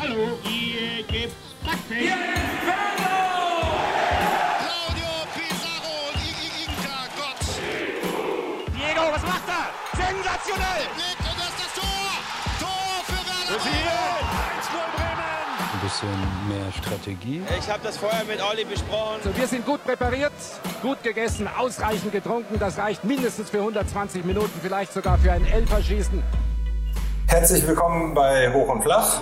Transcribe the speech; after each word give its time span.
Hallo, 0.00 0.38
hier 0.44 1.02
gibt's 1.02 1.34
Backfisch. 1.62 2.08
Claudio 4.56 5.12
Pizarro 5.34 5.96
Inka 6.56 7.04
Gott. 7.18 7.44
Diego, 8.74 9.02
was 9.12 9.22
macht 9.22 9.46
er? 9.46 9.68
Sensationell! 9.92 10.84
Legt 10.96 11.20
und 11.20 11.36
das 11.38 11.52
ist 11.52 11.60
das 11.60 11.72
Tor. 11.76 12.08
Tor 12.60 13.04
für 13.04 13.20
Werder. 13.28 13.60
ein 15.74 15.80
bisschen 15.82 16.16
mehr 16.48 16.72
Strategie. 16.72 17.42
Ich 17.58 17.68
habe 17.70 17.80
das 17.82 17.98
vorher 17.98 18.24
mit 18.24 18.42
Olli 18.42 18.64
besprochen. 18.64 19.20
Wir 19.36 19.46
sind 19.46 19.66
gut 19.66 19.84
präpariert, 19.84 20.32
gut 20.80 21.02
gegessen, 21.02 21.46
ausreichend 21.46 22.12
getrunken. 22.12 22.58
Das 22.58 22.78
reicht 22.78 23.04
mindestens 23.04 23.50
für 23.50 23.58
120 23.58 24.24
Minuten, 24.24 24.60
vielleicht 24.62 24.94
sogar 24.94 25.18
für 25.18 25.32
ein 25.32 25.44
Elferschießen. 25.44 26.22
Herzlich 27.26 27.66
willkommen 27.66 28.14
bei 28.14 28.50
Hoch 28.50 28.68
und 28.70 28.82
Flach. 28.82 29.20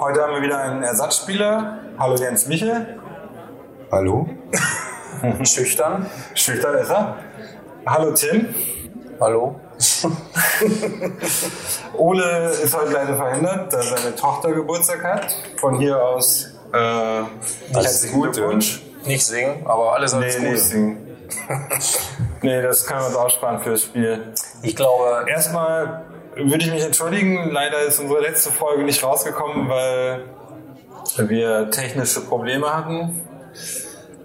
Heute 0.00 0.22
haben 0.22 0.32
wir 0.32 0.40
wieder 0.40 0.56
einen 0.56 0.82
Ersatzspieler. 0.82 1.78
Hallo 1.98 2.16
Jens 2.16 2.46
Michel. 2.46 2.98
Hallo? 3.92 4.30
Schüchtern? 5.42 6.06
Schüchtern 6.34 6.74
ist 6.78 6.88
er. 6.88 7.16
Hallo 7.84 8.12
Tim. 8.12 8.48
Hallo? 9.20 9.60
Ole 11.98 12.48
ist 12.48 12.74
heute 12.74 12.92
leider 12.92 13.14
verhindert, 13.14 13.74
da 13.74 13.82
seine 13.82 14.16
Tochter 14.16 14.52
Geburtstag 14.52 15.04
hat. 15.04 15.36
Von 15.58 15.76
hier 15.78 16.02
aus 16.02 16.48
äh, 16.72 17.22
herzlichen 17.74 18.22
Glückwunsch. 18.22 18.82
Nicht 19.04 19.26
singen, 19.26 19.66
aber 19.66 19.92
alles 19.92 20.14
alles 20.14 20.38
nee, 20.38 20.48
Gute. 20.48 20.60
singen. 20.60 21.16
nee, 22.40 22.62
das 22.62 22.86
können 22.86 23.00
wir 23.00 23.06
uns 23.08 23.16
aussparen 23.16 23.60
fürs 23.60 23.82
Spiel. 23.82 24.32
Ich 24.62 24.74
glaube, 24.74 25.26
Erstmal 25.28 26.06
würde 26.44 26.64
ich 26.64 26.72
mich 26.72 26.84
entschuldigen. 26.84 27.50
Leider 27.50 27.80
ist 27.82 27.98
unsere 27.98 28.20
letzte 28.20 28.50
Folge 28.50 28.84
nicht 28.84 29.02
rausgekommen, 29.02 29.68
weil 29.68 30.24
wir 31.16 31.70
technische 31.70 32.20
Probleme 32.20 32.72
hatten. 32.74 33.22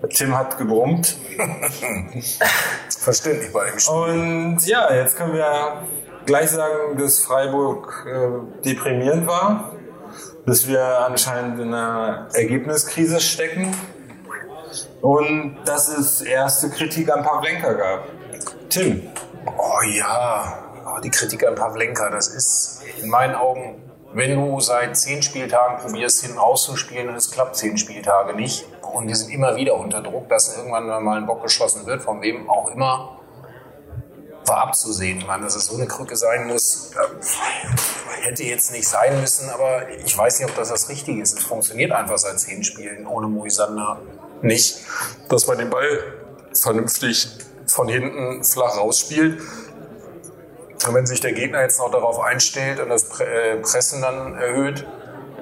Tim 0.10 0.38
hat 0.38 0.58
gebrummt. 0.58 1.18
verständlich 3.00 3.52
bei 3.52 3.70
dem 3.70 3.80
Spiel. 3.80 3.96
Und 3.96 4.68
ja, 4.68 4.94
jetzt 4.94 5.18
können 5.18 5.34
wir 5.34 5.84
gleich 6.26 6.50
sagen, 6.50 6.98
dass 6.98 7.20
Freiburg 7.20 8.06
äh, 8.08 8.64
deprimierend 8.64 9.28
war, 9.28 9.74
dass 10.46 10.68
wir 10.68 11.06
anscheinend 11.06 11.60
in 11.60 11.74
einer 11.74 12.28
Ergebniskrise 12.34 13.20
stecken 13.20 13.76
und 15.02 15.58
dass 15.66 15.88
es 15.88 16.22
erste 16.22 16.70
Kritik 16.70 17.12
an 17.12 17.24
Pavlenka 17.24 17.74
gab. 17.74 18.06
Tim, 18.70 19.10
Oh 19.58 19.82
ja, 19.94 20.65
die 21.02 21.12
Kritik 21.12 21.46
an 21.46 21.56
Pavlenka, 21.56 22.10
das 22.10 22.28
ist 22.28 22.82
in 23.02 23.10
meinen 23.10 23.36
Augen, 23.36 23.82
wenn 24.14 24.36
du 24.36 24.60
seit 24.62 24.96
zehn 24.98 25.22
Spieltagen 25.22 25.78
probierst, 25.78 26.22
hinten 26.22 26.38
rauszuspielen 26.38 27.10
und 27.10 27.16
es 27.16 27.32
klappt 27.32 27.58
zehn 27.58 27.78
Spieltage 27.78 28.34
nicht 28.34 28.66
und 28.82 29.08
die 29.08 29.16
sind 29.16 29.30
immer 29.30 29.56
wieder 29.56 29.76
unter 29.76 30.02
Druck, 30.02 30.30
dass 30.30 30.56
irgendwann 30.56 31.04
mal 31.04 31.18
ein 31.18 31.26
Bock 31.26 31.44
geschossen 31.44 31.86
wird, 31.86 32.02
von 32.02 32.22
wem 32.22 32.50
auch 32.50 32.70
immer, 32.72 33.20
war 34.46 34.58
abzusehen. 34.68 35.18
Ich 35.18 35.28
meine, 35.28 35.44
dass 35.44 35.56
es 35.56 35.66
so 35.66 35.76
eine 35.76 35.88
Krücke 35.88 36.16
sein 36.16 36.48
muss, 36.48 36.92
hätte 38.22 38.44
jetzt 38.44 38.72
nicht 38.72 38.88
sein 38.88 39.20
müssen, 39.20 39.50
aber 39.50 39.90
ich 39.90 40.18
weiß 40.18 40.40
nicht, 40.40 40.50
ob 40.50 40.56
das 40.56 40.70
das 40.70 40.90
Richtige 40.90 41.22
ist. 41.22 41.38
Es 41.38 41.44
funktioniert 41.44 41.92
einfach 41.92 42.18
seit 42.18 42.40
zehn 42.40 42.64
Spielen 42.64 43.06
ohne 43.08 43.28
Moisander 43.28 44.02
nicht, 44.42 44.78
dass 45.30 45.48
man 45.48 45.58
den 45.58 45.70
Ball 45.70 46.00
vernünftig 46.54 47.28
von 47.68 47.88
hinten 47.88 48.44
flach 48.44 48.78
rausspielt. 48.78 49.42
Und 50.88 50.94
wenn 50.94 51.06
sich 51.06 51.22
der 51.22 51.34
Gegner 51.34 51.62
jetzt 51.62 51.80
noch 51.80 51.92
darauf 51.92 52.20
einstellt 52.20 52.80
und 52.80 52.90
das 52.90 53.20
äh, 53.20 53.58
Pressen 53.58 54.02
dann 54.02 54.36
erhöht, 54.36 54.86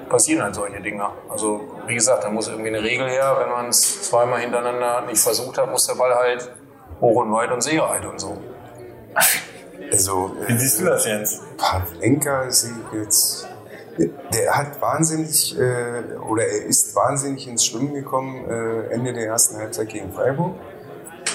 passieren 0.08 0.42
halt 0.42 0.54
solche 0.54 0.80
Dinger. 0.80 1.12
Also 1.28 1.60
wie 1.86 1.94
gesagt, 1.94 2.24
da 2.24 2.30
muss 2.30 2.48
irgendwie 2.48 2.68
eine 2.68 2.82
Regel 2.82 3.08
her. 3.08 3.36
Wenn 3.38 3.50
man 3.50 3.68
es 3.68 4.02
zweimal 4.08 4.40
hintereinander 4.40 5.02
nicht 5.02 5.20
versucht 5.20 5.58
hat, 5.58 5.70
muss 5.70 5.86
der 5.86 5.94
Ball 5.94 6.14
halt 6.14 6.50
hoch 7.00 7.22
und 7.22 7.32
weit 7.32 7.50
und 7.50 7.62
Sicherheit 7.62 8.04
und 8.04 8.20
so. 8.20 8.38
Also, 9.90 10.34
wie 10.46 10.56
siehst 10.56 10.80
du 10.80 10.86
das, 10.86 11.06
Jens? 11.06 11.40
Pavlenka 11.56 12.50
sehe 12.50 12.72
ich 12.72 12.98
jetzt. 12.98 13.48
Der 14.32 14.56
hat 14.56 14.80
wahnsinnig, 14.80 15.56
äh, 15.56 16.16
oder 16.28 16.44
er 16.44 16.64
ist 16.64 16.96
wahnsinnig 16.96 17.46
ins 17.46 17.64
Schwimmen 17.64 17.94
gekommen, 17.94 18.44
äh, 18.48 18.92
Ende 18.92 19.12
der 19.12 19.26
ersten 19.26 19.56
Halbzeit 19.56 19.88
gegen 19.88 20.12
Freiburg. 20.12 20.56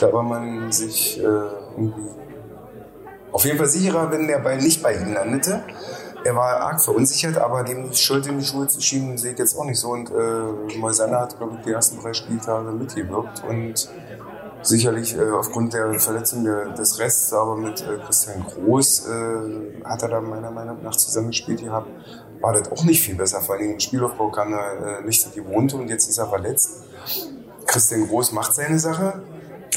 Da 0.02 0.12
war 0.12 0.24
man 0.24 0.72
sich 0.72 1.20
äh, 1.20 1.22
irgendwie 1.22 2.10
auf 3.32 3.46
jeden 3.46 3.58
Fall 3.58 3.68
sicherer, 3.68 4.12
wenn 4.12 4.28
der 4.28 4.40
Ball 4.40 4.58
nicht 4.58 4.82
bei 4.82 4.96
ihm 4.96 5.14
landete. 5.14 5.64
Er 6.24 6.36
war 6.36 6.60
arg 6.62 6.82
verunsichert, 6.84 7.38
aber 7.38 7.64
dem 7.64 7.90
die 7.90 7.98
Schuld 7.98 8.28
in 8.28 8.40
die 8.40 8.46
Schuhe 8.46 8.68
zu 8.68 8.82
schieben, 8.82 9.18
sehe 9.18 9.34
ich 9.34 9.40
jetzt 9.40 9.58
auch 9.58 9.64
nicht 9.64 9.80
so. 9.80 9.92
Und 9.92 10.12
äh, 10.12 10.78
Moisander 10.78 11.22
hat, 11.22 11.38
glaube 11.38 11.56
ich, 11.58 11.66
die 11.66 11.72
ersten 11.72 12.02
drei 12.02 12.14
Spieltage 12.14 12.72
mitgewirkt 12.72 13.44
und 13.48 13.90
sicherlich 14.62 15.16
äh, 15.16 15.32
aufgrund 15.32 15.74
der 15.74 15.98
Verletzung 16.00 16.44
der, 16.44 16.74
des 16.74 17.00
Rests, 17.00 17.32
aber 17.34 17.56
mit 17.56 17.82
äh, 17.82 17.98
Christian 18.06 18.44
Groß 18.44 19.08
äh, 19.08 19.86
hat 19.86 20.04
er 20.04 20.10
da 20.10 20.22
meiner 20.22 20.52
Meinung 20.52 20.84
nach 20.84 20.96
zusammengespielt 20.96 21.62
gehabt. 21.62 21.90
War 22.42 22.54
das 22.54 22.72
auch 22.72 22.84
nicht 22.84 23.02
viel 23.02 23.16
besser. 23.16 23.42
Vor 23.42 23.58
Dingen 23.58 23.74
im 23.74 23.80
Spielaufbau 23.80 24.30
kam 24.30 24.54
er 24.54 25.00
äh, 25.00 25.06
nicht 25.06 25.26
die 25.26 25.42
gewohnte 25.42 25.78
und 25.78 25.88
jetzt 25.88 26.10
ist 26.10 26.18
er 26.18 26.28
verletzt. 26.28 26.84
Christian 27.66 28.08
Groß 28.08 28.32
macht 28.34 28.54
seine 28.54 28.80
Sache. 28.80 29.22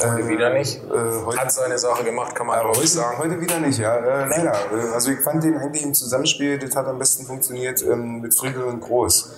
Heute 0.01 0.29
wieder 0.29 0.51
nicht. 0.55 0.83
Äh, 0.85 1.25
heute, 1.25 1.39
Hat 1.39 1.53
seine 1.53 1.79
Sache 1.79 2.05
gemacht, 2.05 2.35
kann 2.35 2.47
man 2.47 2.63
heute, 2.63 2.81
nicht 2.81 2.93
sagen. 2.93 3.19
heute 3.19 3.41
wieder 3.41 3.59
nicht, 3.59 3.79
ja, 3.79 3.97
äh, 3.97 4.27
leider. 4.29 4.53
Äh, 4.53 4.93
Also 4.95 5.11
ich 5.11 5.21
fand 5.21 5.45
den 5.45 5.57
eigentlich 5.57 5.83
im 5.85 5.95
Zusammenspiel, 5.95 6.59
das 6.59 6.75
hat 6.75 6.87
am 6.87 6.99
besten 6.99 7.27
funktioniert 7.27 7.83
ähm, 7.83 8.21
mit 8.21 8.35
Friedel 8.37 8.63
und 8.65 8.81
Groß. 8.81 9.33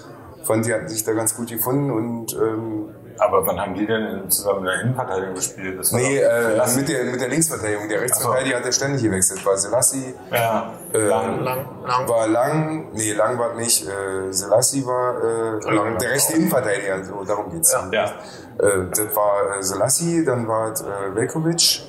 Fand, 0.44 0.66
die 0.66 0.74
hatten 0.74 0.88
sich 0.88 1.02
da 1.04 1.12
ganz 1.12 1.34
gut 1.34 1.48
gefunden 1.48 1.90
und 1.90 2.34
ähm, 2.34 2.90
Aber 3.18 3.46
wann 3.46 3.58
haben 3.58 3.74
die 3.74 3.86
denn 3.86 4.28
zusammen 4.30 4.58
in 4.60 4.64
der 4.66 4.80
Innenverteidigung 4.82 5.34
gespielt? 5.34 5.78
Das 5.78 5.92
war 5.92 6.00
nee, 6.00 6.18
äh, 6.18 6.76
mit, 6.76 6.88
der, 6.88 7.04
mit 7.04 7.20
der 7.20 7.28
Linksverteidigung. 7.28 7.88
Der 7.88 8.00
Rechtsverteidiger 8.02 8.56
hat 8.58 8.66
er 8.66 8.72
ständig 8.72 9.02
gewechselt, 9.02 9.44
weil 9.46 9.56
Selassie 9.56 10.14
ja, 10.30 10.72
äh, 10.92 10.98
lang. 10.98 11.42
Lang, 11.42 11.66
lang. 11.86 12.08
war 12.08 12.26
lang, 12.28 12.88
nee, 12.92 13.12
lang 13.12 13.38
war 13.38 13.54
nicht, 13.54 13.88
äh, 13.88 14.32
Selassie 14.32 14.84
war 14.84 15.16
äh, 15.64 15.74
Lang, 15.74 15.98
der 15.98 16.10
rechte 16.10 16.34
Innenverteidiger, 16.34 17.04
so 17.04 17.24
darum 17.24 17.50
geht's. 17.50 17.72
Ja. 17.72 17.88
Ja. 17.90 18.12
Äh, 18.58 18.90
das 18.90 19.16
war 19.16 19.58
äh, 19.58 19.62
Selassie, 19.62 20.24
dann 20.24 20.46
war 20.46 20.72
es 20.72 20.82
äh, 20.82 21.14
Velkovic, 21.14 21.82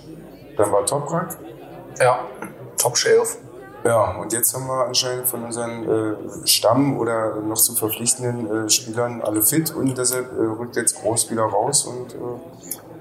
dann 0.58 0.72
war 0.72 0.86
Toprak. 0.86 1.38
Ja, 2.00 2.20
Top 2.78 2.98
Shelf. 2.98 3.38
Ja, 3.84 4.18
und 4.18 4.34
jetzt 4.34 4.54
haben 4.56 4.66
wir 4.66 4.88
anscheinend 4.88 5.28
von 5.28 5.44
unseren 5.44 5.88
äh, 5.88 6.48
Stamm 6.48 6.98
oder 6.98 7.36
noch 7.36 7.58
zu 7.58 7.76
verpflichtenden 7.76 8.66
äh, 8.66 8.70
Spielern 8.70 9.22
alle 9.22 9.44
fit 9.44 9.76
und 9.76 9.96
deshalb 9.96 10.32
äh, 10.32 10.42
rückt 10.42 10.76
jetzt 10.76 11.00
Groß 11.02 11.30
wieder 11.30 11.44
raus 11.44 11.86
und 11.86 12.16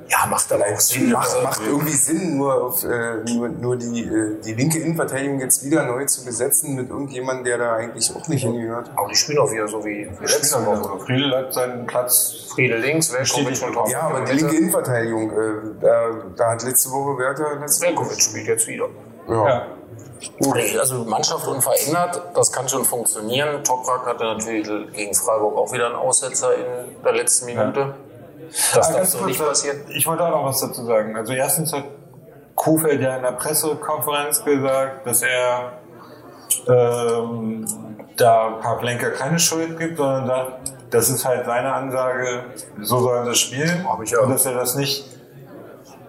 Ja, 0.09 0.26
macht 0.26 0.53
aber 0.53 0.65
auch 0.66 0.81
Sinn. 0.81 1.10
macht, 1.10 1.42
macht 1.42 1.60
irgendwie 1.66 1.92
Sinn, 1.92 2.37
nur, 2.37 2.62
auf, 2.65 2.84
äh, 2.84 3.16
nur, 3.26 3.48
nur 3.48 3.76
die, 3.76 4.03
äh, 4.03 4.41
die 4.44 4.54
linke 4.54 4.78
Innenverteidigung 4.78 5.41
jetzt 5.41 5.65
wieder 5.65 5.84
neu 5.84 6.04
zu 6.04 6.25
besetzen 6.25 6.75
mit 6.75 6.91
irgendjemandem, 6.91 7.44
der 7.44 7.59
da 7.59 7.75
eigentlich 7.75 8.15
auch 8.15 8.28
nicht 8.28 8.42
hingehört. 8.42 8.91
Aber 8.97 9.09
die 9.09 9.16
spielen 9.16 9.38
auch 9.38 9.50
wieder 9.50 9.66
so 9.66 9.84
wie, 9.84 10.09
letzte 10.20 10.65
Woche. 10.66 11.00
Friedel 11.00 11.34
hat 11.34 11.54
seinen 11.54 11.87
Platz. 11.87 12.48
Friede 12.54 12.78
links, 12.78 13.12
Velkovic 13.12 13.62
und 13.62 13.72
Top. 13.72 13.88
Ja, 13.88 14.03
aber 14.03 14.20
die 14.22 14.32
linke 14.32 14.56
Innenverteidigung, 14.56 15.31
äh, 15.31 15.34
da, 15.81 16.10
da 16.36 16.50
hat 16.50 16.62
letzte 16.62 16.91
Woche 16.91 17.60
letzte 17.60 17.86
Velkovic 17.86 18.21
spielt 18.21 18.47
jetzt 18.47 18.66
wieder. 18.66 18.88
ja. 19.28 19.48
Ja. 19.48 19.66
Also 20.81 21.04
Mannschaft 21.04 21.47
unverändert, 21.47 22.22
das 22.34 22.50
kann 22.50 22.69
schon 22.69 22.84
funktionieren. 22.84 23.62
Toprak 23.62 24.06
hatte 24.06 24.25
natürlich 24.25 24.66
gegen 24.92 25.15
Freiburg 25.15 25.56
auch 25.56 25.72
wieder 25.72 25.86
einen 25.86 25.97
Aussetzer 25.97 26.54
in 26.54 27.03
der 27.04 27.12
letzten 27.12 27.47
Minute. 27.47 27.94
Das 28.75 28.92
darf 28.92 29.04
so 29.04 29.26
nicht 29.26 29.44
passieren. 29.44 29.78
Ich 29.88 30.06
wollte 30.06 30.25
auch 30.25 30.31
noch 30.31 30.44
was 30.44 30.60
dazu 30.60 30.84
sagen. 30.84 31.16
Also 31.16 31.32
erstens 31.32 31.72
hat 31.72 31.84
Kuhfeld 32.54 33.00
ja 33.00 33.16
in 33.16 33.22
der 33.22 33.32
Pressekonferenz 33.32 34.44
gesagt, 34.44 35.06
dass 35.06 35.22
er 35.22 35.72
ähm, 36.69 37.66
da 38.16 38.59
Pavlenka 38.62 39.10
keine 39.10 39.38
Schuld 39.38 39.78
gibt, 39.78 39.97
sondern 39.97 40.26
sagt, 40.26 40.72
das 40.91 41.09
ist 41.09 41.24
halt 41.24 41.47
seine 41.47 41.72
Ansage, 41.72 42.45
so 42.80 43.01
sollen 43.01 43.27
sie 43.27 43.34
spielen. 43.34 43.89
Hab 43.89 44.01
ich 44.03 44.16
auch. 44.16 44.22
Und 44.22 44.30
dass 44.30 44.47
er 44.47 44.54
das 44.54 44.77
nicht 44.77 45.04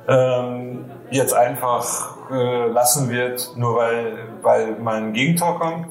ähm, 0.08 0.86
jetzt 1.10 1.34
einfach 1.34 2.16
äh, 2.30 2.68
lassen 2.68 3.10
wird, 3.10 3.52
nur 3.56 3.78
weil, 3.78 4.18
weil 4.44 4.74
mal 4.74 4.98
ein 4.98 5.14
Gegentor 5.14 5.60
kommt. 5.60 5.88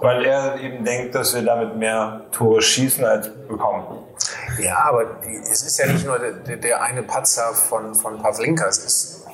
Weil 0.00 0.24
er 0.24 0.60
eben 0.60 0.84
denkt, 0.84 1.14
dass 1.14 1.34
wir 1.34 1.42
damit 1.42 1.76
mehr 1.76 2.22
Tore 2.30 2.60
schießen 2.60 3.04
als 3.04 3.30
bekommen. 3.48 3.75
Ja, 4.58 4.84
aber 4.84 5.04
die, 5.24 5.36
es 5.36 5.62
ist 5.62 5.78
ja 5.78 5.86
nicht 5.86 6.06
nur 6.06 6.18
der, 6.18 6.56
der, 6.56 6.82
eine 6.82 7.02
Patzer 7.02 7.54
von, 7.54 7.94
von 7.94 8.20
Pavlenka, 8.22 8.66
es, 8.66 8.78
ist, 8.78 9.26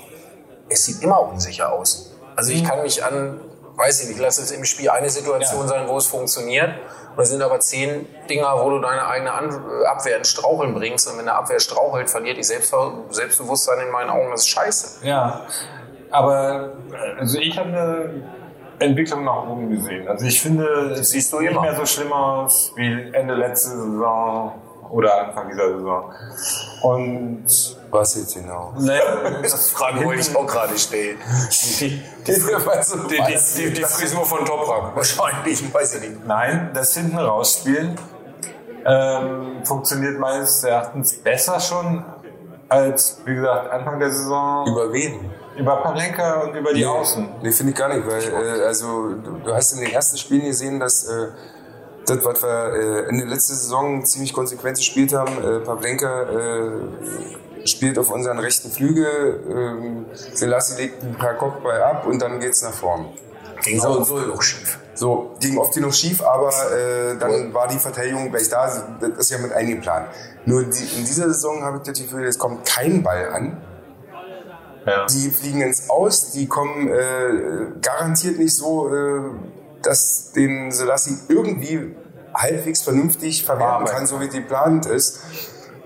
es 0.69 0.84
sieht 0.84 1.02
immer 1.02 1.20
unsicher 1.20 1.72
aus. 1.72 2.12
Also 2.36 2.52
ich 2.52 2.64
kann 2.64 2.82
mich 2.82 3.04
an, 3.04 3.40
weiß 3.76 4.02
ich 4.02 4.08
nicht, 4.08 4.20
lass 4.20 4.38
es 4.38 4.50
im 4.50 4.64
Spiel 4.64 4.90
eine 4.90 5.10
Situation 5.10 5.62
Ja. 5.62 5.69
sein, 5.69 5.88
wo 5.88 5.96
es 5.96 6.06
funktioniert. 6.06 6.70
Und 7.14 7.22
es 7.22 7.28
sind 7.28 7.42
aber 7.42 7.60
zehn 7.60 8.06
Dinger, 8.30 8.54
wo 8.58 8.70
du 8.70 8.78
deine 8.80 9.06
eigene 9.06 9.32
An 9.32 9.50
Abwehr 9.86 10.16
ins 10.16 10.28
Straucheln 10.30 10.72
bringst. 10.72 11.10
Und 11.10 11.19
wenn 11.19 11.26
der 11.26 11.36
Abwehr 11.36 11.60
strauchelt, 11.60 12.08
verliert 12.08 12.38
die 12.38 12.42
Selbstver 12.42 13.04
Selbstbewusstsein 13.10 13.86
in 13.86 13.92
meinen 13.92 14.08
Augen. 14.08 14.30
Das 14.30 14.40
ist 14.40 14.48
scheiße. 14.48 15.06
Ja, 15.06 15.42
aber 16.10 16.72
äh, 16.92 17.20
also 17.20 17.38
ich 17.38 17.58
habe 17.58 17.68
eine 17.68 18.22
Entwicklung 18.78 19.25
nach 19.25 19.46
oben 19.46 19.70
gesehen. 19.70 20.08
Also 20.08 20.25
ich 20.26 20.40
finde, 20.40 20.66
es 20.92 21.10
sieht 21.10 21.32
nicht 21.40 21.60
mehr 21.60 21.76
so 21.76 21.84
schlimm 21.86 22.12
aus 22.12 22.72
wie 22.76 23.10
Ende 23.12 23.34
letzte 23.34 23.70
Saison 23.70 24.54
oder 24.92 25.26
Anfang 25.26 25.48
dieser 25.50 25.76
Saison. 25.76 26.12
Und 26.82 27.44
was 27.90 28.14
jetzt 28.14 28.34
genau? 28.34 28.72
Ne, 28.78 29.00
das 29.42 29.70
Frage 29.70 30.04
wollte 30.04 30.20
ich 30.20 30.36
auch 30.36 30.46
gerade 30.46 30.78
stellen. 30.78 31.18
Die, 31.80 32.00
die, 32.24 32.32
die, 32.32 33.54
die, 33.56 33.72
die 33.72 33.82
Frisur 33.82 34.24
von 34.24 34.44
Toprak. 34.44 34.94
Wahrscheinlich, 34.94 35.74
weiß 35.74 35.96
ich 35.96 36.00
nicht. 36.02 36.26
Nein, 36.26 36.70
das 36.72 36.94
hinten 36.94 37.18
rausspielen 37.18 37.98
ähm, 38.84 39.64
funktioniert 39.64 40.18
meines 40.18 40.62
Erachtens 40.64 41.14
besser 41.14 41.60
schon 41.60 42.04
als, 42.68 43.20
wie 43.24 43.34
gesagt, 43.34 43.70
Anfang 43.70 43.98
der 43.98 44.10
Saison. 44.10 44.66
Über 44.66 44.92
wen? 44.92 45.30
Über 45.56 45.76
Palenka 45.76 46.40
und 46.42 46.54
über 46.54 46.72
die 46.72 46.80
nee, 46.80 46.86
Außen. 46.86 47.28
Nee, 47.42 47.52
finde 47.52 47.72
ich 47.72 47.78
gar 47.78 47.88
nicht, 47.88 48.06
weil 48.06 48.22
äh, 48.22 48.64
also 48.64 49.10
du, 49.14 49.38
du, 49.44 49.54
hast 49.54 49.72
in 49.72 49.80
den 49.80 49.92
ersten 49.92 50.16
Spielen 50.16 50.46
gesehen, 50.46 50.80
dass 50.80 51.04
äh, 51.04 51.28
das, 52.06 52.25
was 52.25 52.43
wir 52.43 52.72
äh, 52.75 53.08
Ende 53.08 53.25
letzte 53.25 53.54
Saison 53.54 54.04
ziemlich 54.04 54.32
konsequent 54.32 54.78
gespielt 54.78 55.12
haben, 55.12 55.37
äh, 55.38 55.60
Pavlenka 55.60 56.22
äh, 56.22 57.66
spielt 57.66 57.99
auf 57.99 58.10
unseren 58.10 58.38
rechten 58.38 58.70
Flügel, 58.70 59.40
ähm, 59.49 60.06
Selassie 60.12 60.82
legt 60.82 61.02
ein 61.02 61.16
paar 61.16 61.34
Kopfball 61.34 61.82
ab 61.82 62.06
und 62.06 62.20
dann 62.20 62.40
geht's 62.40 62.62
nach 62.62 62.72
vorn. 62.72 63.06
Ging 63.62 63.81
so 63.81 63.88
und 63.90 64.04
so 64.04 64.19
noch 64.19 64.43
schief. 64.43 64.78
So, 64.94 65.34
ging 65.40 65.56
oft 65.56 65.75
genug 65.75 65.94
schief, 65.94 66.22
aber 66.22 66.50
äh, 66.50 67.16
dann 67.19 67.54
war 67.54 67.69
die 67.69 67.78
Verteidigung 67.78 68.31
gleich 68.31 68.49
da. 68.49 68.66
Das 69.00 69.10
ist 69.19 69.31
ja 69.31 69.38
mit 69.38 69.52
eingeplant. 69.52 70.08
Nur 70.44 70.64
die, 70.64 70.84
in 70.99 71.04
dieser 71.04 71.28
Saison 71.28 71.62
habe 71.62 71.78
ich 71.78 71.82
das 71.84 71.99
Gefühl, 71.99 72.25
es 72.25 72.38
kommt 72.38 72.66
kein 72.66 73.02
Ball 73.02 73.31
an. 73.31 73.62
Ja. 74.84 75.06
Die 75.06 75.31
fliegen 75.31 75.60
ins 75.60 75.88
Aus, 75.88 76.32
die 76.32 76.46
kommen 76.49 76.88
äh, 76.88 77.70
garantiert 77.81 78.38
nicht 78.38 78.54
so, 78.54 78.93
äh, 78.93 79.20
dass 79.82 80.32
den 80.32 80.70
Selassie 80.73 81.19
irgendwie 81.29 81.94
halbwegs 82.34 82.82
vernünftig 82.82 83.44
verwerten 83.44 83.87
kann, 83.87 84.06
so 84.06 84.20
wie 84.20 84.29
die 84.29 84.40
geplant 84.40 84.87
ist. 84.87 85.20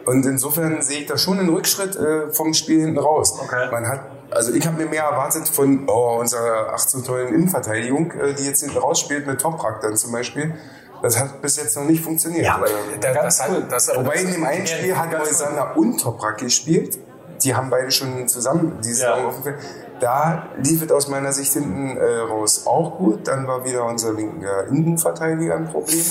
Und 0.05 0.25
insofern 0.25 0.83
sehe 0.83 1.01
ich 1.01 1.07
da 1.07 1.19
schon 1.19 1.41
einen 1.41 1.49
Rückschritt 1.49 1.97
äh, 1.97 2.31
vom 2.31 2.55
Spiel 2.55 2.81
hinten 2.81 2.99
raus. 2.99 3.39
Okay. 3.43 3.69
Man 3.73 3.89
hat 3.89 4.01
also 4.31 4.53
ich 4.53 4.67
habe 4.67 4.77
mir 4.77 4.87
mehr 4.87 5.05
erwartet 5.05 5.49
von 5.49 5.89
oh, 5.89 6.19
unserer 6.21 6.73
ach 6.73 6.79
so 6.79 7.01
tollen 7.01 7.33
Innenverteidigung, 7.35 8.11
äh, 8.13 8.35
die 8.35 8.45
jetzt 8.45 8.63
hinten 8.63 8.79
rausspielt 8.79 9.27
mit 9.27 9.41
Toprak 9.41 9.81
dann 9.81 9.97
zum 9.97 10.13
Beispiel. 10.13 10.55
Das 11.03 11.19
hat 11.19 11.43
bis 11.43 11.57
jetzt 11.57 11.77
noch 11.77 11.85
nicht 11.85 12.03
funktioniert. 12.03 12.45
Ja, 12.45 12.57
ähm, 12.57 13.01
das, 13.01 13.15
das 13.15 13.43
hat, 13.43 13.73
das, 13.73 13.97
Wobei 13.97 14.17
in 14.17 14.33
dem 14.33 14.45
einen 14.45 14.67
Spiel 14.67 14.97
hat 14.97 15.17
Moisander 15.17 15.77
und 15.77 16.01
Toprak 16.01 16.39
gespielt. 16.39 16.99
Die 17.43 17.55
haben 17.55 17.71
beide 17.71 17.91
schon 17.91 18.27
zusammen 18.29 18.79
dieses 18.83 19.03
ja. 19.03 19.15
Saison 19.15 19.55
Da 20.01 20.49
lief 20.59 20.83
es 20.83 20.93
aus 20.93 21.09
meiner 21.09 21.33
Sicht 21.33 21.53
hinten 21.53 21.97
äh, 21.97 22.19
raus 22.19 22.67
auch 22.67 22.99
gut. 22.99 23.27
Dann 23.27 23.47
war 23.47 23.65
wieder 23.65 23.85
unser 23.85 24.13
linker 24.13 24.67
Innenverteidiger 24.69 25.55
ein 25.55 25.69
Problem 25.69 26.05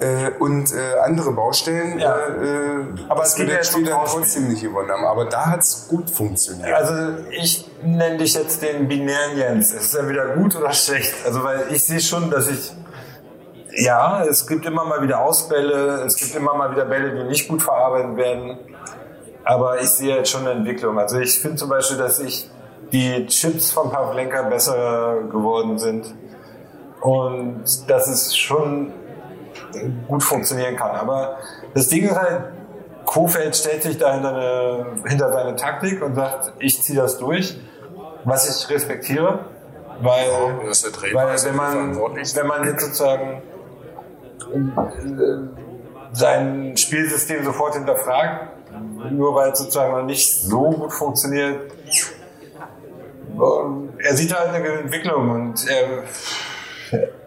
äh, 0.00 0.30
und 0.38 0.72
äh, 0.72 0.98
andere 1.04 1.32
Baustellen, 1.32 1.98
ja. 1.98 2.16
äh, 2.16 2.84
aber 3.08 3.22
es 3.22 3.34
gibt 3.34 3.50
ja 3.50 3.64
Spieler 3.64 4.02
trotzdem 4.06 4.48
nicht 4.48 4.62
gewonnen 4.62 4.90
haben. 4.90 5.04
Aber 5.04 5.24
da 5.24 5.46
hat 5.46 5.60
es 5.60 5.86
gut 5.88 6.10
funktioniert. 6.10 6.72
Also 6.72 7.22
ich 7.30 7.70
nenne 7.82 8.18
dich 8.18 8.34
jetzt 8.34 8.62
den 8.62 8.88
binären 8.88 9.36
Jens. 9.36 9.72
Ist 9.72 9.94
er 9.94 10.08
wieder 10.08 10.34
gut 10.34 10.54
oder 10.56 10.72
schlecht? 10.72 11.14
Also 11.24 11.42
weil 11.42 11.64
ich 11.70 11.84
sehe 11.84 12.00
schon, 12.00 12.30
dass 12.30 12.48
ich 12.48 12.72
ja, 13.78 14.24
es 14.24 14.46
gibt 14.46 14.64
immer 14.64 14.84
mal 14.84 15.02
wieder 15.02 15.20
Ausbälle, 15.20 16.02
es 16.06 16.16
gibt 16.16 16.34
immer 16.34 16.54
mal 16.54 16.70
wieder 16.70 16.86
Bälle, 16.86 17.14
die 17.14 17.24
nicht 17.24 17.46
gut 17.46 17.62
verarbeitet 17.62 18.16
werden. 18.16 18.58
Aber 19.44 19.80
ich 19.80 19.90
sehe 19.90 20.16
jetzt 20.16 20.30
schon 20.30 20.46
eine 20.46 20.52
Entwicklung. 20.52 20.98
Also 20.98 21.18
ich 21.18 21.40
finde 21.40 21.56
zum 21.56 21.68
Beispiel, 21.68 21.98
dass 21.98 22.18
ich 22.18 22.50
die 22.92 23.26
Chips 23.26 23.72
von 23.72 23.90
Pavlenka 23.90 24.42
besser 24.42 25.22
geworden 25.30 25.78
sind. 25.78 26.14
Und 27.00 27.64
das 27.88 28.08
ist 28.08 28.38
schon 28.38 28.92
gut 30.08 30.22
funktionieren 30.22 30.76
kann. 30.76 30.96
Aber 30.96 31.36
das 31.74 31.88
Ding 31.88 32.04
ist 32.04 32.16
halt, 32.16 32.52
Kofeld 33.04 33.54
stellt 33.56 33.82
sich 33.82 33.98
da 33.98 34.14
hinter, 34.14 34.34
eine, 34.34 34.86
hinter 35.06 35.32
seine 35.32 35.56
Taktik 35.56 36.02
und 36.02 36.14
sagt, 36.16 36.52
ich 36.58 36.82
ziehe 36.82 36.98
das 36.98 37.18
durch, 37.18 37.58
was 38.24 38.64
ich 38.64 38.68
respektiere, 38.68 39.46
weil, 40.00 40.26
ja, 40.26 41.14
weil 41.14 41.44
wenn, 41.44 41.56
man, 41.56 41.96
wenn 41.96 42.46
man 42.46 42.64
jetzt 42.64 42.84
sozusagen 42.84 43.42
äh, 44.52 44.56
sein 46.12 46.76
Spielsystem 46.76 47.44
sofort 47.44 47.74
hinterfragt, 47.74 48.48
nur 49.10 49.34
weil 49.34 49.52
es 49.52 49.58
sozusagen 49.60 49.92
noch 49.92 50.04
nicht 50.04 50.34
so 50.34 50.70
gut 50.70 50.92
funktioniert, 50.92 51.72
er 53.98 54.16
sieht 54.16 54.34
halt 54.34 54.54
eine 54.54 54.66
Entwicklung 54.66 55.30
und 55.30 55.68
er 55.68 56.04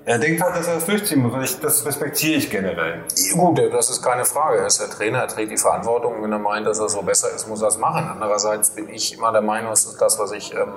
er 0.10 0.18
denkt 0.18 0.42
halt, 0.42 0.56
dass 0.56 0.68
er 0.68 0.76
das 0.76 0.86
durchziehen 0.86 1.22
muss 1.22 1.34
und 1.34 1.44
ich, 1.44 1.60
das 1.60 1.86
respektiere 1.86 2.38
ich 2.38 2.50
generell. 2.50 3.04
Gut, 3.34 3.60
das 3.72 3.92
ist 3.92 4.02
keine 4.02 4.26
Frage. 4.26 4.58
Er 4.58 4.66
ist 4.66 4.80
der 4.80 4.90
Trainer, 4.90 5.20
er 5.20 5.28
trägt 5.28 5.52
die 5.52 5.58
Verantwortung. 5.58 6.24
Wenn 6.24 6.32
er 6.32 6.40
meint, 6.40 6.66
dass 6.66 6.80
er 6.80 6.90
so 6.90 7.04
besser 7.04 7.30
ist, 7.36 7.48
muss 7.48 7.62
er 7.62 7.68
es 7.68 7.78
machen. 7.78 8.10
Andererseits 8.12 8.72
bin 8.72 8.90
ich 8.90 9.14
immer 9.14 9.32
der 9.32 9.42
Meinung, 9.42 9.70
das 9.70 9.86
ist 9.86 10.02
das, 10.02 10.18
was 10.18 10.32
ich 10.32 10.52
ähm, 10.54 10.74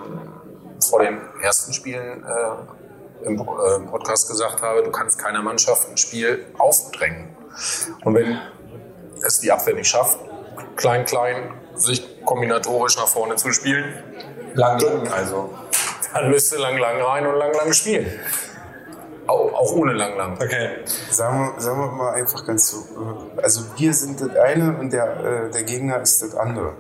vor 0.87 1.03
den 1.03 1.19
ersten 1.41 1.73
Spielen 1.73 2.25
äh, 2.25 3.27
im 3.27 3.41
äh, 3.41 3.91
Podcast 3.91 4.29
gesagt 4.29 4.61
habe, 4.61 4.83
du 4.83 4.91
kannst 4.91 5.19
keiner 5.19 5.41
Mannschaft 5.41 5.89
ein 5.89 5.97
Spiel 5.97 6.45
aufdrängen. 6.59 7.35
Und 8.05 8.15
wenn 8.15 8.39
es 9.27 9.41
die 9.41 9.51
Abwehr 9.51 9.75
nicht 9.75 9.89
schafft, 9.89 10.19
klein, 10.77 11.07
klein, 11.07 11.55
sich 11.75 12.23
kombinatorisch 12.27 12.99
nach 12.99 13.09
vorne 13.09 13.37
zu 13.37 13.51
spielen, 13.53 13.85
lang, 14.55 14.81
lang, 14.81 15.09
also. 15.09 15.51
Dann 16.13 16.31
müsste 16.31 16.57
lang, 16.57 16.79
lang 16.79 17.01
rein 17.01 17.27
und 17.27 17.37
lang, 17.37 17.53
lang 17.55 17.73
spielen. 17.73 18.07
Auch, 19.27 19.53
auch 19.55 19.73
ohne 19.73 19.93
lang, 19.93 20.17
lang. 20.17 20.35
Okay. 20.35 20.79
Sagen 21.11 21.55
wir, 21.55 21.61
sagen 21.61 21.79
wir 21.81 21.87
mal 21.93 22.15
einfach 22.15 22.45
ganz 22.45 22.69
so. 22.69 22.85
Also 23.41 23.63
wir 23.77 23.95
sind 23.95 24.21
das 24.21 24.37
eine 24.37 24.77
und 24.79 24.93
der, 24.93 25.47
äh, 25.47 25.51
der 25.51 25.63
Gegner 25.63 26.01
ist 26.01 26.23
das 26.23 26.35
andere. 26.35 26.75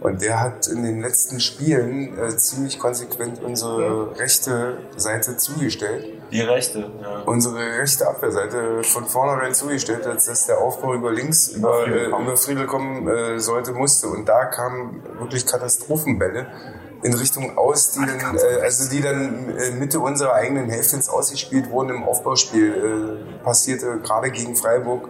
Und 0.00 0.22
der 0.22 0.40
hat 0.40 0.66
in 0.66 0.82
den 0.82 1.02
letzten 1.02 1.40
Spielen 1.40 2.18
äh, 2.18 2.34
ziemlich 2.36 2.78
konsequent 2.78 3.42
unsere 3.42 4.18
rechte 4.18 4.78
Seite 4.96 5.36
zugestellt. 5.36 6.06
Die 6.32 6.40
rechte, 6.40 6.90
ja. 7.02 7.22
Unsere 7.26 7.58
rechte 7.78 8.08
Abwehrseite 8.08 8.82
von 8.82 9.04
vornherein 9.04 9.52
zugestellt, 9.52 10.06
als 10.06 10.24
dass 10.24 10.46
der 10.46 10.58
Aufbau 10.58 10.94
über 10.94 11.12
links, 11.12 11.48
über, 11.48 11.84
über, 11.84 11.94
Friedel, 11.96 12.12
äh, 12.12 12.22
über 12.22 12.36
Friedel 12.36 12.66
kommen 12.66 13.08
äh, 13.08 13.38
sollte, 13.40 13.72
musste. 13.72 14.06
Und 14.06 14.26
da 14.26 14.46
kamen 14.46 15.02
wirklich 15.18 15.44
Katastrophenbälle 15.44 16.46
in 17.02 17.14
Richtung 17.14 17.56
aus, 17.56 17.92
die 17.92 18.04
dann, 18.04 18.36
äh, 18.36 18.62
also 18.62 18.90
die 18.90 19.00
dann 19.00 19.56
äh, 19.56 19.70
Mitte 19.70 20.00
unserer 20.00 20.34
eigenen 20.34 20.68
Hälfte 20.68 20.96
ins 20.96 21.08
Ausgespielt 21.08 21.70
wurden 21.70 21.90
im 21.90 22.04
Aufbauspiel. 22.04 23.20
Äh, 23.40 23.42
passierte 23.42 23.98
gerade 24.02 24.30
gegen 24.30 24.54
Freiburg 24.56 25.08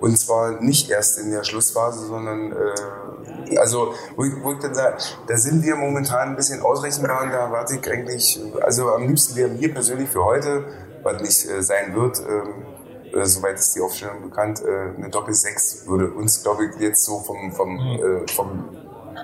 und 0.00 0.18
zwar 0.18 0.60
nicht 0.60 0.90
erst 0.90 1.18
in 1.18 1.30
der 1.30 1.44
Schlussphase, 1.44 2.06
sondern 2.06 2.52
äh, 2.52 3.56
also 3.56 3.94
wo 4.16 4.24
ich, 4.24 4.32
wo 4.42 4.52
ich 4.52 4.58
dann 4.58 4.74
sage, 4.74 4.98
da 5.26 5.36
sind 5.36 5.62
wir 5.62 5.76
momentan 5.76 6.30
ein 6.30 6.36
bisschen 6.36 6.60
ausrechenbar 6.60 7.22
und 7.22 7.30
da 7.30 7.46
erwarte 7.46 7.76
ich 7.76 7.90
eigentlich, 7.90 8.40
also 8.60 8.90
am 8.90 9.06
liebsten 9.06 9.36
wäre 9.36 9.48
mir 9.48 9.72
persönlich 9.72 10.08
für 10.08 10.24
heute, 10.24 10.64
was 11.02 11.22
nicht 11.22 11.48
äh, 11.48 11.62
sein 11.62 11.94
wird, 11.94 12.20
ähm, 12.20 12.66
äh, 13.14 13.24
soweit 13.24 13.58
ist 13.58 13.74
die 13.76 13.80
Aufstellung 13.80 14.22
bekannt, 14.22 14.62
äh, 14.62 14.96
eine 14.96 15.08
Doppel-6 15.08 15.86
würde 15.86 16.10
uns, 16.10 16.42
glaube 16.42 16.66
ich, 16.66 16.80
jetzt 16.80 17.04
so 17.04 17.20
vom, 17.20 17.52
vom, 17.52 17.74
mhm. 17.74 18.24
äh, 18.24 18.32
vom 18.32 18.76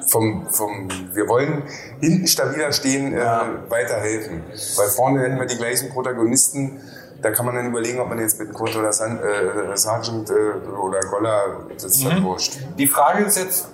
vom, 0.07 0.49
vom, 0.49 0.89
wir 1.13 1.29
wollen 1.29 1.63
hinten 2.01 2.27
stabiler 2.27 2.73
stehen, 2.73 3.15
äh, 3.15 3.21
weiterhelfen. 3.69 4.45
Weil 4.77 4.89
vorne 4.89 5.21
hätten 5.21 5.39
wir 5.39 5.47
die 5.47 5.57
gleichen 5.57 5.91
Protagonisten. 5.91 6.81
Da 7.21 7.31
kann 7.33 7.47
man 7.47 7.57
dann 7.57 7.67
überlegen, 7.67 7.99
ob 8.01 8.09
man 8.09 8.19
jetzt 8.21 8.39
mit 8.39 8.53
Kurt 8.53 8.77
oder 8.77 8.93
San, 8.93 9.19
äh, 9.19 9.77
Sargent 9.77 10.31
äh, 10.31 10.69
oder 10.69 11.01
Goller, 11.01 11.67
das 11.75 11.85
ist 11.85 12.05
mhm. 12.05 12.09
dann 12.09 12.25
wurscht. 12.25 12.59
Die 12.79 12.87
Frage 12.87 13.25
ist 13.25 13.37
jetzt, 13.37 13.69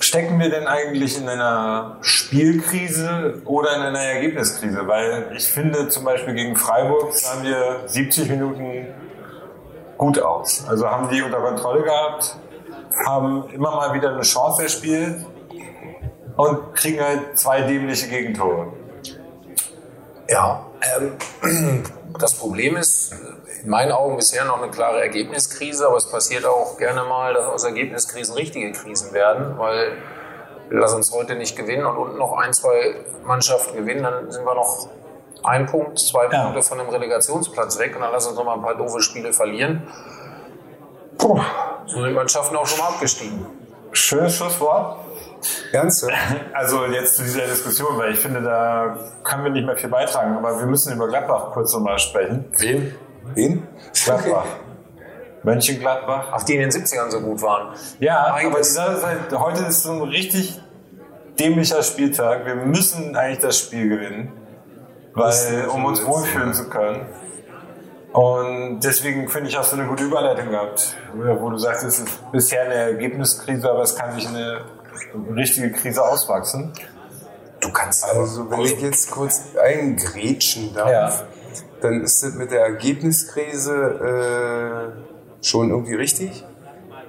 stecken 0.00 0.38
wir 0.38 0.50
denn 0.50 0.66
eigentlich 0.66 1.18
in 1.18 1.28
einer 1.28 1.98
Spielkrise 2.02 3.40
oder 3.46 3.76
in 3.76 3.82
einer 3.82 4.00
Ergebniskrise? 4.00 4.86
Weil 4.86 5.32
ich 5.36 5.46
finde 5.46 5.88
zum 5.88 6.04
Beispiel 6.04 6.34
gegen 6.34 6.56
Freiburg 6.56 7.14
sahen 7.14 7.42
wir 7.44 7.80
70 7.86 8.28
Minuten 8.28 8.86
gut 9.96 10.20
aus. 10.20 10.64
Also 10.68 10.88
haben 10.88 11.08
die 11.10 11.22
unter 11.22 11.40
Kontrolle 11.40 11.82
gehabt, 11.82 12.36
haben 13.06 13.48
immer 13.50 13.70
mal 13.76 13.94
wieder 13.94 14.12
eine 14.12 14.22
Chance 14.22 14.62
erspielt 14.62 15.24
und 16.40 16.74
kriegen 16.74 17.00
halt 17.00 17.38
zwei 17.38 17.62
dämliche 17.62 18.08
Gegentore. 18.08 18.72
Ja, 20.28 20.64
ähm, 21.42 21.84
das 22.18 22.34
Problem 22.34 22.76
ist, 22.76 23.12
in 23.62 23.68
meinen 23.68 23.92
Augen 23.92 24.16
bisher 24.16 24.44
noch 24.44 24.62
eine 24.62 24.70
klare 24.70 25.00
Ergebniskrise, 25.00 25.86
aber 25.86 25.96
es 25.96 26.10
passiert 26.10 26.46
auch 26.46 26.78
gerne 26.78 27.04
mal, 27.04 27.34
dass 27.34 27.46
aus 27.46 27.64
Ergebniskrisen 27.64 28.34
richtige 28.34 28.72
Krisen 28.72 29.12
werden, 29.12 29.58
weil 29.58 29.98
lass 30.70 30.94
uns 30.94 31.12
heute 31.12 31.34
nicht 31.34 31.56
gewinnen 31.56 31.84
und 31.84 31.96
unten 31.96 32.16
noch 32.18 32.32
ein, 32.38 32.52
zwei 32.52 32.94
Mannschaften 33.24 33.76
gewinnen, 33.76 34.02
dann 34.02 34.30
sind 34.30 34.44
wir 34.44 34.54
noch 34.54 34.88
ein 35.42 35.66
Punkt, 35.66 35.98
zwei 35.98 36.28
ja. 36.30 36.44
Punkte 36.44 36.62
von 36.62 36.78
dem 36.78 36.88
Relegationsplatz 36.88 37.78
weg 37.78 37.96
und 37.96 38.02
dann 38.02 38.12
lass 38.12 38.26
uns 38.26 38.36
noch 38.36 38.44
mal 38.44 38.54
ein 38.54 38.62
paar 38.62 38.76
doofe 38.76 39.02
Spiele 39.02 39.32
verlieren. 39.32 39.86
Puh, 41.18 41.40
so 41.86 42.02
sind 42.02 42.14
Mannschaften 42.14 42.56
auch 42.56 42.66
schon 42.66 42.78
mal 42.78 42.88
abgestiegen. 42.88 43.44
Schönes 43.92 44.36
Schlusswort. 44.36 45.00
Ernsthaft? 45.72 46.12
Also 46.52 46.84
jetzt 46.86 47.16
zu 47.16 47.22
dieser 47.22 47.46
Diskussion, 47.46 47.96
weil 47.96 48.12
ich 48.12 48.18
finde, 48.18 48.42
da 48.42 48.96
können 49.24 49.44
wir 49.44 49.50
nicht 49.50 49.66
mehr 49.66 49.76
viel 49.76 49.88
beitragen, 49.88 50.36
aber 50.36 50.58
wir 50.58 50.66
müssen 50.66 50.92
über 50.92 51.08
Gladbach 51.08 51.52
kurz 51.52 51.72
nochmal 51.72 51.98
sprechen. 51.98 52.46
Wen? 52.58 52.94
Wen? 53.34 53.66
Gladbach. 54.04 54.44
Mönchengladbach. 55.42 56.28
Ach, 56.32 56.42
die 56.42 56.54
in 56.56 56.60
den 56.60 56.70
70ern 56.70 57.10
so 57.10 57.20
gut 57.20 57.40
waren. 57.42 57.74
Ja, 57.98 58.26
aber 58.26 58.34
Eigentlich- 58.36 58.60
ist 58.60 58.78
halt, 58.78 59.32
heute 59.32 59.64
ist 59.64 59.82
so 59.82 59.92
ein 59.92 60.02
richtig 60.02 60.60
dämlicher 61.38 61.82
Spieltag. 61.82 62.44
Wir 62.44 62.56
müssen 62.56 63.16
eigentlich 63.16 63.38
das 63.38 63.58
Spiel 63.58 63.88
gewinnen, 63.88 64.32
weil, 65.14 65.66
um 65.72 65.84
uns 65.86 66.04
wohlfühlen 66.04 66.52
zu 66.52 66.68
können. 66.68 67.06
Und 68.12 68.80
deswegen 68.80 69.28
finde 69.28 69.48
ich, 69.48 69.56
hast 69.56 69.72
du 69.72 69.76
eine 69.76 69.86
gute 69.86 70.04
Überleitung 70.04 70.50
gehabt, 70.50 70.96
wo 71.14 71.48
du 71.48 71.56
sagst, 71.58 71.84
es 71.84 72.00
ist 72.00 72.32
bisher 72.32 72.62
eine 72.64 72.74
Ergebniskrise, 72.74 73.70
aber 73.70 73.82
es 73.82 73.94
kann 73.94 74.12
sich 74.12 74.28
in 74.28 74.34
eine 74.34 74.62
richtige 75.34 75.70
Krise 75.72 76.02
auswachsen. 76.02 76.72
Du 77.60 77.70
kannst 77.72 78.04
Also 78.04 78.50
wenn 78.50 78.60
ich 78.60 78.80
jetzt 78.80 79.10
kurz 79.10 79.42
eingrätschen 79.62 80.74
darf, 80.74 80.90
Ja. 80.90 81.12
dann 81.82 82.02
ist 82.02 82.22
das 82.22 82.34
mit 82.34 82.50
der 82.50 82.60
Ergebniskrise 82.62 84.92
äh, 84.94 85.44
schon 85.46 85.70
irgendwie 85.70 85.94
richtig. 85.94 86.44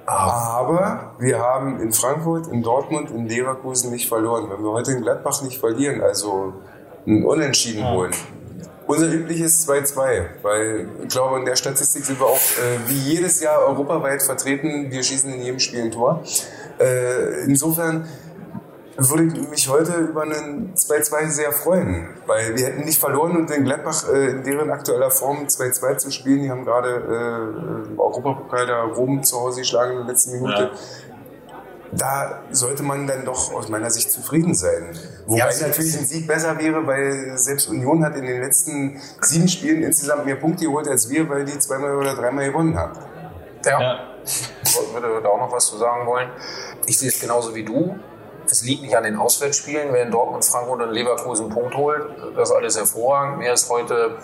Aber 0.06 1.14
wir 1.18 1.38
haben 1.38 1.80
in 1.80 1.92
Frankfurt, 1.92 2.48
in 2.48 2.62
Dortmund, 2.62 3.10
in 3.10 3.28
Leverkusen 3.28 3.90
nicht 3.92 4.08
verloren. 4.08 4.50
Wenn 4.50 4.62
wir 4.62 4.72
heute 4.72 4.92
in 4.92 5.02
Gladbach 5.02 5.42
nicht 5.42 5.58
verlieren, 5.58 6.00
also 6.02 6.54
ein 7.06 7.24
Unentschieden 7.24 7.88
holen. 7.88 8.12
Unser 8.88 9.06
übliches 9.12 9.66
2-2, 9.66 10.24
weil 10.42 10.88
ich 11.02 11.08
glaube, 11.08 11.38
in 11.38 11.44
der 11.44 11.54
Statistik 11.56 12.04
sind 12.04 12.18
wir 12.18 12.26
auch 12.26 12.36
äh, 12.36 12.88
wie 12.88 12.98
jedes 13.14 13.40
Jahr 13.40 13.60
europaweit 13.60 14.22
vertreten. 14.22 14.90
Wir 14.90 15.02
schießen 15.04 15.32
in 15.32 15.40
jedem 15.40 15.60
Spiel 15.60 15.82
ein 15.82 15.92
Tor. 15.92 16.22
Äh, 16.78 17.44
insofern 17.44 18.06
würde 18.98 19.24
ich 19.24 19.48
mich 19.48 19.68
heute 19.68 19.92
über 19.94 20.22
einen 20.22 20.74
2-2 20.74 21.28
sehr 21.28 21.50
freuen, 21.52 22.08
weil 22.26 22.54
wir 22.56 22.66
hätten 22.66 22.84
nicht 22.84 23.00
verloren 23.00 23.36
und 23.36 23.50
in 23.50 23.64
Gladbach 23.64 24.04
äh, 24.12 24.30
in 24.30 24.42
deren 24.44 24.70
aktueller 24.70 25.10
Form 25.10 25.46
2-2 25.46 25.96
zu 25.96 26.10
spielen, 26.10 26.42
die 26.42 26.50
haben 26.50 26.64
gerade 26.64 26.88
äh, 27.88 27.88
im 27.92 27.98
Europapokal 27.98 28.66
da 28.66 28.82
Rom 28.82 29.22
zu 29.22 29.40
Hause 29.40 29.60
geschlagen 29.60 29.92
in 29.92 29.96
der 29.98 30.06
letzten 30.08 30.32
Minute. 30.32 30.70
Da 31.94 32.40
sollte 32.50 32.82
man 32.82 33.06
dann 33.06 33.24
doch 33.26 33.52
aus 33.52 33.68
meiner 33.68 33.90
Sicht 33.90 34.10
zufrieden 34.10 34.54
sein. 34.54 34.90
Wobei 35.26 35.38
Ja, 35.40 35.48
es- 35.48 35.60
natürlich 35.60 35.98
ein 35.98 36.06
Sieg 36.06 36.26
besser 36.26 36.58
wäre, 36.58 36.86
weil 36.86 37.36
selbst 37.36 37.68
Union 37.68 38.02
hat 38.04 38.16
in 38.16 38.24
den 38.24 38.40
letzten 38.40 38.98
sieben 39.20 39.46
Spielen 39.48 39.82
insgesamt 39.82 40.24
mehr 40.24 40.36
Punkte 40.36 40.64
geholt 40.64 40.88
als 40.88 41.08
wir, 41.10 41.28
weil 41.28 41.44
die 41.44 41.58
zweimal 41.58 41.96
oder 41.96 42.14
dreimal 42.14 42.46
gewonnen 42.46 42.76
haben. 42.78 42.98
Ja. 43.66 44.11
Ich 44.24 44.92
würde 44.92 45.20
da 45.22 45.28
auch 45.28 45.38
noch 45.38 45.52
was 45.52 45.66
zu 45.66 45.76
sagen 45.78 46.06
wollen. 46.06 46.30
Ich 46.86 46.98
sehe 46.98 47.08
es 47.08 47.20
genauso 47.20 47.54
wie 47.54 47.64
du. 47.64 47.98
Es 48.46 48.62
liegt 48.62 48.82
nicht 48.82 48.96
an 48.96 49.04
den 49.04 49.16
Auswärtsspielen. 49.16 49.92
Wer 49.92 50.02
in 50.02 50.10
Dortmund, 50.10 50.44
Frankfurt 50.44 50.82
und 50.82 50.90
Leverkusen 50.90 51.46
einen 51.46 51.54
Punkt 51.54 51.76
holt, 51.76 52.06
das 52.36 52.50
ist 52.50 52.54
alles 52.54 52.76
hervorragend. 52.76 53.38
Mir 53.38 53.52
ist 53.52 53.70
heute, 53.70 54.16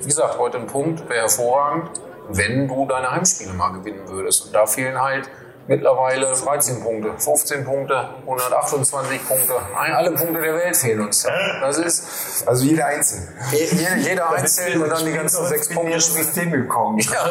wie 0.00 0.06
gesagt, 0.06 0.38
heute 0.38 0.58
ein 0.58 0.66
Punkt 0.66 1.08
wäre 1.08 1.22
hervorragend, 1.22 1.90
wenn 2.28 2.68
du 2.68 2.86
deine 2.86 3.10
Heimspiele 3.10 3.52
mal 3.52 3.70
gewinnen 3.70 4.08
würdest. 4.08 4.46
Und 4.46 4.54
da 4.54 4.66
fehlen 4.66 5.00
halt 5.00 5.28
mittlerweile 5.66 6.32
13 6.32 6.82
Punkte, 6.82 7.12
15 7.18 7.64
Punkte, 7.64 8.08
128 8.26 9.26
Punkte. 9.28 9.54
Alle 9.74 10.10
Punkte 10.12 10.40
der 10.40 10.54
Welt 10.54 10.76
fehlen 10.76 11.00
uns. 11.00 11.26
Das 11.60 11.78
ist 11.78 12.46
Also 12.48 12.64
jeder 12.64 12.86
Einzelne. 12.86 13.28
jeder, 13.52 13.96
jeder 13.96 14.30
einzeln 14.30 14.82
und 14.82 14.88
dann 14.90 15.04
die 15.04 15.12
ganzen 15.12 15.46
sechs 15.46 15.68
Punkte 15.68 16.00
spielen. 16.00 16.24
System 16.24 16.50
gekommen. 16.52 16.98
Ja, 16.98 17.26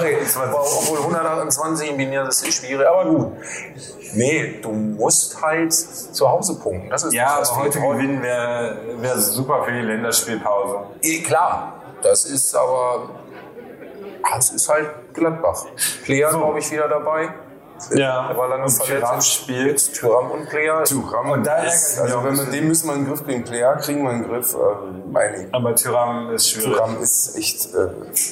obwohl 0.53 0.99
128 0.99 1.89
im 1.91 1.97
binäres 1.97 2.41
ist 2.41 2.53
schwierig, 2.53 2.87
aber 2.87 3.05
gut. 3.09 3.33
Nee, 4.13 4.59
du 4.61 4.71
musst 4.71 5.41
halt 5.41 5.73
zu 5.73 6.29
Hause 6.29 6.59
punkten. 6.59 6.89
Das 6.89 7.03
ist 7.03 7.13
Ja, 7.13 7.37
das 7.39 7.51
aber 7.51 7.63
heute 7.63 7.79
gewinnen 7.79 8.21
wäre 8.21 8.77
wär 8.97 9.17
super 9.17 9.63
für 9.65 9.71
die 9.71 9.79
Länderspielpause. 9.81 10.79
Eh, 11.01 11.21
Klar, 11.21 11.81
das 12.01 12.25
ist 12.25 12.55
aber. 12.55 13.09
Es 14.37 14.51
ist 14.51 14.69
halt 14.69 14.89
Gladbach. 15.13 15.65
Player, 16.05 16.29
glaube 16.29 16.59
ich, 16.59 16.71
wieder 16.71 16.87
dabei. 16.87 17.29
Ja, 17.93 18.27
Der 18.29 18.37
war 18.37 18.47
lange 18.49 18.63
und 18.65 18.71
verletzt. 18.71 19.01
Thuram 19.03 19.21
spielt. 19.21 19.67
Jetzt 19.67 19.95
Thuram 19.99 20.31
und 20.31 20.49
Player. 20.49 20.83
Thuram 20.83 21.31
Und 21.31 21.45
da 21.47 21.57
ist, 21.63 21.99
also 21.99 22.17
wenn 22.17 22.23
wir 22.23 22.31
bisschen. 22.31 22.51
den 22.51 22.67
müssen 22.67 22.87
wir 22.87 22.93
in 22.95 22.99
den 23.05 23.07
Griff 23.09 23.23
kriegen. 23.25 23.43
Player 23.43 23.75
kriegen 23.77 24.03
wir 24.03 24.11
in 24.11 24.21
den 24.23 24.29
Griff, 24.31 24.53
äh, 24.53 24.57
meine 25.11 25.43
ich. 25.43 25.53
Aber 25.53 25.75
Tyram 25.75 26.31
ist 26.31 26.49
schwierig. 26.49 26.77
Thuram 26.77 27.01
ist 27.01 27.35
echt 27.37 27.65
äh, 27.73 27.89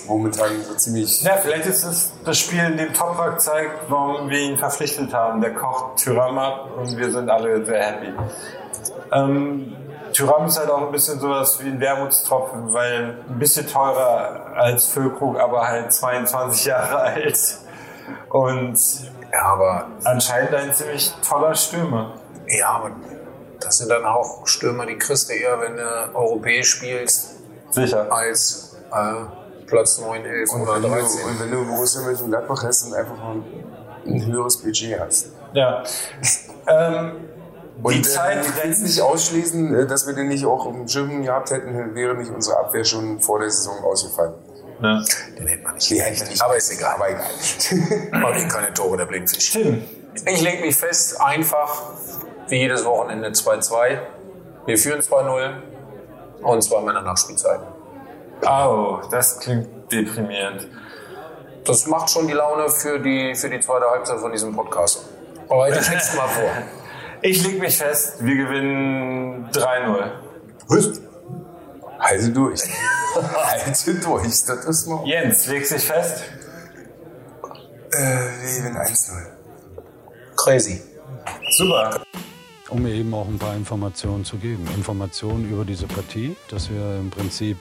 momentan 0.07 0.49
so 0.67 0.75
ziemlich. 0.75 1.21
Ja, 1.23 1.33
vielleicht 1.41 1.65
ist 1.65 1.83
es 1.83 2.11
das 2.25 2.37
Spiel, 2.37 2.59
in 2.63 2.77
dem 2.77 2.93
Toprak 2.93 3.41
zeigt, 3.41 3.89
warum 3.89 4.29
wir 4.29 4.39
ihn 4.39 4.57
verpflichtet 4.57 5.13
haben. 5.13 5.41
Der 5.41 5.53
kocht 5.53 5.97
Tyram 5.97 6.37
ab 6.37 6.69
und 6.77 6.97
wir 6.97 7.11
sind 7.11 7.29
alle 7.29 7.65
sehr 7.65 7.81
happy. 7.83 8.13
Ähm, 9.11 9.75
Tyram 10.13 10.45
ist 10.47 10.59
halt 10.59 10.69
auch 10.71 10.81
ein 10.85 10.91
bisschen 10.91 11.19
sowas 11.19 11.59
wie 11.63 11.67
ein 11.69 11.79
Wermutstropfen, 11.79 12.73
weil 12.73 13.19
ein 13.29 13.39
bisschen 13.39 13.67
teurer 13.67 14.53
als 14.55 14.87
Füllkrug, 14.87 15.39
aber 15.39 15.67
halt 15.67 15.93
22 15.93 16.65
Jahre 16.65 16.99
alt. 16.99 17.57
Und 18.29 18.79
Ja, 19.31 19.43
aber, 19.43 19.87
anscheinend 20.03 20.53
ein 20.55 20.73
ziemlich 20.73 21.11
toller 21.27 21.53
Stürmer. 21.55 22.15
ja, 22.47 22.69
aber 22.69 22.91
das 23.59 23.77
sind 23.77 23.89
dann 23.89 24.05
auch 24.05 24.47
Stürmer, 24.47 24.85
die 24.85 24.97
kriegst 24.97 25.29
du 25.29 25.33
eher, 25.33 25.59
wenn 25.61 25.75
du 25.75 26.15
europäisch 26.15 26.69
spielst, 26.69 27.35
Sicher. 27.71 28.11
als 28.11 28.77
äh, 28.91 29.65
Platz 29.67 29.99
9, 29.99 30.25
11 30.25 30.53
Und 30.53 30.61
oder 30.61 30.75
wenn, 30.75 30.81
du, 30.83 30.87
13. 30.89 31.23
und 31.25 31.39
wenn 31.41 31.51
du 31.51 31.65
Borussia 31.65 32.01
Mönchengladbach 32.01 32.63
hast 32.63 32.83
und 32.87 32.93
einfach 32.95 33.17
mal 33.17 33.35
ein 34.07 34.25
höheres 34.25 34.57
Budget 34.57 34.99
hast. 34.99 35.27
Ja. 35.53 35.83
Ähm, 36.67 37.11
Und 37.83 37.93
die 37.93 37.99
äh, 37.99 38.01
Zeit 38.03 38.45
ich 38.45 38.63
will 38.63 38.71
es 38.71 38.79
nicht 38.79 39.01
ausschließen, 39.01 39.75
äh, 39.75 39.85
dass 39.87 40.07
wir 40.07 40.13
den 40.13 40.29
nicht 40.29 40.45
auch 40.45 40.65
im 40.67 40.87
Schirm 40.87 41.21
gehabt 41.23 41.51
hätten, 41.51 41.95
wäre 41.95 42.15
nicht 42.15 42.31
unsere 42.31 42.57
Abwehr 42.57 42.83
schon 42.85 43.19
vor 43.19 43.39
der 43.39 43.49
Saison 43.49 43.83
ausgefallen. 43.83 44.33
Ja. 44.81 45.03
Den 45.37 45.47
hätte 45.47 45.63
man 45.63 45.75
nicht. 45.75 45.89
Hätten 45.89 46.19
wir 46.19 46.27
nicht. 46.27 46.41
Aber 46.41 46.55
ist 46.55 46.71
egal. 46.71 46.95
Aber 46.95 47.09
egal. 47.09 47.25
Aber 48.23 48.33
den 48.33 48.47
keine 48.47 48.73
Tore, 48.73 48.97
der 48.97 49.05
Blinkfisch. 49.05 49.49
Stimmt. 49.49 49.83
Ich 50.25 50.41
lege 50.41 50.61
mich 50.61 50.75
fest, 50.75 51.19
einfach 51.21 51.83
wie 52.47 52.57
jedes 52.57 52.83
Wochenende 52.85 53.29
2-2. 53.29 53.99
Wir 54.65 54.77
führen 54.77 55.01
2-0 55.01 55.53
und 56.41 56.61
zweimal 56.63 56.89
in 56.89 56.95
der 56.95 57.03
Nachspielzeit. 57.03 57.59
Oh, 58.45 58.99
das 59.11 59.39
klingt 59.39 59.91
deprimierend. 59.91 60.67
Das 61.65 61.85
macht 61.87 62.09
schon 62.09 62.27
die 62.27 62.33
Laune 62.33 62.69
für 62.69 62.99
die, 62.99 63.35
für 63.35 63.49
die 63.49 63.59
zweite 63.59 63.85
Halbzeit 63.89 64.19
von 64.19 64.31
diesem 64.31 64.55
Podcast. 64.55 65.05
Aber 65.49 65.69
ich 65.69 65.89
leg's 65.89 66.15
mal 66.15 66.27
vor. 66.27 66.49
Ich 67.21 67.45
leg 67.45 67.59
mich 67.59 67.77
fest, 67.77 68.23
wir 68.23 68.33
gewinnen 68.33 69.49
3-0. 69.51 70.09
Halte 71.99 72.29
durch. 72.31 72.61
Halte 73.15 73.93
durch. 74.03 74.23
Das 74.45 74.65
ist 74.65 74.87
mal. 74.87 75.05
Jens, 75.05 75.47
legst 75.47 75.71
dich 75.71 75.83
fest? 75.83 76.23
Äh, 77.91 77.97
wir 77.97 78.57
gewinnen 78.57 78.77
1-0. 78.77 79.11
Crazy. 80.37 80.81
Super. 81.51 82.01
Um 82.69 82.83
mir 82.83 82.93
eben 82.93 83.13
auch 83.13 83.27
ein 83.27 83.39
paar 83.39 83.55
Informationen 83.55 84.23
zu 84.23 84.37
geben. 84.37 84.67
Informationen 84.75 85.49
über 85.49 85.65
diese 85.65 85.87
Partie, 85.87 86.35
dass 86.49 86.69
wir 86.69 86.97
im 86.99 87.09
Prinzip 87.09 87.57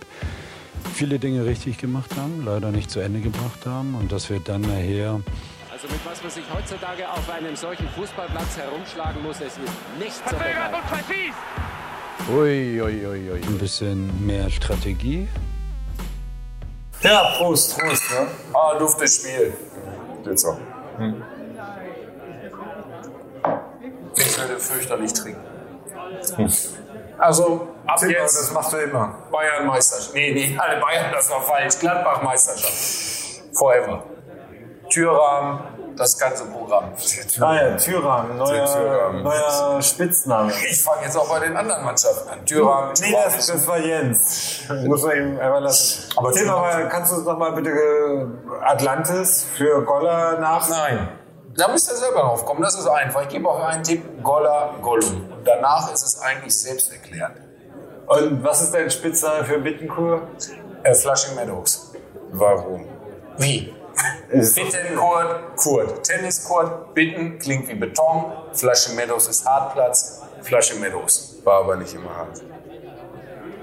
viele 0.95 1.19
Dinge 1.19 1.45
richtig 1.45 1.79
gemacht 1.79 2.11
haben, 2.17 2.45
leider 2.45 2.71
nicht 2.71 2.91
zu 2.91 3.01
Ende 3.01 3.21
gebracht 3.21 3.67
haben 3.67 3.95
und 3.95 4.13
dass 4.13 4.29
wir 4.31 4.41
dann 4.41 4.61
nachher 4.61 5.21
Also 5.71 5.89
mit 5.89 6.05
was 6.05 6.23
man 6.23 6.31
sich 6.31 6.45
heutzutage 6.53 7.09
auf 7.09 7.29
einem 7.31 7.57
solchen 7.57 7.89
Fußballplatz 7.89 8.57
herumschlagen 8.59 9.23
muss, 9.23 9.37
es 9.37 9.57
ist 9.57 9.59
nicht 9.99 10.23
zu 12.27 12.33
begreifen. 12.33 13.43
ein 13.45 13.59
bisschen 13.59 14.27
mehr 14.27 14.51
Strategie 14.51 15.29
Ja, 17.03 17.35
Prost, 17.39 17.79
Prost. 17.79 18.11
Ne? 18.11 18.27
Ah, 18.53 18.79
duftes 18.79 19.17
Spiel. 19.17 19.53
Jetzt 20.25 20.45
auch. 20.45 20.59
Ich 24.17 24.39
werde 24.39 24.59
fürchterlich 24.59 25.13
trinken. 25.13 25.41
Also, 27.19 27.69
ab 27.87 27.99
Zimmer, 27.99 28.13
jetzt 28.13 28.37
das 28.39 28.53
machst 28.53 28.73
du 28.73 28.77
immer. 28.79 29.15
Bayern 29.31 29.67
Meisterschaft. 29.67 30.15
Nee, 30.15 30.33
nee, 30.33 30.57
alle 30.59 30.81
Bayern, 30.81 31.13
das 31.13 31.31
war 31.31 31.43
falsch. 31.43 31.79
Gladbach 31.79 32.23
Meisterschaft. 32.23 33.43
Forever. 33.57 34.05
Türrahmen, 34.91 35.61
das 35.99 36.19
ganze 36.19 36.45
Programm. 36.47 36.93
Ah 37.41 37.55
ja, 37.55 37.77
Tyram, 37.77 38.37
neuer, 38.37 39.13
neuer 39.13 39.83
Spitzname. 39.83 40.53
Ich 40.71 40.83
fange 40.83 41.03
jetzt 41.05 41.17
auch 41.17 41.29
bei 41.29 41.41
den 41.41 41.57
anderen 41.57 41.85
Mannschaften 41.85 42.29
an. 42.29 42.45
Türrahmen, 42.47 42.93
Nee, 43.01 43.13
das, 43.13 43.47
das 43.47 43.67
war 43.67 43.79
Jens. 43.79 44.61
Muss 44.87 45.03
man 45.03 45.17
ihm 45.17 45.39
einfach 45.41 45.61
lassen. 45.61 46.11
Aber 46.17 46.33
Tim, 46.33 46.49
aber 46.51 46.87
kannst 46.87 47.13
du 47.13 47.17
uns 47.17 47.25
noch 47.27 47.39
mal 47.39 47.53
bitte 47.53 47.71
äh, 47.71 48.27
Atlantis 48.65 49.47
für 49.57 49.83
Golla 49.85 50.39
nach? 50.39 50.69
Nein. 50.69 51.09
Da 51.57 51.69
müsst 51.69 51.91
ihr 51.91 51.97
selber 51.97 52.21
drauf 52.21 52.45
kommen. 52.45 52.63
Das 52.63 52.79
ist 52.79 52.87
einfach. 52.87 53.23
Ich 53.23 53.29
gebe 53.29 53.49
auch 53.49 53.63
einen 53.65 53.83
Tipp: 53.83 54.23
Golla, 54.23 54.75
Gollum. 54.81 55.29
Und 55.31 55.47
danach 55.47 55.93
ist 55.93 56.05
es 56.05 56.21
eigentlich 56.21 56.57
selbsterklärend. 56.57 57.37
Und 58.07 58.43
was 58.45 58.63
ist 58.63 58.73
dein 58.73 58.91
Spitzname 58.91 59.45
für 59.45 59.59
Bittenkur? 59.59 60.23
Äh, 60.83 60.95
Flushing 60.95 61.35
Meadows. 61.35 61.93
Warum? 62.31 62.87
Wie? 63.39 63.75
Bittenkurt, 64.31 65.57
Kurt. 65.57 66.05
Tenniskurt, 66.05 66.95
Bitten 66.95 67.39
klingt 67.39 67.69
wie 67.69 67.75
Beton, 67.75 68.33
Flasche 68.53 68.93
Meadows 68.93 69.29
ist 69.29 69.47
Hartplatz, 69.47 70.23
Flasche 70.43 70.77
Meadows. 70.77 71.37
War 71.45 71.61
aber 71.61 71.77
nicht 71.77 71.95
immer 71.95 72.15
hart. 72.15 72.43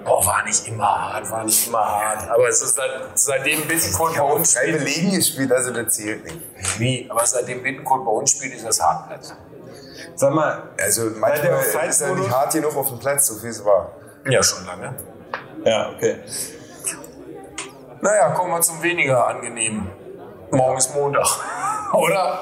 Oh, 0.07 0.24
war 0.25 0.43
nicht 0.43 0.67
immer 0.67 1.13
hart, 1.13 1.29
war 1.31 1.43
nicht 1.43 1.67
immer 1.67 1.84
hart. 1.86 2.29
Aber 2.29 2.48
es 2.48 2.62
ist 2.62 2.75
seit, 2.75 2.91
seitdem 3.15 3.67
Bittenkurt 3.67 4.13
Ich 4.13 4.17
bei 4.19 4.24
uns 4.24 4.53
drei 4.53 4.62
spielt. 4.63 4.79
Belegen 4.79 5.12
gespielt, 5.15 5.51
also 5.51 5.72
das 5.72 5.93
zählt 5.95 6.24
nicht. 6.24 6.41
Wie? 6.79 7.07
Aber 7.10 7.25
seitdem 7.25 7.63
Bittenkurt 7.63 8.05
bei 8.05 8.12
uns 8.12 8.31
spielt, 8.31 8.53
ist 8.55 8.65
das 8.65 8.79
Hartplatz. 8.81 9.34
Sag 10.15 10.34
mal, 10.34 10.63
Also 10.81 11.10
manchmal 11.15 11.88
ist 11.88 12.01
er 12.01 12.15
nicht 12.15 12.29
hart 12.29 12.53
genug 12.53 12.75
auf 12.75 12.89
dem 12.89 13.00
Platz, 13.00 13.27
so 13.27 13.36
viel 13.36 13.50
es 13.50 13.63
war. 13.65 13.91
Ja, 14.29 14.41
schon 14.41 14.65
lange. 14.65 14.95
ja, 15.63 15.89
okay. 15.95 16.19
Naja, 18.01 18.29
kommen 18.31 18.51
wir 18.51 18.62
zum 18.62 18.81
weniger 18.84 19.27
angenehmen. 19.27 19.89
Morgen 20.51 20.77
ist 20.77 20.93
Montag. 20.95 21.27
Oder? 21.93 22.39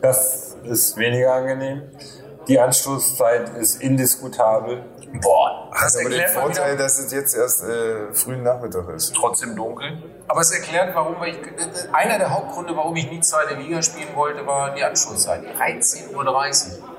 Das 0.00 0.56
ist 0.64 0.96
weniger 0.96 1.34
angenehm. 1.34 1.82
Die 2.48 2.58
Anstoßzeit 2.58 3.50
ist 3.50 3.80
indiskutabel. 3.80 4.84
Boah, 5.20 5.70
das 5.72 5.94
aber 5.94 6.08
den 6.08 6.18
erklärt 6.20 6.34
mal 6.34 6.40
Vorteil, 6.42 6.76
dass 6.76 6.98
es 6.98 7.12
jetzt 7.12 7.36
erst 7.36 7.64
äh, 7.64 8.12
frühen 8.14 8.42
Nachmittag 8.42 8.88
ist. 8.88 9.14
trotzdem 9.14 9.54
dunkel. 9.54 10.02
Aber 10.26 10.40
es 10.40 10.50
erklärt, 10.50 10.94
warum 10.94 11.22
ich. 11.22 11.38
Einer 11.92 12.18
der 12.18 12.30
Hauptgründe, 12.30 12.74
warum 12.76 12.96
ich 12.96 13.10
nie 13.10 13.20
zweite 13.20 13.54
Liga 13.54 13.82
spielen 13.82 14.14
wollte, 14.14 14.46
war 14.46 14.74
die 14.74 14.82
Anschlusszeit. 14.82 15.44
13.30 15.44 16.14
Uhr. 16.14 16.91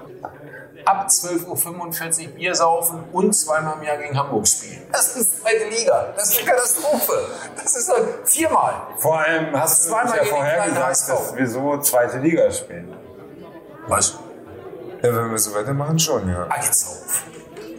Ab 0.86 1.08
12.45 1.08 2.28
Uhr 2.28 2.34
Bier 2.34 2.56
saufen 2.56 3.04
und 3.12 3.34
zweimal 3.34 3.78
im 3.78 3.84
Jahr 3.84 3.98
gegen 3.98 4.18
Hamburg 4.18 4.48
spielen. 4.48 4.82
Das 4.92 5.16
ist 5.16 5.42
zweite 5.42 5.66
Liga. 5.70 6.13
Das 6.16 6.32
ist 6.32 6.40
eine 6.40 6.50
Katastrophe. 6.52 7.25
Das 7.56 7.75
ist 7.75 7.92
halt 7.92 8.08
viermal. 8.25 8.74
Vor 8.98 9.20
allem 9.20 9.60
hast 9.60 9.86
du 9.86 9.90
Zweimal 9.90 10.18
ja 10.18 10.24
vorher 10.25 10.66
gesagt, 10.66 11.10
dass 11.10 11.36
wir 11.36 11.48
so 11.48 11.78
zweite 11.80 12.18
Liga 12.20 12.52
spielen. 12.52 12.94
Was? 13.88 14.18
Ja, 15.02 15.16
wenn 15.16 15.32
wir 15.32 15.38
so 15.38 15.54
weitermachen, 15.54 16.00
schon, 16.00 16.30
ja. 16.30 16.46
Ah, 16.50 16.63
jetzt 16.63 16.88
auf. 16.88 17.24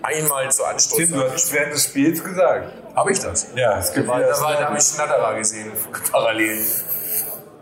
Einmal 0.02 0.50
zur 0.50 0.66
Tim, 0.76 1.12
du 1.12 1.32
hast 1.32 1.50
während 1.52 1.72
des 1.72 1.84
Spiels 1.84 2.22
gesagt. 2.22 2.70
Habe 2.94 3.10
ich 3.10 3.18
das? 3.20 3.46
Ja, 3.54 3.78
es 3.78 3.92
gibt 3.92 4.06
Da, 4.06 4.18
da, 4.18 4.40
war, 4.40 4.52
da 4.52 4.66
habe 4.66 4.76
ich 4.76 4.84
Schnatterer 4.84 5.34
gesehen, 5.34 5.72
parallel. 6.12 6.62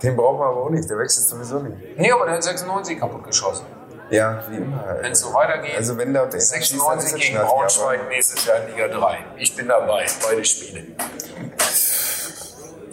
Den 0.03 0.17
brauchen 0.17 0.41
wir 0.41 0.47
aber 0.47 0.65
auch 0.65 0.71
nicht, 0.71 0.91
der 0.91 0.99
wechselt 0.99 1.27
sowieso 1.29 1.61
nicht. 1.61 1.97
Nee, 1.97 2.11
aber 2.11 2.27
der 2.27 2.35
hat 2.35 2.43
96 2.43 2.99
kaputt 2.99 3.23
geschossen. 3.23 3.62
Ja, 4.13 4.45
wie 4.51 4.57
immer. 4.57 4.99
Wenn 5.01 5.13
es 5.13 5.21
so 5.21 5.33
weitergeht, 5.33 5.75
Also 5.77 5.97
wenn 5.97 6.15
ist 6.15 6.51
96 6.51 7.13
es 7.13 7.19
gegen 7.19 7.39
Braunschweig 7.39 8.09
nächstes 8.09 8.45
Jahr 8.45 8.59
in 8.59 8.75
Liga 8.75 8.89
3. 8.89 9.19
Ich 9.39 9.57
bin 9.57 9.69
dabei, 9.69 10.05
beide 10.23 10.45
Spiele. 10.45 10.85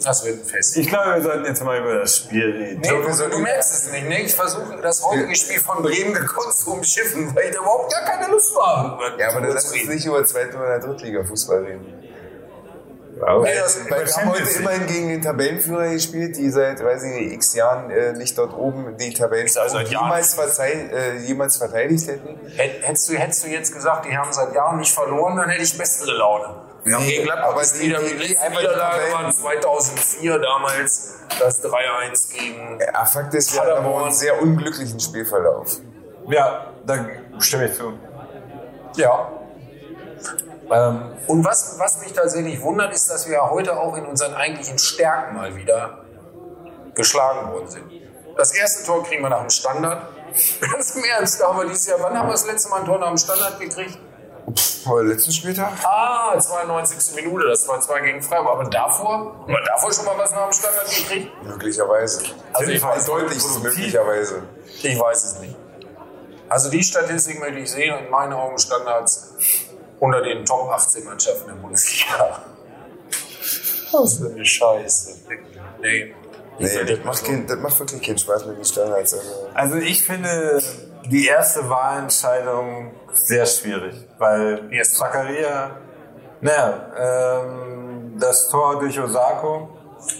Das 0.02 0.24
wird 0.24 0.38
ein 0.40 0.44
Fest. 0.44 0.78
Ich 0.78 0.88
glaube, 0.88 1.14
wir 1.14 1.22
sollten 1.22 1.44
jetzt 1.44 1.62
mal 1.62 1.78
über 1.78 1.98
das 1.98 2.16
Spiel 2.16 2.50
reden. 2.50 2.80
Nee, 2.80 2.88
du, 2.88 3.28
du 3.28 3.38
merkst 3.38 3.70
es 3.70 3.92
nicht. 3.92 4.08
Ne? 4.08 4.22
Ich 4.22 4.34
versuche 4.34 4.80
das 4.80 5.04
heutige 5.04 5.36
Spiel 5.36 5.60
von 5.60 5.82
Bremen 5.82 6.14
gekonnt 6.14 6.54
zu 6.54 6.72
umschiffen, 6.72 7.34
weil 7.34 7.44
ich 7.50 7.54
da 7.54 7.60
überhaupt 7.60 7.92
gar 7.92 8.04
keine 8.04 8.28
Lust 8.32 8.56
habe. 8.58 9.02
Ja, 9.18 9.28
aber 9.28 9.40
dann 9.40 9.42
darüber 9.42 9.54
lass 9.54 9.70
uns 9.70 9.86
nicht 9.88 10.06
über 10.06 10.24
Zweite- 10.24 10.56
oder 10.56 10.78
Drittliga-Fußball 10.78 11.64
reden. 11.64 11.99
Nee, 13.42 13.54
das- 13.54 13.80
Weil 13.90 14.06
wir 14.06 14.16
haben 14.16 14.28
heute 14.30 14.48
immerhin 14.58 14.86
gegen 14.86 15.08
den 15.08 15.22
Tabellenführer 15.22 15.88
gespielt, 15.90 16.36
die 16.36 16.50
seit, 16.50 16.82
weiß 16.82 17.02
ich 17.04 17.12
nicht, 17.20 17.32
x 17.34 17.54
Jahren 17.54 17.90
äh, 17.90 18.12
nicht 18.14 18.36
dort 18.38 18.54
oben 18.54 18.96
die 18.96 19.12
Tabellenführer 19.12 19.62
Also 19.64 19.78
jemals, 19.80 20.36
äh, 20.58 21.16
jemals 21.18 21.56
verteidigt 21.56 22.06
hätten. 22.08 22.38
Hätt- 22.56 22.82
Hättest 22.82 23.08
du, 23.08 23.14
hättest 23.14 23.44
du 23.44 23.48
jetzt 23.48 23.72
gesagt, 23.74 24.06
die 24.06 24.16
haben 24.16 24.32
seit 24.32 24.54
Jahren 24.54 24.78
nicht 24.78 24.92
verloren, 24.94 25.36
dann 25.36 25.48
hätte 25.50 25.62
ich 25.62 25.76
bessere 25.76 26.12
Laune. 26.16 26.54
Wir 26.82 26.94
haben 26.96 27.04
Nee, 27.04 27.10
gegen 27.10 27.24
Gladbach 27.24 27.48
aber 27.50 27.62
die- 27.62 27.94
aber 27.94 28.04
die- 28.04 28.10
die 28.16 28.16
Niederlage 28.56 29.00
Tabellen- 29.00 29.12
war 29.26 29.32
2004 29.32 30.38
damals, 30.38 31.14
das 31.38 31.60
3-1 31.60 32.28
gegen... 32.30 32.78
Ja, 32.80 33.04
Fakt 33.04 33.34
ist, 33.34 33.52
wir 33.52 33.60
hatten 33.60 33.84
aber 33.84 34.04
einen 34.04 34.14
sehr 34.14 34.40
unglücklichen 34.40 34.98
Spielverlauf. 34.98 35.76
Ja, 36.28 36.66
da 36.86 37.06
stimme 37.38 37.66
ich 37.66 37.74
zu. 37.74 37.92
Ja. 38.96 39.30
Ähm, 40.70 41.02
Und 41.26 41.44
was, 41.44 41.78
was 41.78 42.00
mich 42.00 42.12
tatsächlich 42.12 42.60
wundert, 42.62 42.92
ist, 42.94 43.10
dass 43.10 43.26
wir 43.26 43.34
ja 43.34 43.50
heute 43.50 43.76
auch 43.78 43.96
in 43.96 44.06
unseren 44.06 44.34
eigentlichen 44.34 44.78
Stärken 44.78 45.36
mal 45.36 45.54
wieder 45.56 45.98
geschlagen 46.94 47.52
worden 47.52 47.68
sind. 47.68 47.90
Das 48.36 48.54
erste 48.54 48.86
Tor 48.86 49.02
kriegen 49.04 49.22
wir 49.22 49.30
nach 49.30 49.40
dem 49.40 49.50
Standard. 49.50 50.02
Ganz 50.60 50.94
im 50.94 51.04
Ernst, 51.04 51.40
da 51.40 51.48
haben 51.48 51.58
wir 51.58 51.66
dieses 51.66 51.86
Jahr, 51.88 51.98
wann 52.00 52.16
haben 52.16 52.28
wir 52.28 52.32
das 52.32 52.46
letzte 52.46 52.70
Mal 52.70 52.80
ein 52.80 52.86
Tor 52.86 52.98
nach 52.98 53.08
dem 53.08 53.18
Standard 53.18 53.58
gekriegt? 53.58 53.98
Vor 54.84 55.02
letzten 55.04 55.32
Spieltag? 55.32 55.72
Ah, 55.84 56.38
92. 56.38 57.14
Minute, 57.16 57.48
das 57.48 57.66
war 57.68 57.80
zwar 57.80 58.00
gegen 58.00 58.22
Freiburg, 58.22 58.52
aber 58.60 58.64
davor, 58.70 59.36
haben 59.42 59.48
wir 59.48 59.60
davor 59.66 59.92
schon 59.92 60.04
mal 60.04 60.16
was 60.18 60.30
nach 60.32 60.48
dem 60.48 60.52
Standard 60.52 60.86
gekriegt? 60.88 61.44
Möglicherweise. 61.44 62.22
Also 62.52 62.70
ich 62.70 62.82
weiß, 62.82 63.06
Deutlich 63.06 63.42
möglicherweise. 63.62 64.42
ich 64.82 64.98
weiß 64.98 65.24
es 65.24 65.40
nicht. 65.40 65.56
Also 66.48 66.70
die 66.70 66.82
Statistik 66.82 67.38
möchte 67.38 67.58
ich 67.58 67.70
sehen 67.70 67.96
und 67.96 68.04
in 68.06 68.10
meinen 68.10 68.32
Augen 68.32 68.58
Standards 68.58 69.34
unter 70.00 70.22
den 70.22 70.44
Top 70.44 70.68
18 70.70 71.04
Mannschaften 71.04 71.46
der 71.46 71.54
Bundesliga. 71.54 72.42
Was 73.92 74.18
für 74.18 74.30
eine 74.30 74.44
Scheiße. 74.44 75.18
Nee. 75.80 76.14
Nee, 76.58 76.84
das 76.84 77.04
macht, 77.04 77.24
kein, 77.24 77.46
das 77.46 77.58
macht 77.58 77.78
wirklich 77.80 78.02
keinen 78.02 78.18
Spaß 78.18 78.46
mit 78.46 78.58
den 78.58 78.64
Standards. 78.64 79.14
Also. 79.14 79.48
also 79.54 79.76
ich 79.76 80.02
finde 80.02 80.62
die 81.06 81.26
erste 81.26 81.68
Wahlentscheidung 81.68 82.92
sehr 83.12 83.46
schwierig, 83.46 83.94
weil 84.18 84.68
Erste. 84.70 84.96
Zakaria, 84.98 85.76
naja, 86.42 87.40
ähm, 87.42 88.16
das 88.18 88.50
Tor 88.50 88.78
durch 88.78 89.00
Osako, 89.00 89.70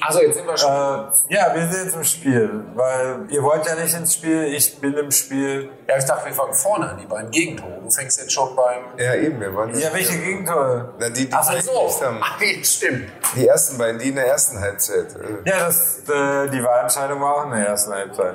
Also 0.01 0.21
jetzt 0.21 0.37
sind 0.37 0.47
wir 0.47 0.57
schon. 0.57 0.71
äh, 0.71 1.35
ja, 1.35 1.55
wir 1.55 1.69
sind 1.71 1.85
jetzt 1.87 1.97
im 1.97 2.05
Spiel, 2.05 2.65
weil 2.75 3.27
ihr 3.31 3.43
wollt 3.43 3.67
ja 3.67 3.75
nicht 3.75 3.95
ins 3.95 4.15
Spiel, 4.15 4.45
ich 4.45 4.79
bin 4.81 4.95
im 4.95 5.11
Spiel. 5.11 5.71
ja, 5.89 5.97
ich 5.97 6.05
dachte, 6.05 6.27
wir 6.27 6.35
fangen 6.35 6.53
vorne 6.55 6.91
an, 6.91 6.99
die 6.99 7.07
beiden 7.07 7.31
Gegentore. 7.31 7.79
Du 7.83 7.91
fängst 7.91 8.21
jetzt 8.21 8.33
schon 8.33 8.55
beim. 8.55 8.83
Ja, 8.99 9.15
eben, 9.15 9.41
wir 9.41 9.55
waren. 9.55 9.75
Ja, 9.79 9.89
welche 9.93 10.19
Gegentore? 10.19 10.95
Na, 10.99 11.09
die, 11.09 11.27
die, 11.27 11.33
Ach 11.33 11.49
die, 11.55 11.61
so, 11.63 11.91
ach 12.21 12.39
stimmt. 12.63 13.07
die 13.35 13.47
ersten 13.49 13.79
beiden, 13.79 13.99
die 13.99 14.11
in 14.11 14.17
der 14.17 14.27
ersten 14.27 14.61
Halbzeit. 14.61 15.15
Äh, 15.17 15.49
Ja, 15.49 15.61
das, 15.67 16.01
äh, 16.09 16.49
die 16.51 16.63
Wahlentscheidung 16.63 17.21
war 17.21 17.37
auch 17.37 17.45
in 17.45 17.53
der 17.53 17.67
ersten 17.69 17.93
Halbzeit. 17.93 18.35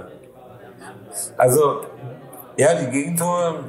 Also, 1.38 1.86
ja, 2.58 2.74
die 2.76 2.88
Gegentore, 2.88 3.66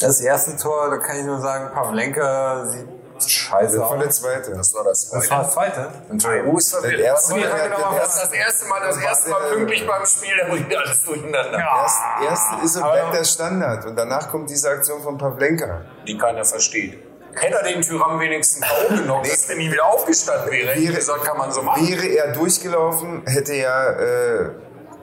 das 0.00 0.20
erste 0.20 0.56
Tor, 0.56 0.90
da 0.90 0.96
kann 0.98 1.18
ich 1.18 1.24
nur 1.24 1.40
sagen, 1.40 1.72
Pavlenka 1.74 2.64
sieht 2.66 2.86
scheiße 3.26 3.78
das 3.78 3.90
war 3.90 3.98
der 3.98 4.10
zweite. 4.10 4.52
Das 4.54 4.74
war 4.74 4.84
das 4.84 5.08
Das 5.10 5.24
zweite. 5.26 5.30
war 5.30 5.42
das 5.44 5.54
zweite? 5.54 5.88
Entschuldigung. 6.10 6.52
Wo 6.52 6.58
ist 6.58 6.74
das 6.74 6.82
Der 6.82 6.98
erste- 6.98 7.32
war 7.32 7.38
der- 7.40 7.48
das? 7.50 7.78
der- 7.78 7.98
Das 8.00 8.20
das 8.22 8.32
erste 8.32 8.66
Mal, 8.66 8.80
das 8.80 8.96
erste 8.98 9.30
Mal 9.30 9.40
pünktlich 9.54 9.86
beim 9.86 10.06
Spiel, 10.06 10.36
da 10.40 10.48
bringt 10.48 10.76
alles 10.76 11.04
durcheinander. 11.04 11.58
Erst, 11.58 11.98
erst 12.24 12.64
ist 12.64 12.76
und 12.76 12.82
aber- 12.82 12.92
bleibt 12.92 13.14
der 13.14 13.24
Standard 13.24 13.86
und 13.86 13.96
danach 13.96 14.30
kommt 14.30 14.50
diese 14.50 14.68
Aktion 14.70 15.02
von 15.02 15.16
Pavlenka. 15.18 15.80
Die 16.06 16.16
keiner 16.18 16.44
versteht. 16.44 17.04
Hätte 17.34 17.56
er 17.58 17.62
den 17.64 17.82
Tyram 17.82 18.18
wenigstens 18.18 18.62
K.O. 18.66 18.94
genommen, 18.96 19.22
dass 19.28 19.48
er 19.48 19.56
nie 19.56 19.70
wieder 19.70 19.84
aufgestanden 19.84 20.50
wäre. 20.50 20.74
Wäre- 20.76 20.94
gesagt, 20.94 21.24
kann 21.24 21.36
man 21.38 21.52
so 21.52 21.62
machen. 21.62 21.86
Wäre 21.86 22.06
er 22.06 22.32
durchgelaufen, 22.32 23.22
hätte 23.26 23.52
er 23.52 23.98
äh, 24.00 24.50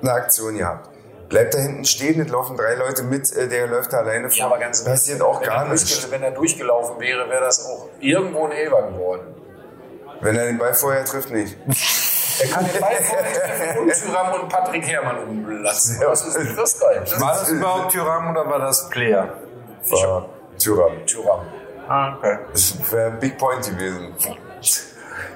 eine 0.01 0.11
Aktion 0.11 0.57
gehabt. 0.57 0.89
Bleibt 1.29 1.53
da 1.55 1.57
hinten 1.59 1.85
stehen, 1.85 2.21
es 2.21 2.29
laufen 2.29 2.55
drei 2.55 2.75
Leute 2.75 3.03
mit, 3.03 3.31
äh, 3.35 3.47
der 3.47 3.67
läuft 3.67 3.91
da 3.93 3.97
alleine 3.97 4.29
vor. 4.29 4.37
Ja, 4.37 4.45
aber 4.45 4.59
ganz 4.59 4.83
Passiert 4.83 5.21
auch 5.21 5.39
wenn 5.41 5.47
gar 5.47 5.65
er 5.65 5.71
nicht. 5.71 5.83
durchge- 5.85 6.11
Wenn 6.11 6.21
er 6.23 6.31
durchgelaufen 6.31 6.99
wäre, 6.99 7.27
wäre 7.29 7.41
das 7.43 7.65
auch 7.65 7.89
irgendwo 7.99 8.45
ein 8.45 8.51
Elber 8.51 8.83
geworden. 8.91 9.33
Wenn 10.21 10.35
er 10.37 10.45
den 10.45 10.57
Ball 10.57 10.73
vorher 10.73 11.03
trifft, 11.03 11.31
nicht. 11.31 11.57
Er 12.39 12.47
kann 12.49 12.65
den 12.65 12.79
Ball 12.79 12.95
treffen 12.95 13.79
und 13.81 13.93
Tyram 14.05 14.41
und 14.41 14.49
Patrick 14.49 14.85
Herrmann 14.87 15.17
umblasen. 15.27 15.99
Das 16.01 16.25
ist 16.35 16.57
das 16.57 16.79
geil. 16.79 17.01
Das 17.03 17.19
War 17.19 17.33
das 17.33 17.49
überhaupt 17.49 17.91
Tyram 17.91 18.29
oder 18.31 18.45
war 18.49 18.59
das 18.59 18.89
Player? 18.89 19.33
War. 19.89 20.29
Tyram. 20.59 20.91
Ah, 21.87 22.15
okay. 22.17 22.37
Das 22.51 22.73
wäre 22.91 23.11
ein 23.11 23.19
Big 23.19 23.37
Point 23.37 23.63
gewesen. 23.65 24.13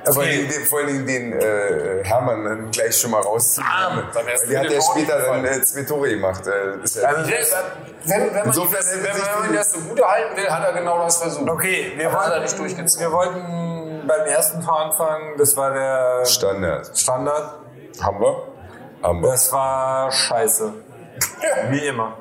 Aber 0.05 0.25
den, 0.25 0.47
den, 0.49 0.65
vor 0.65 0.79
allen 0.79 0.87
Dingen 0.87 1.05
den 1.07 1.33
äh, 1.39 2.03
Hermann 2.03 2.43
dann 2.43 2.71
gleich 2.71 2.97
schon 2.97 3.11
mal 3.11 3.21
rauszunehmen. 3.21 3.71
Ah, 3.73 4.03
Der 4.49 4.59
hat 4.61 4.71
ja 4.71 4.81
später 4.81 5.19
dann 5.19 5.45
äh, 5.45 5.61
zwei 5.61 5.83
Tore 5.83 6.09
gemacht. 6.09 6.41
Äh, 6.47 6.83
ist 6.83 6.95
ja 6.97 7.07
Also, 7.09 7.29
Wenn, 7.29 8.21
wenn, 8.27 8.33
man 8.33 8.45
Insofern 8.47 8.73
das, 8.79 8.91
hätte 8.91 9.03
wenn, 9.03 9.39
man 9.41 9.49
die- 9.51 9.55
das 9.57 9.71
so 9.73 9.79
gut 9.79 10.01
halten 10.01 10.37
will, 10.37 10.49
hat 10.49 10.63
er 10.63 10.73
genau 10.73 10.99
das 11.03 11.17
versucht. 11.17 11.49
Okay, 11.49 11.93
wir 11.95 12.05
er 12.05 12.13
wollten, 12.13 12.41
nicht 12.43 12.59
durchgezogen. 12.59 13.05
wir 13.07 13.11
wollten 13.13 14.07
beim 14.07 14.25
ersten 14.25 14.63
Tor 14.65 14.79
anfangen, 14.79 15.37
das 15.37 15.55
war 15.55 15.73
der 15.73 16.25
Standard. 16.25 16.97
Standard. 16.97 17.59
Haben 18.01 18.19
wir? 18.21 18.43
Haben 19.03 19.21
wir. 19.21 19.31
Das 19.31 19.51
war 19.53 20.11
scheiße. 20.11 20.73
Wie 21.69 21.85
immer. 21.87 22.17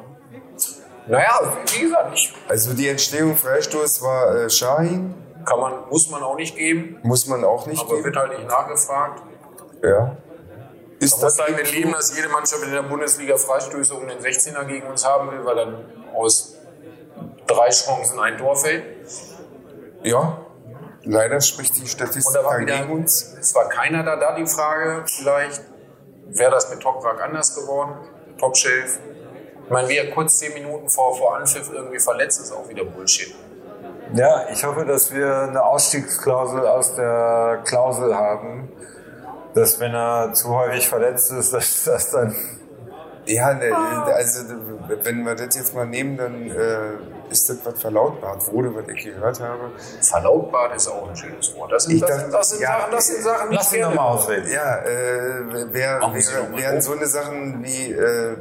Naja, 1.07 1.41
wie 1.75 1.81
gesagt, 1.83 2.11
ich, 2.15 2.35
Also 2.49 2.75
die 2.75 2.89
Entstehung 2.89 3.35
Freistoß 3.37 4.03
war 4.03 4.35
äh, 4.35 4.51
Shahin. 4.51 5.15
Kann 5.45 5.61
man, 5.61 5.89
muss 5.89 6.11
man 6.11 6.23
auch 6.23 6.37
nicht 6.37 6.57
geben, 6.57 6.99
Muss 7.03 7.27
man 7.27 7.45
auch 7.45 7.67
nicht 7.67 7.81
aber 7.81 7.93
geben. 7.95 8.05
wird 8.05 8.17
halt 8.17 8.39
nicht 8.39 8.49
nachgefragt. 8.49 9.23
Ja. 9.83 10.17
Ist 11.01 11.13
Man 11.13 11.21
muss 11.27 11.37
das 11.37 11.47
damit 11.47 11.73
leben, 11.73 11.93
dass 11.93 12.15
jede 12.17 12.29
Mannschaft 12.29 12.63
in 12.65 12.73
der 12.73 12.83
Bundesliga 12.83 13.37
Freistöße 13.37 13.95
um 13.95 14.09
den 14.09 14.19
16er 14.19 14.65
gegen 14.65 14.87
uns 14.89 15.07
haben 15.07 15.31
will, 15.31 15.45
weil 15.45 15.57
dann 15.57 15.85
aus 16.15 16.55
drei 17.47 17.69
Chancen 17.71 18.19
ein 18.19 18.37
Tor 18.37 18.57
fällt. 18.57 18.85
Ja. 20.03 20.39
Leider 21.05 21.41
spricht 21.41 21.77
die 21.77 21.83
Und 21.83 21.89
Statistik 21.89 22.35
da 22.35 22.45
war 22.45 22.59
wieder, 22.59 22.79
gegen 22.81 22.91
uns. 22.93 23.35
es 23.41 23.55
war 23.55 23.69
keiner 23.69 24.03
da, 24.03 24.17
da 24.17 24.35
die 24.35 24.47
Frage 24.47 25.05
vielleicht, 25.07 25.63
wäre 26.27 26.51
das 26.51 26.69
mit 26.71 26.81
Toprak 26.81 27.23
anders 27.23 27.55
geworden. 27.55 27.95
Topshelf. 28.39 28.99
Ich 29.65 29.71
meine, 29.71 29.89
wie 29.89 29.97
er 29.97 30.11
kurz 30.13 30.39
zehn 30.39 30.53
Minuten 30.55 30.89
vor, 30.89 31.17
vor 31.17 31.37
Anpfiff 31.37 31.71
irgendwie 31.73 31.99
verletzt 32.01 32.41
ist, 32.41 32.53
auch 32.53 32.69
wieder 32.69 32.85
Bullshit. 32.85 33.35
Ja, 34.15 34.47
ich 34.53 34.65
hoffe, 34.65 34.85
dass 34.85 35.13
wir 35.13 35.41
eine 35.43 35.63
Ausstiegsklausel 35.63 36.67
aus 36.67 36.95
der 36.95 37.61
Klausel 37.65 38.15
haben, 38.17 38.69
dass 39.55 39.79
wenn 39.81 39.95
er 39.95 40.33
zu 40.35 40.49
häufig 40.55 40.89
verletzt 40.89 41.33
ist, 41.33 41.53
dass 41.53 41.85
das 41.85 42.11
dann 42.11 42.35
Ja, 43.27 43.53
ne, 43.53 43.71
also 44.15 44.41
wenn 45.03 45.25
wir 45.27 45.35
das 45.35 45.55
jetzt 45.57 45.75
mal 45.75 45.87
nehmen, 45.87 46.17
dann 46.17 46.51
äh, 46.51 47.31
ist 47.31 47.51
das, 47.51 47.59
was 47.65 47.79
verlautbart 47.81 48.51
wurde, 48.51 48.75
was 48.75 48.89
ich 48.89 49.05
gehört 49.05 49.39
habe. 49.41 49.71
Verlautbart 50.01 50.75
ist 50.77 50.89
auch 50.89 51.07
ein 51.11 51.15
schönes 51.17 51.55
Wort. 51.55 51.71
Das 51.73 51.85
sind, 51.85 51.97
Ich 51.97 52.01
das, 52.01 52.11
dachte- 52.17 52.31
das 52.33 52.49
sind, 52.51 52.61
ja, 52.63 52.79
Sachen, 52.81 52.93
das 52.93 53.07
sind 53.07 53.23
Sachen, 53.23 53.51
die 53.51 53.57
lass 53.57 53.73
ich 53.73 53.79
ihn 53.79 53.85
nochmal 53.85 54.07
ausreden. 54.15 54.51
Ja, 54.51 54.79
äh, 54.79 55.73
wär, 55.75 55.99
mal 55.99 56.15
wären 56.15 56.81
so 56.81 56.93
eine 56.93 57.07
Sachen 57.07 57.63
wie, 57.63 57.93
äh, 57.93 58.37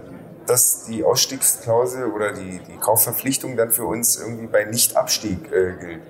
dass 0.48 0.86
die 0.86 1.04
Ausstiegsklausel 1.04 2.06
oder 2.06 2.32
die, 2.34 2.60
die 2.60 2.78
Kaufverpflichtung 2.78 3.58
dann 3.58 3.72
für 3.72 3.86
uns 3.86 4.18
irgendwie 4.18 4.48
bei 4.48 4.64
Nichtabstieg 4.64 5.52
äh, 5.52 5.74
gilt. 5.74 6.02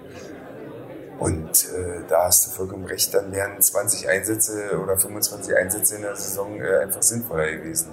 Und 1.19 1.50
äh, 1.50 2.02
da 2.08 2.26
hast 2.26 2.45
du 2.45 2.52
vollkommen 2.52 2.86
recht, 2.86 3.13
dann 3.13 3.32
wären 3.32 3.60
20 3.60 4.08
Einsätze 4.08 4.80
oder 4.82 4.97
25 4.97 5.56
Einsätze 5.56 5.95
in 5.95 6.04
der 6.04 6.15
Saison 6.15 6.62
äh, 6.62 6.84
einfach 6.84 7.02
sinnvoller 7.02 7.52
gewesen. 7.52 7.89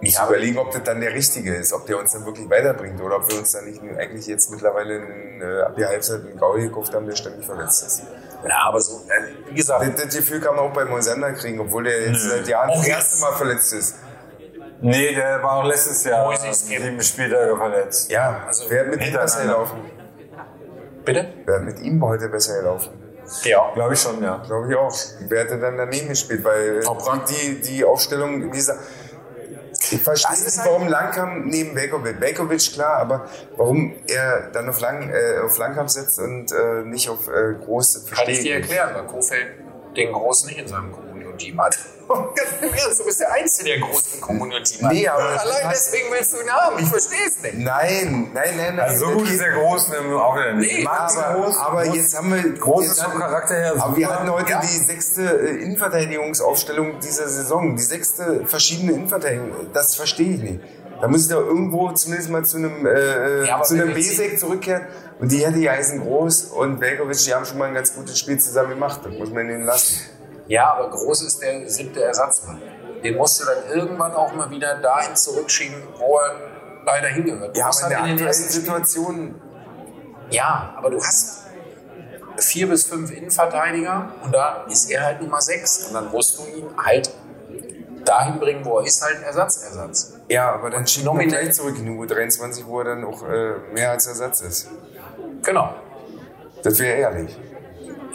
Ich 0.00 0.14
Ja, 0.14 0.26
überlegen, 0.26 0.58
ob 0.58 0.70
das 0.70 0.84
dann 0.84 1.00
der 1.00 1.12
richtige 1.12 1.54
ist, 1.54 1.72
ob 1.72 1.86
der 1.86 1.98
uns 1.98 2.12
dann 2.12 2.24
wirklich 2.24 2.48
weiterbringt 2.48 3.00
oder 3.00 3.16
ob 3.16 3.28
wir 3.28 3.38
uns 3.38 3.50
dann 3.52 3.64
nicht 3.64 3.80
eigentlich 3.98 4.26
jetzt 4.26 4.50
mittlerweile 4.50 5.00
einen, 5.00 5.40
äh, 5.40 5.62
ab 5.62 5.74
der 5.74 5.88
Halbzeit 5.88 6.20
einen 6.20 6.38
Gaul 6.38 6.60
gekauft 6.60 6.94
haben, 6.94 7.06
der 7.06 7.16
ständig 7.16 7.44
verletzt 7.44 7.82
ist. 7.82 8.02
Ja, 8.46 8.68
aber 8.68 8.80
so, 8.80 9.02
äh, 9.08 9.50
wie 9.50 9.54
gesagt, 9.54 9.82
Das, 9.82 10.04
das 10.04 10.14
Gefühl 10.14 10.40
kann 10.40 10.54
man 10.54 10.66
auch 10.66 10.72
bei 10.72 10.84
Moisander 10.84 11.32
kriegen, 11.32 11.58
obwohl 11.58 11.84
der 11.84 12.10
jetzt 12.10 12.22
seit 12.22 12.46
Jahren 12.46 12.70
Auch 12.70 12.76
das 12.76 12.86
erste 12.86 13.20
Mal 13.20 13.32
verletzt 13.32 13.72
ist. 13.72 13.94
Nee, 14.80 15.14
der 15.14 15.42
war 15.42 15.56
auch 15.58 15.64
letztes 15.64 16.04
Jahr 16.04 16.36
sieben 16.52 17.00
Spieltage 17.00 17.56
verletzt. 17.56 18.10
Ja, 18.10 18.44
also 18.46 18.64
wer 18.68 18.80
hat 18.80 18.88
mit 18.90 19.06
ihm 19.06 19.12
besser 19.14 19.42
gelaufen? 19.42 19.78
bitte? 21.04 21.28
Wer 21.44 21.54
hat 21.56 21.62
mit 21.62 21.78
ihm 21.80 22.04
heute 22.04 22.28
besser 22.28 22.58
gelaufen? 22.58 22.90
Ja. 23.44 23.72
Glaube 23.74 23.94
ich 23.94 24.00
schon, 24.00 24.22
ja. 24.22 24.42
Glaube 24.46 24.70
ich 24.70 24.76
auch. 24.76 24.94
Wer 25.28 25.44
hätte 25.44 25.58
dann 25.58 25.76
daneben 25.76 26.08
gespielt? 26.08 26.44
Weil 26.44 26.80
die, 27.28 27.60
die 27.60 27.84
Aufstellung, 27.84 28.44
wie 28.52 28.56
gesagt, 28.56 28.80
ich 29.90 30.02
verstehe 30.02 30.32
ist 30.34 30.44
nicht, 30.46 30.58
halt- 30.58 30.70
warum 30.70 30.88
Langkamp 30.88 31.46
neben 31.46 31.74
Velkovic. 31.76 32.20
Velkovic, 32.20 32.72
klar, 32.72 32.96
aber 32.98 33.26
warum 33.56 33.94
er 34.08 34.50
dann 34.52 34.68
auf, 34.68 34.80
Lang, 34.80 35.10
äh, 35.10 35.38
auf 35.44 35.56
Langkamp 35.58 35.90
setzt 35.90 36.18
und 36.18 36.50
äh, 36.52 36.82
nicht 36.84 37.08
auf 37.08 37.28
äh, 37.28 37.54
Groß, 37.64 37.92
das 37.94 38.06
Kann 38.06 38.14
verstehe 38.16 38.34
ich 38.34 38.40
dir 38.42 38.54
erklären, 38.56 38.90
weil 38.94 39.04
Kofeld 39.06 39.46
den 39.96 40.12
Großen 40.12 40.48
nicht 40.48 40.58
in 40.60 40.68
seinem 40.68 40.92
Kommunion-Team 40.92 41.60
hat. 41.60 41.78
Ganz 42.08 42.50
im 42.62 42.72
Ernst, 42.72 43.00
du 43.00 43.04
bist 43.04 43.20
der 43.20 43.32
Einzige, 43.32 43.70
der 43.70 43.80
großen 43.80 44.20
Kommunion-Team 44.20 44.86
hat. 44.86 44.92
Nee, 44.92 45.08
aber- 45.08 45.40
Allein 45.40 45.68
deswegen 45.72 46.06
willst 46.12 46.32
du 46.32 46.40
ihn 46.40 46.50
haben. 46.50 46.78
Ich 46.78 46.88
verstehe 46.88 47.18
es 47.26 47.42
nicht. 47.42 47.58
Nein, 47.58 48.30
nein, 48.32 48.56
nein, 48.56 48.76
nein. 48.76 48.80
Also 48.80 49.06
so 49.06 49.12
gut 49.12 49.28
ist 49.28 49.40
der 49.40 49.52
Großen 49.52 49.94
im 49.94 50.16
auch 50.16 50.36
wieder 50.36 50.52
nicht. 50.54 50.78
Nee, 50.80 50.86
aber, 50.86 51.34
Groß, 51.34 51.56
aber 51.58 51.80
Groß- 51.82 51.94
jetzt 51.94 52.16
haben 52.16 52.32
wir. 52.34 52.52
Groß 52.58 52.82
jetzt 52.84 52.92
ist 52.92 53.02
vom 53.02 53.10
hatten- 53.12 53.20
Charakter 53.20 53.54
her 53.56 53.74
Aber 53.78 53.96
wir 53.96 54.08
hatten 54.08 54.30
heute 54.30 54.50
Ja. 54.50 54.60
die 54.60 54.66
sechste 54.66 55.22
äh, 55.22 55.62
Innenverteidigungsaufstellung 55.62 57.00
dieser 57.00 57.28
Saison. 57.28 57.76
Die 57.76 57.82
sechste 57.82 58.44
verschiedene 58.46 58.92
Innenverteidigung. 58.92 59.50
Das 59.72 59.94
verstehe 59.94 60.34
ich 60.34 60.40
nicht. 60.42 60.60
Da 61.00 61.08
muss 61.08 61.24
ich 61.24 61.28
doch 61.28 61.40
irgendwo 61.44 61.92
zumindest 61.92 62.30
mal 62.30 62.44
zu 62.44 62.56
einem, 62.56 62.86
äh, 62.86 63.46
Ja, 63.46 63.56
aber 63.56 63.64
zu 63.64 63.74
einem 63.74 63.92
Besek 63.92 64.38
zurückkehren. 64.38 64.86
Und 65.18 65.30
die 65.32 65.44
hätte 65.46 65.58
Eisen 65.70 66.00
Groß 66.02 66.44
und 66.44 66.80
Velkovic, 66.80 67.18
die 67.18 67.34
haben 67.34 67.44
schon 67.44 67.58
mal 67.58 67.68
ein 67.68 67.74
ganz 67.74 67.94
gutes 67.94 68.18
Spiel 68.18 68.38
zusammen 68.38 68.70
gemacht. 68.70 69.00
Das 69.04 69.12
muss 69.12 69.30
man 69.30 69.48
ihnen 69.48 69.64
lassen. 69.64 70.00
Ja, 70.48 70.74
aber 70.74 70.90
Groß 70.90 71.22
ist 71.22 71.42
der 71.42 71.68
siebte 71.68 72.02
Ersatzmann. 72.02 72.60
Den 73.02 73.16
musst 73.16 73.40
du 73.40 73.44
dann 73.44 73.76
irgendwann 73.76 74.12
auch 74.12 74.32
mal 74.34 74.50
wieder 74.50 74.76
dahin 74.76 75.14
zurückschieben, 75.16 75.82
wo 75.98 76.18
er 76.18 76.34
leider 76.84 77.08
hingehört. 77.08 77.54
Du 77.56 77.60
Ja, 77.60 77.66
aber 77.66 77.82
in 77.82 77.88
der 77.90 77.98
den 78.02 78.12
aktuellen 78.12 78.32
Situation. 78.32 79.34
Ja, 80.30 80.74
aber 80.76 80.90
du 80.90 80.98
hast 80.98 81.46
vier 82.38 82.68
bis 82.68 82.84
fünf 82.84 83.10
Innenverteidiger 83.10 84.12
und 84.22 84.32
da 84.32 84.64
ist 84.68 84.90
er 84.90 85.04
halt 85.04 85.22
Nummer 85.22 85.40
sechs. 85.40 85.86
Und 85.86 85.94
dann 85.94 86.10
musst 86.10 86.38
du 86.38 86.44
ihn 86.46 86.68
halt 86.76 87.10
dahin 88.04 88.38
bringen, 88.38 88.64
wo 88.64 88.78
er 88.78 88.86
ist, 88.86 89.02
halt 89.02 89.22
Ersatzersatz. 89.22 90.14
Ja, 90.28 90.52
aber 90.52 90.70
dann 90.70 90.86
schieben 90.86 91.18
wir 91.18 91.26
gleich 91.26 91.52
zurück 91.52 91.76
in 91.78 91.86
die 91.86 91.90
U23, 91.92 92.66
wo 92.66 92.80
er 92.80 92.84
dann 92.84 93.04
auch 93.04 93.22
äh, 93.22 93.54
mehr 93.72 93.90
als 93.90 94.06
Ersatz 94.06 94.40
ist. 94.40 94.68
Genau, 95.42 95.74
Das 96.62 96.78
wäre 96.78 96.98
ehrlich. 96.98 97.36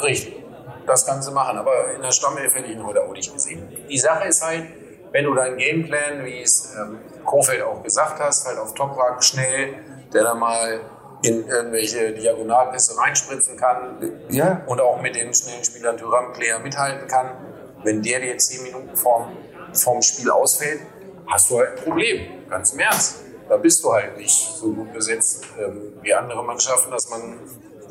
richtig. 0.01 0.40
Das 0.85 1.05
du 1.05 1.31
machen, 1.31 1.57
aber 1.57 1.93
in 1.95 2.01
der 2.01 2.11
Stammelf 2.11 2.55
hätte 2.55 2.67
ich 2.67 2.73
ihn 2.73 2.85
heute 2.85 3.03
auch 3.03 3.11
nicht 3.11 3.33
gesehen. 3.33 3.67
Die 3.89 3.97
Sache 3.99 4.27
ist 4.27 4.43
halt, 4.43 4.65
wenn 5.11 5.25
du 5.25 5.33
deinen 5.33 5.57
Gameplan, 5.57 6.25
wie 6.25 6.41
es 6.41 6.73
ähm, 6.75 6.99
Kofeld 7.25 7.61
auch 7.63 7.83
gesagt 7.83 8.19
hast, 8.19 8.47
halt 8.47 8.57
auf 8.57 8.73
Toprak 8.73 9.23
schnell, 9.23 9.75
der 10.13 10.23
da 10.23 10.33
mal 10.33 10.81
in 11.23 11.47
irgendwelche 11.47 12.13
Diagonalpässe 12.13 12.97
reinspritzen 12.97 13.55
kann, 13.57 13.97
Ja, 14.29 14.63
und 14.65 14.81
auch 14.81 15.01
mit 15.01 15.15
den 15.15 15.33
schnellen 15.33 15.63
Spielern 15.63 15.97
Thuram 15.97 16.33
Player 16.33 16.59
mithalten 16.59 17.07
kann. 17.07 17.29
Wenn 17.83 18.01
der 18.01 18.19
dir 18.19 18.37
10 18.37 18.63
Minuten 18.63 18.95
vorm, 18.95 19.37
vorm 19.73 20.01
Spiel 20.01 20.29
ausfällt, 20.31 20.81
hast 21.27 21.49
du 21.49 21.59
halt 21.59 21.77
ein 21.77 21.83
Problem. 21.83 22.49
Ganz 22.49 22.73
im 22.73 22.79
Ernst. 22.79 23.21
Da 23.49 23.57
bist 23.57 23.83
du 23.83 23.91
halt 23.91 24.17
nicht 24.17 24.33
so 24.33 24.71
gut 24.71 24.93
besetzt 24.93 25.45
ähm, 25.59 25.93
wie 26.01 26.13
andere 26.13 26.43
Mannschaften, 26.43 26.89
dass 26.91 27.09
man 27.09 27.39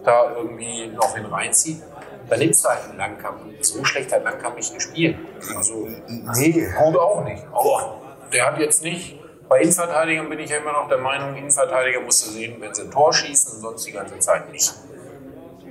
da 0.04 0.34
irgendwie 0.36 0.88
noch 0.88 1.14
hin 1.14 1.26
reinzieht. 1.26 1.82
Dann 2.30 2.38
nimmst 2.38 2.64
du 2.64 2.68
halt 2.68 2.84
einen 2.88 2.96
Langkamp. 2.98 3.40
So 3.60 3.84
schlecht 3.84 4.12
hat 4.12 4.24
Langkamp 4.24 4.56
nicht 4.56 4.72
gespielt. 4.72 5.18
Also 5.56 5.88
nee. 6.06 6.68
gut 6.78 6.96
auch 6.96 7.24
nicht. 7.24 7.44
Aber 7.52 8.00
der 8.32 8.46
hat 8.46 8.58
jetzt 8.58 8.82
nicht. 8.82 9.18
Bei 9.48 9.60
Innenverteidigern 9.60 10.28
bin 10.28 10.38
ich 10.38 10.48
ja 10.50 10.58
immer 10.58 10.72
noch 10.72 10.88
der 10.88 10.98
Meinung, 10.98 11.34
Innenverteidiger 11.34 12.00
musst 12.02 12.24
du 12.24 12.30
sehen, 12.30 12.60
wenn 12.60 12.72
sie 12.72 12.82
ein 12.82 12.90
Tor 12.90 13.12
schießen 13.12 13.60
sonst 13.60 13.84
die 13.84 13.90
ganze 13.92 14.16
Zeit 14.20 14.50
nicht. 14.52 14.72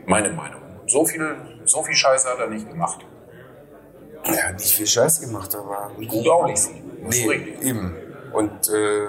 Meine 0.05 0.29
Meinung. 0.31 0.61
So 0.85 1.05
viel, 1.05 1.37
so 1.63 1.81
viel 1.83 1.95
Scheiße 1.95 2.27
hat 2.27 2.39
er 2.39 2.47
nicht 2.47 2.67
gemacht. 2.67 3.05
Er 4.25 4.49
hat 4.49 4.55
nicht 4.59 4.75
viel 4.75 4.87
Scheiß 4.87 5.21
gemacht, 5.21 5.55
aber 5.55 5.91
Gut 6.07 6.27
auch 6.27 6.45
nicht 6.45 6.67
Nee, 7.01 7.27
richtig. 7.29 7.61
eben. 7.61 7.95
Und 8.33 8.69
äh, 8.69 9.07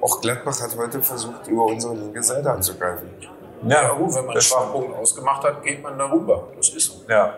auch 0.00 0.20
Gladbach 0.20 0.60
hat 0.60 0.76
heute 0.76 1.02
versucht, 1.02 1.46
über 1.46 1.66
unsere 1.66 1.94
linke 1.94 2.22
Seite 2.22 2.50
anzugreifen. 2.50 3.10
Ja, 3.62 3.92
gut, 3.92 4.14
wenn 4.14 4.26
man 4.26 4.32
einen 4.32 4.40
Schwachpunkt 4.40 4.96
ausgemacht 4.96 5.44
hat, 5.44 5.62
geht 5.62 5.82
man 5.82 5.98
darüber. 5.98 6.48
Das 6.56 6.68
ist 6.68 6.86
so. 6.86 7.04
Ja. 7.08 7.34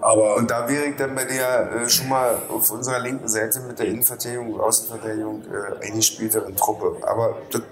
Aber 0.00 0.36
Und 0.36 0.50
da 0.50 0.68
wäre 0.68 0.86
ich 0.86 0.96
dann 0.96 1.14
bei 1.14 1.24
der 1.24 1.72
äh, 1.72 1.88
schon 1.88 2.08
mal 2.08 2.38
auf 2.48 2.70
unserer 2.70 2.98
linken 3.00 3.28
Seite 3.28 3.60
mit 3.60 3.78
der 3.78 3.86
Innenverteidigung 3.86 4.54
und 4.54 4.60
Außenverteidigung 4.60 5.42
äh, 5.44 5.86
eingespielteren 5.86 6.56
Truppe. 6.56 6.96
Aber 7.06 7.36
das 7.50 7.62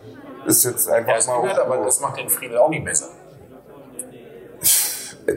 ist 0.57 0.65
jetzt 0.65 0.89
einfach 0.91 1.19
ja, 1.19 1.27
mal. 1.27 1.43
gehört, 1.43 1.59
aber 1.59 1.79
das 1.79 2.01
macht 2.01 2.19
den 2.19 2.29
Friedel 2.29 2.59
auch 2.59 2.69
nicht 2.69 2.85
besser. 2.85 3.09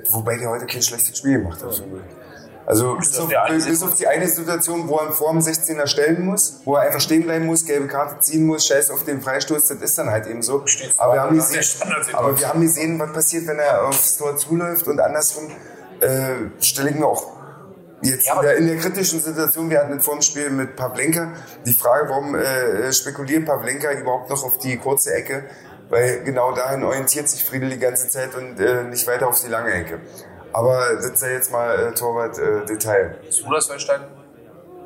Wobei 0.09 0.37
der 0.37 0.49
heute 0.49 0.65
kein 0.65 0.81
schlechtes 0.81 1.17
Spiel 1.17 1.39
gemacht 1.39 1.61
hat. 1.63 1.71
ich. 1.71 2.20
Also 2.65 2.95
bis 2.95 3.11
das 3.11 3.19
auf, 3.21 3.29
der 3.29 3.47
bis 3.49 3.83
auf 3.83 3.95
die 3.95 4.07
eine 4.07 4.27
Situation, 4.27 4.87
wo 4.87 4.97
er 4.97 5.11
vor 5.11 5.31
dem 5.31 5.41
16er 5.41 5.87
stellen 5.87 6.25
muss, 6.25 6.61
wo 6.63 6.75
er 6.75 6.83
einfach 6.83 7.01
stehen 7.01 7.23
bleiben 7.23 7.45
muss, 7.45 7.65
gelbe 7.65 7.87
Karte 7.87 8.19
ziehen 8.19 8.45
muss, 8.45 8.65
scheiß 8.67 8.91
auf 8.91 9.03
den 9.03 9.21
Freistoß, 9.21 9.67
das 9.69 9.81
ist 9.81 9.97
dann 9.97 10.09
halt 10.09 10.27
eben 10.27 10.41
so. 10.41 10.63
Aber 10.97 11.13
wir, 11.13 11.21
haben 11.21 11.37
der 11.37 11.47
gesehen, 11.47 11.81
aber 12.13 12.39
wir 12.39 12.47
haben 12.47 12.61
gesehen, 12.61 12.99
was 12.99 13.11
passiert, 13.13 13.47
wenn 13.47 13.59
er 13.59 13.87
aufs 13.87 14.17
Tor 14.17 14.37
zuläuft 14.37 14.87
und 14.87 14.99
andersrum 14.99 15.47
äh, 15.99 16.61
stelle 16.63 16.91
ich 16.91 16.95
mir 16.95 17.05
auch 17.07 17.27
jetzt 18.03 18.27
Ja, 18.27 18.33
aber- 18.33 18.43
wieder 18.43 18.55
in 18.55 18.67
der 18.67 18.77
kritischen 18.77 19.19
Situation, 19.19 19.69
wir 19.69 19.79
hatten 19.79 19.99
vor 19.99 20.15
dem 20.15 20.21
Spiel 20.21 20.49
mit 20.49 20.75
Pavlenka 20.75 21.33
die 21.65 21.73
Frage, 21.73 22.09
warum 22.09 22.35
äh, 22.35 22.91
spekuliert 22.93 23.45
Pavlenka 23.45 23.91
überhaupt 23.91 24.29
noch 24.29 24.43
auf 24.43 24.57
die 24.59 24.77
kurze 24.77 25.13
Ecke, 25.13 25.43
weil 25.89 26.23
genau 26.23 26.53
dahin 26.53 26.83
orientiert 26.83 27.27
sich 27.27 27.43
Friedel 27.43 27.69
die 27.69 27.79
ganze 27.79 28.07
Zeit 28.09 28.33
und 28.35 28.59
äh, 28.59 28.83
nicht 28.85 29.05
weiter 29.07 29.27
auf 29.27 29.41
die 29.41 29.49
lange 29.49 29.71
Ecke. 29.71 29.99
Aber 30.53 30.95
das 30.95 31.19
sei 31.19 31.33
jetzt 31.33 31.51
mal 31.51 31.87
äh, 31.87 31.93
Torwart-Detail. 31.93 33.15
Hast 33.25 33.41
du 33.41 33.51
das 33.51 33.67
verstanden? 33.67 34.21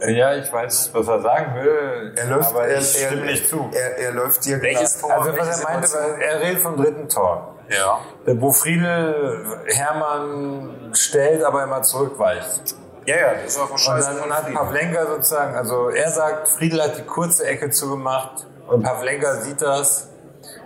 Ja, 0.08 0.36
ich 0.36 0.52
weiß, 0.52 0.92
was 0.94 1.08
er 1.08 1.22
sagen 1.22 1.56
will, 1.56 2.14
er 2.16 2.26
läuft, 2.28 2.50
aber 2.50 2.68
er, 2.68 2.80
ich 2.80 3.02
er, 3.02 3.08
stimme 3.08 3.26
nicht 3.26 3.48
zu. 3.48 3.70
Er, 3.74 3.98
er 3.98 4.12
läuft 4.12 4.44
dir 4.46 4.62
Welches 4.62 5.00
Tor? 5.00 5.12
Also 5.14 5.38
was 5.38 5.62
er 5.62 5.64
meinte, 5.64 5.94
war, 5.94 6.22
er 6.22 6.42
redet 6.42 6.62
vom 6.62 6.76
dritten 6.76 7.08
Tor. 7.08 7.56
Ja. 7.70 8.00
Wo 8.26 8.52
Friedel 8.52 9.64
Hermann 9.68 10.92
stellt, 10.94 11.44
aber 11.44 11.64
immer 11.64 11.82
zurückweicht. 11.82 12.76
Ja, 13.06 13.16
ja, 13.16 13.34
das 13.36 13.56
ist 13.56 13.60
auch 13.60 13.70
ein 13.70 14.04
Und 14.04 14.30
dann 14.30 14.34
hat 14.34 14.54
Pavlenka 14.54 15.06
sozusagen, 15.06 15.56
also 15.56 15.90
er 15.90 16.12
sagt, 16.12 16.48
Friedel 16.50 16.82
hat 16.84 16.98
die 16.98 17.04
kurze 17.04 17.46
Ecke 17.46 17.70
zugemacht 17.70 18.48
und 18.68 18.84
Pavlenka 18.84 19.42
sieht 19.42 19.62
das 19.62 20.10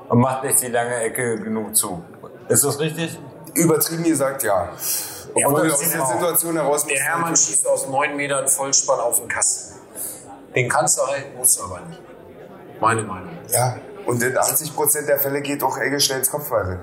und 0.08 0.20
macht 0.20 0.44
nicht 0.44 0.62
die 0.62 0.68
lange 0.68 0.96
Ecke 1.02 1.38
genug 1.40 1.76
zu. 1.76 2.04
Ist 2.48 2.64
das 2.64 2.80
richtig? 2.80 3.20
Übertrieben 3.56 4.04
gesagt, 4.04 4.44
ja. 4.44 4.70
Ja, 5.36 5.50
das 5.52 5.74
aus 5.74 5.96
man 5.96 6.02
auch. 6.02 6.12
Situation 6.14 6.56
heraus 6.56 6.86
Der 6.86 7.00
Hermann 7.00 7.36
schießt 7.36 7.68
aus 7.68 7.88
neun 7.88 8.16
Metern 8.16 8.48
Vollspann 8.48 9.00
auf 9.00 9.20
den 9.20 9.28
Kasten. 9.28 9.76
Den 10.56 10.68
kannst 10.68 10.98
du 10.98 11.04
halt, 11.04 11.38
musst 11.38 11.60
du 11.60 11.64
aber 11.64 11.82
nicht. 11.82 12.02
Meine 12.82 13.04
Meinung. 13.04 13.30
Ja, 13.52 13.78
und 14.06 14.24
in 14.24 14.36
80% 14.36 15.06
der 15.06 15.20
Fälle 15.20 15.42
geht 15.42 15.62
auch 15.62 15.78
Eggelsteins 15.78 16.32
Kopfball 16.32 16.64
rein. 16.64 16.80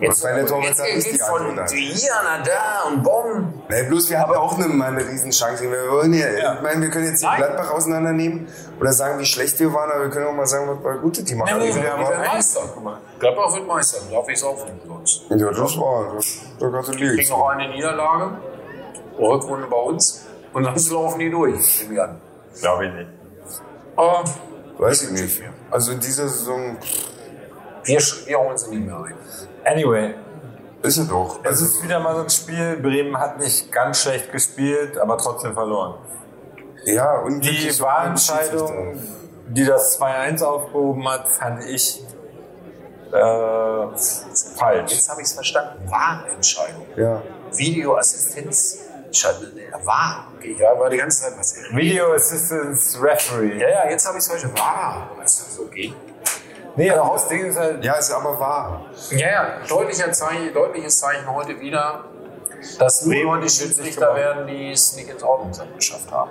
Jetzt, 0.00 0.22
Weil 0.22 0.36
der 0.36 0.46
Torwart 0.46 0.78
jetzt 0.78 0.80
ist 0.80 1.12
die 1.12 1.18
von 1.18 1.56
nach 1.56 1.66
da 1.66 2.88
und 2.88 3.02
bumm. 3.02 3.62
Nee, 3.68 3.82
bloß 3.82 4.08
wir 4.10 4.20
haben 4.20 4.32
ja 4.32 4.38
auch 4.38 4.56
eine, 4.56 4.68
mal 4.68 4.88
eine 4.92 5.04
Riesenchance. 5.04 5.64
Wir, 5.64 5.90
wollen 5.90 6.14
ja, 6.14 6.54
ich 6.54 6.62
meine, 6.62 6.82
wir 6.82 6.90
können 6.90 7.06
jetzt 7.06 7.22
Nein. 7.22 7.36
Gladbach 7.36 7.72
auseinandernehmen 7.72 8.46
oder 8.78 8.92
sagen, 8.92 9.18
wie 9.18 9.26
schlecht 9.26 9.58
wir 9.58 9.72
waren, 9.72 9.90
aber 9.90 10.04
wir 10.04 10.10
können 10.10 10.26
auch 10.26 10.32
mal 10.32 10.46
sagen, 10.46 10.68
was 10.68 10.84
wir 10.84 11.00
gute 11.00 11.24
Team 11.24 11.44
haben. 11.44 11.58
Nee, 11.58 11.70
nee, 11.70 11.74
wir 11.74 11.82
werden 11.82 12.06
Meister. 12.26 12.60
Guck 12.72 12.84
mal. 12.84 12.98
Gladbach 13.18 13.52
wird 13.54 13.66
Meister. 13.66 13.98
Darf 14.08 14.28
ich 14.28 14.36
es 14.36 14.44
auch 14.44 14.56
von 14.56 14.98
uns? 14.98 15.22
ja, 15.30 15.50
das 15.50 15.76
war, 15.78 16.14
das, 16.14 16.38
da 16.60 16.68
gratuliere 16.68 17.14
ich. 17.14 17.20
Kriegen 17.20 17.30
noch 17.30 17.48
eine 17.48 17.68
Niederlage. 17.68 18.38
Rückrunde 19.18 19.66
bei 19.66 19.76
uns. 19.76 20.26
Und 20.52 20.62
dann 20.62 20.76
laufen 20.76 21.18
die 21.18 21.30
durch. 21.30 21.82
Nehme 21.82 21.94
ich 21.94 22.00
an. 22.00 22.20
Glaube 22.60 22.86
ich 22.86 22.94
nicht. 22.94 23.08
Aber 23.96 24.24
Weiß 24.78 25.02
ich 25.02 25.10
nicht. 25.10 25.42
Also 25.72 25.90
in 25.90 25.98
dieser 25.98 26.28
Saison 26.28 26.76
wir, 27.88 28.00
wir 28.26 28.38
holen 28.38 28.58
sie 28.58 28.70
nicht 28.70 28.86
mehr 28.86 28.96
ein. 28.96 29.14
Anyway, 29.68 30.14
ist 30.82 30.96
es 30.96 31.08
doch. 31.08 31.40
es 31.42 31.46
Also, 31.46 31.64
ist 31.66 31.82
wieder 31.82 32.00
mal 32.00 32.14
so 32.14 32.22
ein 32.22 32.30
Spiel. 32.30 32.76
Bremen 32.76 33.18
hat 33.18 33.38
nicht 33.38 33.70
ganz 33.70 34.02
schlecht 34.02 34.32
gespielt, 34.32 34.96
aber 34.98 35.18
trotzdem 35.18 35.52
verloren. 35.52 35.94
ja, 36.84 37.18
und 37.18 37.40
Die 37.40 37.70
so 37.70 37.84
Wahlentscheidung, 37.84 38.98
die 39.48 39.64
das 39.66 40.00
2-1 40.00 40.42
aufgehoben 40.42 41.06
hat, 41.08 41.28
fand 41.28 41.64
ich 41.64 42.02
äh, 43.12 43.86
falsch. 44.56 44.92
Jetzt 44.92 45.10
habe 45.10 45.20
ich 45.20 45.26
es 45.26 45.32
verstanden. 45.34 45.90
Wahlentscheidung. 45.90 46.86
Ja. 46.96 47.22
Videoassistenz. 47.52 48.84
War. 49.84 50.28
Okay, 50.36 50.54
ja, 50.58 50.78
war 50.78 50.90
die 50.90 50.98
ganze 50.98 51.22
Zeit 51.22 51.38
was. 51.38 51.54
Video 51.72 52.12
Assistance 52.12 53.02
Referee. 53.02 53.58
Ja, 53.58 53.68
ja, 53.70 53.90
jetzt 53.90 54.06
habe 54.06 54.18
ich 54.18 54.22
es 54.22 54.28
verstanden. 54.28 54.58
War. 54.58 55.10
Ist 55.24 55.46
das 55.46 55.58
okay? 55.58 55.94
Nee, 56.78 56.92
aber 56.92 57.14
das 57.14 57.26
Ding 57.26 57.44
ist 57.44 57.58
halt, 57.58 57.84
ja, 57.84 57.94
ist 57.94 58.12
aber 58.12 58.38
wahr. 58.38 58.84
Ja, 59.10 59.26
ja, 59.26 59.46
deutlicher 59.68 60.12
Zeichen, 60.12 60.54
deutliches 60.54 60.98
Zeichen 60.98 61.26
heute 61.28 61.58
wieder, 61.60 62.04
dass 62.78 63.04
nur 63.04 63.40
die 63.40 63.48
Schiedsrichter 63.48 64.14
werden, 64.14 64.46
die 64.46 64.70
es 64.70 64.94
nicht 64.94 65.08
ins 65.08 65.24
Ordnungsamt 65.24 65.74
geschafft 65.74 66.08
haben. 66.12 66.30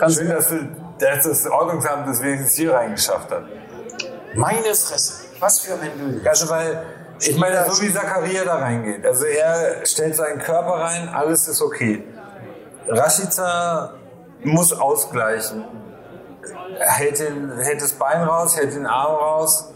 Ganz 0.00 0.16
schön, 0.16 0.28
dass, 0.28 0.48
du, 0.48 0.68
dass 0.98 1.24
das 1.24 1.46
Ordnungsamt 1.46 2.08
das 2.08 2.20
wenigstens 2.20 2.54
hier 2.54 2.74
reingeschafft 2.74 3.30
hat. 3.30 3.44
Meine 4.34 4.74
Fresse. 4.74 5.26
Was 5.38 5.60
für 5.60 5.74
ein 5.74 5.96
Lüge. 5.96 6.28
Also, 6.28 6.50
weil, 6.50 6.82
ich 7.20 7.36
meine, 7.36 7.64
so 7.70 7.80
wie 7.80 7.92
Zakaria 7.92 8.44
da 8.44 8.56
reingeht. 8.56 9.06
Also, 9.06 9.24
er 9.24 9.86
stellt 9.86 10.16
seinen 10.16 10.40
Körper 10.40 10.80
rein, 10.80 11.08
alles 11.10 11.46
ist 11.46 11.62
okay. 11.62 12.02
Rashica 12.88 13.94
muss 14.42 14.72
ausgleichen. 14.72 15.64
Er 16.76 16.92
hält, 16.92 17.20
den, 17.20 17.56
hält 17.60 17.80
das 17.80 17.92
Bein 17.92 18.24
raus, 18.24 18.56
hält 18.56 18.74
den 18.74 18.86
Arm 18.86 19.14
raus. 19.14 19.72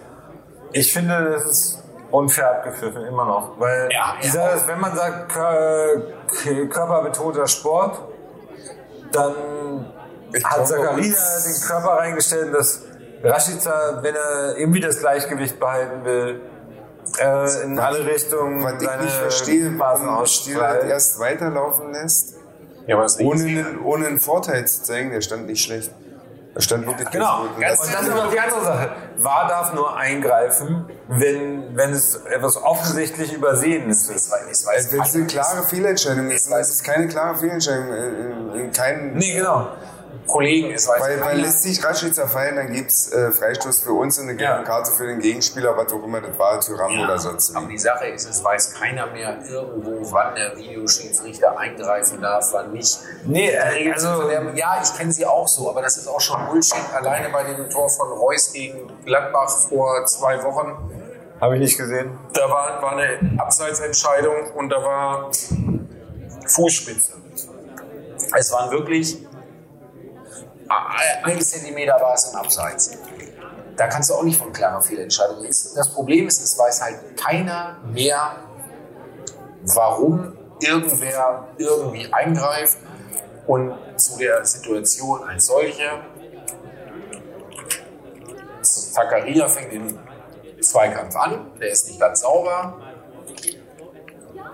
Ich 0.72 0.92
finde, 0.92 1.32
das 1.32 1.44
ist 1.44 1.82
unfair 2.10 2.50
abgepfiffen, 2.50 3.04
immer 3.06 3.24
noch. 3.24 3.58
Weil 3.58 3.88
Ja, 3.92 4.14
die 4.22 4.28
ja. 4.28 4.54
Wenn 4.66 4.80
man 4.80 4.94
sagt, 4.96 5.32
Kör 5.32 6.02
körperbetonter 6.68 7.46
Sport, 7.46 8.00
dann 9.12 9.86
Ich 10.32 10.44
hat 10.44 10.66
Zakaria 10.66 10.96
den 11.44 11.60
Körper 11.66 11.90
reingestellt, 11.98 12.54
dass 12.54 12.82
Rashica, 13.22 13.98
wenn 14.02 14.14
er 14.14 14.56
irgendwie 14.56 14.80
das 14.80 14.98
Gleichgewicht 15.00 15.58
behalten 15.60 16.04
will, 16.04 16.40
äh, 17.18 17.62
in 17.64 17.78
alle 17.78 18.06
Richtungen 18.06 18.62
Was 18.62 18.74
ich 18.80 18.88
seine 18.88 19.02
nicht 19.02 19.14
verstehe, 19.14 19.72
Phasen 19.76 20.06
warum 20.06 20.26
Stieler 20.26 20.62
ausstrahlt. 20.68 20.84
erst 20.90 21.18
weiterlaufen 21.18 21.92
lässt, 21.92 22.34
Ja, 22.86 23.04
ohne 23.20 23.42
einen, 23.44 23.80
ohne 23.84 24.06
einen 24.06 24.20
Vorteil 24.20 24.66
zu 24.66 24.82
zeigen, 24.84 25.10
der 25.10 25.20
stand 25.20 25.46
nicht 25.46 25.62
schlecht. 25.64 25.90
Stand 26.56 26.86
wirklich 26.86 27.08
Genau, 27.10 27.44
ganz 27.60 27.78
gut. 27.78 27.86
und 27.86 27.94
das 27.94 28.02
ist 28.08 28.14
noch 28.14 28.30
die 28.30 28.40
andere 28.40 28.64
Sache. 28.64 28.90
VAR 29.18 29.48
darf 29.48 29.72
nur 29.72 29.96
eingreifen, 29.96 30.84
wenn, 31.08 31.76
wenn 31.76 31.90
es 31.92 32.16
etwas 32.16 32.56
offensichtlich 32.56 33.32
übersehen 33.32 33.88
ist. 33.88 34.10
Es 34.10 34.30
weiß, 34.30 34.40
es 34.50 34.66
weiß 34.66 34.92
Wenn 34.92 35.00
es 35.02 35.14
eine 35.14 35.26
klare 35.26 35.62
Fehlentscheidung 35.62 36.28
ist, 36.30 36.50
es 36.50 36.70
ist 36.70 36.84
keine 36.84 37.06
klare 37.08 37.36
Fehlentscheidung. 37.36 38.70
Kein, 38.76 39.14
Nee, 39.14 39.34
genau. 39.34 39.68
Kollegen, 40.26 40.70
es 40.72 40.86
weiß 40.86 41.00
Weil, 41.00 41.20
weil 41.20 41.26
keiner. 41.30 41.42
lässt 41.42 41.62
sich 41.62 41.84
Raschitzer 41.84 42.28
fallen, 42.28 42.56
dann 42.56 42.72
gibt 42.72 42.90
es 42.90 43.10
äh, 43.12 43.32
Freistoß 43.32 43.80
für 43.80 43.92
uns 43.92 44.18
und 44.18 44.24
eine 44.28 44.36
gelbe 44.36 44.52
Ja. 44.58 44.62
Karte 44.62 44.92
für 44.92 45.06
den 45.06 45.18
Gegenspieler, 45.18 45.76
was 45.76 45.92
auch 45.92 46.02
immer 46.04 46.20
das 46.20 46.38
war, 46.38 46.60
Tyram 46.60 47.00
oder 47.00 47.18
sonst 47.18 47.56
Aber 47.56 47.66
wie. 47.66 47.72
die 47.72 47.78
Sache 47.78 48.06
ist, 48.06 48.28
es 48.28 48.44
weiß 48.44 48.74
keiner 48.74 49.06
mehr 49.08 49.38
irgendwo, 49.48 50.12
wann 50.12 50.34
der 50.36 50.56
Videoschiedsrichter 50.56 51.58
eingreifen 51.58 52.20
darf, 52.20 52.46
wann 52.52 52.72
nicht. 52.72 52.98
Nee, 53.24 53.50
äh, 53.50 53.90
also, 53.92 54.30
ja, 54.54 54.80
ich 54.82 54.96
kenne 54.96 55.12
sie 55.12 55.26
auch 55.26 55.48
so, 55.48 55.68
aber 55.70 55.82
das 55.82 55.96
ist 55.96 56.06
auch 56.06 56.20
schon 56.20 56.38
Bullshit. 56.46 56.76
Alleine 56.94 57.28
bei 57.30 57.42
dem 57.44 57.68
Tor 57.70 57.88
von 57.90 58.08
Reus 58.12 58.52
gegen 58.52 58.90
Gladbach 59.04 59.50
vor 59.68 60.04
zwei 60.06 60.42
Wochen, 60.44 60.76
habe 61.40 61.54
ich 61.54 61.60
nicht 61.60 61.78
gesehen. 61.78 62.16
da 62.34 62.42
war, 62.50 62.82
war 62.82 62.92
eine 62.98 63.18
Abseitsentscheidung 63.40 64.52
und 64.54 64.68
da 64.68 64.76
war 64.84 65.30
Fußspitze. 66.46 67.12
Es 68.36 68.52
waren 68.52 68.70
wirklich 68.70 69.26
ein 70.70 71.40
Zentimeter 71.40 72.00
war 72.00 72.14
es 72.14 72.30
im 72.30 72.36
Abseits. 72.36 72.96
Da 73.76 73.86
kannst 73.86 74.10
du 74.10 74.14
auch 74.14 74.22
nicht 74.22 74.38
von 74.38 74.52
klarer 74.52 74.82
Fehlentscheidung 74.82 75.38
reden. 75.38 75.54
Das 75.74 75.92
Problem 75.92 76.26
ist, 76.26 76.42
es 76.42 76.58
weiß 76.58 76.82
halt 76.82 77.16
keiner 77.16 77.78
mehr, 77.84 78.36
warum 79.74 80.36
irgendwer 80.60 81.48
irgendwie 81.56 82.12
eingreift 82.12 82.78
und 83.46 83.74
zu 83.96 84.18
der 84.18 84.44
Situation 84.44 85.24
als 85.24 85.46
solche. 85.46 85.90
Zakaria 88.62 89.48
fängt 89.48 89.72
den 89.72 89.98
Zweikampf 90.60 91.16
an, 91.16 91.50
der 91.58 91.70
ist 91.70 91.88
nicht 91.88 91.98
ganz 91.98 92.20
sauber. 92.20 92.78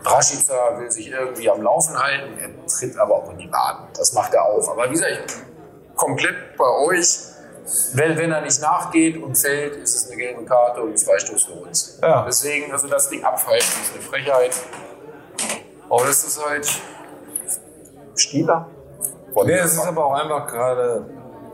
Rashica 0.04 0.78
will 0.78 0.90
sich 0.90 1.08
irgendwie 1.08 1.50
am 1.50 1.62
Laufen 1.62 2.00
halten, 2.00 2.38
er 2.38 2.66
tritt 2.66 2.96
aber 2.96 3.16
auch 3.16 3.30
in 3.32 3.38
die 3.38 3.52
Waden. 3.52 3.88
Das 3.96 4.12
macht 4.12 4.32
er 4.34 4.44
auch. 4.44 4.68
Aber 4.68 4.86
wie 4.86 4.92
gesagt, 4.92 5.34
komplett 5.96 6.56
bei 6.56 6.68
euch, 6.86 7.18
wenn, 7.94 8.16
wenn 8.16 8.30
er 8.30 8.42
nicht 8.42 8.60
nachgeht 8.60 9.20
und 9.20 9.36
fällt, 9.36 9.76
ist 9.76 9.96
es 9.96 10.06
eine 10.08 10.16
gelbe 10.16 10.44
Karte 10.44 10.82
und 10.82 10.92
ein 10.92 10.98
Freistoß 10.98 11.46
für 11.46 11.52
uns. 11.52 11.98
Ja. 12.00 12.24
Deswegen, 12.24 12.70
also 12.70 12.86
das 12.86 13.08
Ding 13.08 13.24
abpfeifen 13.24 13.82
ist 13.82 13.92
eine 13.94 14.02
Frechheit. 14.02 14.54
Aber 15.88 16.04
das 16.04 16.24
ist 16.24 16.44
halt 16.44 16.68
Stieler. 18.14 18.70
Nee, 19.44 19.52
es 19.52 19.74
ist 19.74 19.86
aber 19.86 20.06
auch 20.06 20.14
einfach 20.14 20.46
gerade, 20.46 21.04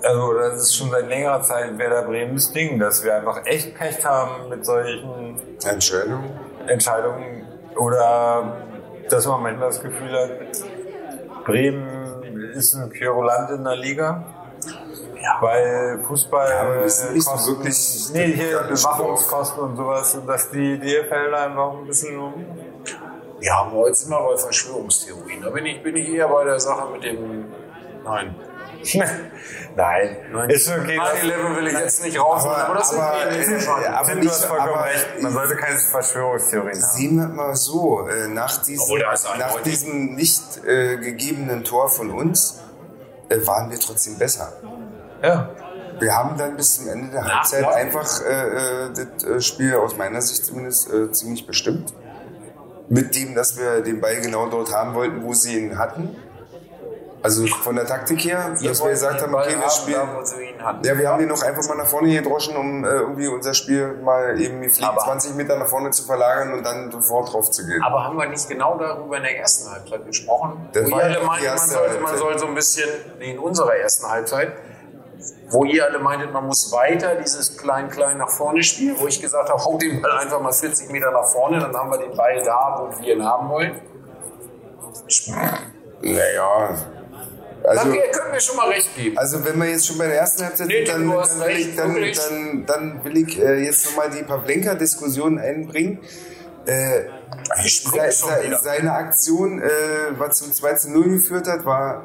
also 0.02 0.34
das 0.34 0.62
ist 0.62 0.76
schon 0.76 0.90
seit 0.90 1.08
längerer 1.08 1.42
Zeit 1.42 1.76
Werder 1.78 2.02
Bremens 2.02 2.52
Ding, 2.52 2.78
dass 2.78 3.02
wir 3.02 3.16
einfach 3.16 3.44
echt 3.44 3.74
Pech 3.74 4.04
haben 4.04 4.48
mit 4.48 4.64
solchen 4.64 5.40
Entscheidung. 5.64 6.24
Entscheidungen 6.66 7.46
oder 7.76 8.56
dass 9.08 9.26
man 9.26 9.42
manchmal 9.42 9.68
das 9.68 9.82
Gefühl 9.82 10.12
hat, 10.12 10.30
Bremen 11.44 12.01
ist 12.54 12.74
ein 12.74 12.90
Querulant 12.90 13.50
in 13.50 13.64
der 13.64 13.76
Liga. 13.76 14.24
Weil 15.40 16.00
Fußball 16.02 16.52
aber 16.52 16.80
nicht 16.84 16.92
so 16.92 17.30
Kosten, 17.30 17.58
wirklich 17.58 18.10
nee, 18.12 18.32
hier 18.32 18.58
Bewachungskosten 18.60 19.62
und 19.62 19.76
sowas, 19.76 20.14
und 20.14 20.26
dass 20.26 20.50
die 20.50 20.78
DFL 20.78 21.34
einfach 21.34 21.72
ein 21.78 21.86
bisschen 21.86 22.18
Wir 23.38 23.52
haben 23.52 23.72
heute 23.72 23.94
sind 23.94 24.10
wir 24.10 24.20
bei 24.20 24.36
Verschwörungstheorien. 24.36 25.42
Da 25.42 25.50
bin 25.50 25.66
ich, 25.66 25.82
bin 25.82 25.96
ich 25.96 26.08
eher 26.08 26.28
bei 26.28 26.44
der 26.44 26.60
Sache 26.60 26.90
mit 26.92 27.04
dem. 27.04 27.46
Nein. 28.04 28.34
Nein, 29.76 30.16
ist 30.48 30.68
okay. 30.68 30.98
9-11 30.98 31.56
will 31.56 31.66
ich 31.68 31.72
jetzt 31.72 32.04
nicht 32.04 32.20
raus. 32.20 32.44
Aber- 32.44 32.56
Aber, 32.66 32.74
das 32.74 32.90
sind 32.90 33.00
aber, 33.00 33.16
wir 33.16 33.26
äh, 33.30 33.48
nicht. 33.48 33.68
aber 33.68 34.06
Tim, 34.08 34.18
nicht- 34.18 34.26
du 34.28 34.30
hast 34.32 34.44
vollkommen 34.44 34.70
aber- 34.74 34.84
recht. 34.84 35.06
Man 35.22 35.32
sollte 35.32 35.56
keine 35.56 35.78
Verschwörungstheorien 35.78 36.82
haben. 36.82 36.92
Sehen 36.98 37.16
wir 37.16 37.28
mal 37.28 37.56
so, 37.56 38.06
äh, 38.08 38.28
nach 38.28 38.62
diesem, 38.62 38.96
ist 39.12 39.26
nach 39.38 39.60
diesem 39.62 40.14
nicht 40.14 40.42
äh, 40.66 40.96
gegebenen 40.98 41.64
Tor 41.64 41.88
von 41.88 42.10
uns 42.10 42.60
äh, 43.28 43.46
waren 43.46 43.70
wir 43.70 43.78
trotzdem 43.80 44.18
besser. 44.18 44.52
Ja. 45.22 45.50
Wir 46.00 46.12
haben 46.14 46.36
dann 46.36 46.56
bis 46.56 46.76
zum 46.76 46.88
Ende 46.88 47.10
der 47.12 47.24
Halbzeit 47.24 47.60
klar. 47.60 47.74
einfach 47.76 48.08
äh, 48.24 48.86
äh, 48.86 49.06
das 49.24 49.46
Spiel 49.46 49.76
aus 49.76 49.96
meiner 49.96 50.20
Sicht 50.20 50.44
zumindest 50.44 50.90
ziemlich 51.12 51.46
bestimmt. 51.46 51.92
Mit 52.88 53.14
dem, 53.14 53.34
dass 53.34 53.56
wir 53.56 53.80
den 53.80 54.00
Ball 54.00 54.20
genau 54.20 54.48
dort 54.48 54.74
haben 54.74 54.94
wollten, 54.94 55.22
wo 55.22 55.32
sie 55.32 55.56
ihn 55.58 55.78
hatten. 55.78 56.16
Also 57.24 57.46
von 57.46 57.76
der 57.76 57.86
Taktik 57.86 58.24
her, 58.24 58.50
dass 58.60 58.82
wir 58.82 58.90
gesagt 58.90 59.22
haben, 59.22 59.32
okay, 59.32 59.54
wir 59.56 59.70
spielen. 59.70 60.08
Ja, 60.84 60.98
wir 60.98 61.08
haben 61.08 61.22
ihn 61.22 61.28
noch 61.28 61.40
einfach 61.42 61.66
mal 61.68 61.76
nach 61.76 61.86
vorne 61.86 62.12
gedroschen, 62.12 62.56
um 62.56 62.84
äh, 62.84 62.88
irgendwie 62.88 63.28
unser 63.28 63.54
Spiel 63.54 63.92
mal 64.02 64.40
eben 64.40 64.60
gepflegt 64.60 64.88
Aber- 64.88 65.02
20 65.04 65.36
Meter 65.36 65.56
nach 65.56 65.68
vorne 65.68 65.90
zu 65.92 66.02
verlagern 66.04 66.52
und 66.54 66.64
dann 66.64 66.90
sofort 66.90 67.32
drauf 67.32 67.48
zu 67.50 67.64
gehen. 67.64 67.80
Aber 67.82 68.02
haben 68.04 68.16
wir 68.18 68.28
nicht 68.28 68.48
genau 68.48 68.76
darüber 68.76 69.18
in 69.18 69.22
der 69.22 69.38
ersten 69.38 69.70
Halbzeit 69.70 70.04
gesprochen? 70.04 70.68
Das 70.72 70.84
wo 70.86 70.90
war 70.90 70.98
ihr 70.98 71.04
alle 71.04 71.20
die 71.20 71.26
meintet, 71.26 71.44
man 71.46 71.54
erste 71.54 71.70
soll, 71.74 72.00
man 72.00 72.16
soll 72.16 72.38
so 72.40 72.46
ein 72.46 72.54
bisschen, 72.56 72.88
nee, 73.20 73.30
in 73.32 73.38
unserer 73.38 73.76
ersten 73.76 74.08
Halbzeit, 74.10 74.52
wo 75.50 75.64
ihr 75.64 75.84
alle 75.84 76.00
meintet, 76.00 76.32
man 76.32 76.46
muss 76.46 76.72
weiter 76.72 77.14
dieses 77.14 77.56
klein-klein 77.56 78.18
nach 78.18 78.30
vorne 78.30 78.64
spielen, 78.64 78.96
wo 78.98 79.06
ich 79.06 79.20
gesagt 79.22 79.48
habe, 79.48 79.64
hau 79.64 79.78
den 79.78 80.02
Ball 80.02 80.18
einfach 80.18 80.40
mal 80.40 80.52
40 80.52 80.90
Meter 80.90 81.12
nach 81.12 81.26
vorne, 81.26 81.60
dann 81.60 81.72
haben 81.76 81.88
wir 81.90 81.98
den 81.98 82.16
Ball 82.16 82.42
da, 82.42 82.78
wo 82.80 83.00
wir 83.00 83.14
ihn 83.14 83.24
haben 83.24 83.48
wollen. 83.48 83.80
Naja. 86.00 86.70
Also, 87.64 87.80
Also, 87.82 87.92
ihr 87.92 88.10
könnt 88.10 88.32
mir 88.32 88.40
schon 88.40 88.56
mal 88.56 88.68
recht 88.68 88.96
geben. 88.96 89.18
also 89.18 89.44
wenn 89.44 89.58
wir 89.58 89.70
jetzt 89.70 89.86
schon 89.86 89.98
bei 89.98 90.06
der 90.06 90.16
ersten 90.16 90.44
Halbzeit 90.44 90.66
Nee, 90.66 90.84
sind, 90.84 90.88
dann, 90.88 91.08
dann, 91.08 91.38
will 91.38 91.46
recht, 91.46 91.68
ich, 91.68 91.76
dann, 91.76 91.94
dann, 91.94 92.66
dann 92.66 93.04
will 93.04 93.16
ich 93.18 93.40
äh, 93.40 93.64
jetzt 93.64 93.86
nochmal 93.86 94.10
die 94.10 94.22
Pavlenka-Diskussion 94.22 95.38
einbringen. 95.38 96.00
Äh, 96.66 97.02
sei, 97.64 98.10
sei, 98.10 98.56
seine 98.60 98.92
Aktion, 98.92 99.60
äh, 99.60 99.68
was 100.18 100.38
zum 100.38 100.52
2 100.52 100.74
zu 100.74 100.90
0 100.90 101.08
geführt 101.10 101.48
hat, 101.48 101.64
war 101.64 102.04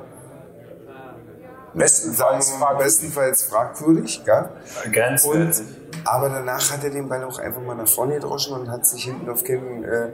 bestenfalls, 1.78 2.48
sagen 2.48 2.60
mal, 2.60 2.76
bestenfalls 2.76 3.44
fragwürdig. 3.44 4.24
Ja? 4.26 4.50
Grenzwertig. 4.92 5.66
Aber 6.06 6.30
danach 6.30 6.72
hat 6.72 6.84
er 6.84 6.90
den 6.90 7.08
Ball 7.08 7.24
auch 7.24 7.40
einfach 7.40 7.62
mal 7.62 7.76
nach 7.76 7.88
vorne 7.88 8.16
gedroschen 8.16 8.54
und 8.56 8.70
hat 8.70 8.86
sich 8.86 9.04
hinten 9.04 9.30
auf 9.30 9.44
Kevin 9.44 9.84
äh, 9.84 10.10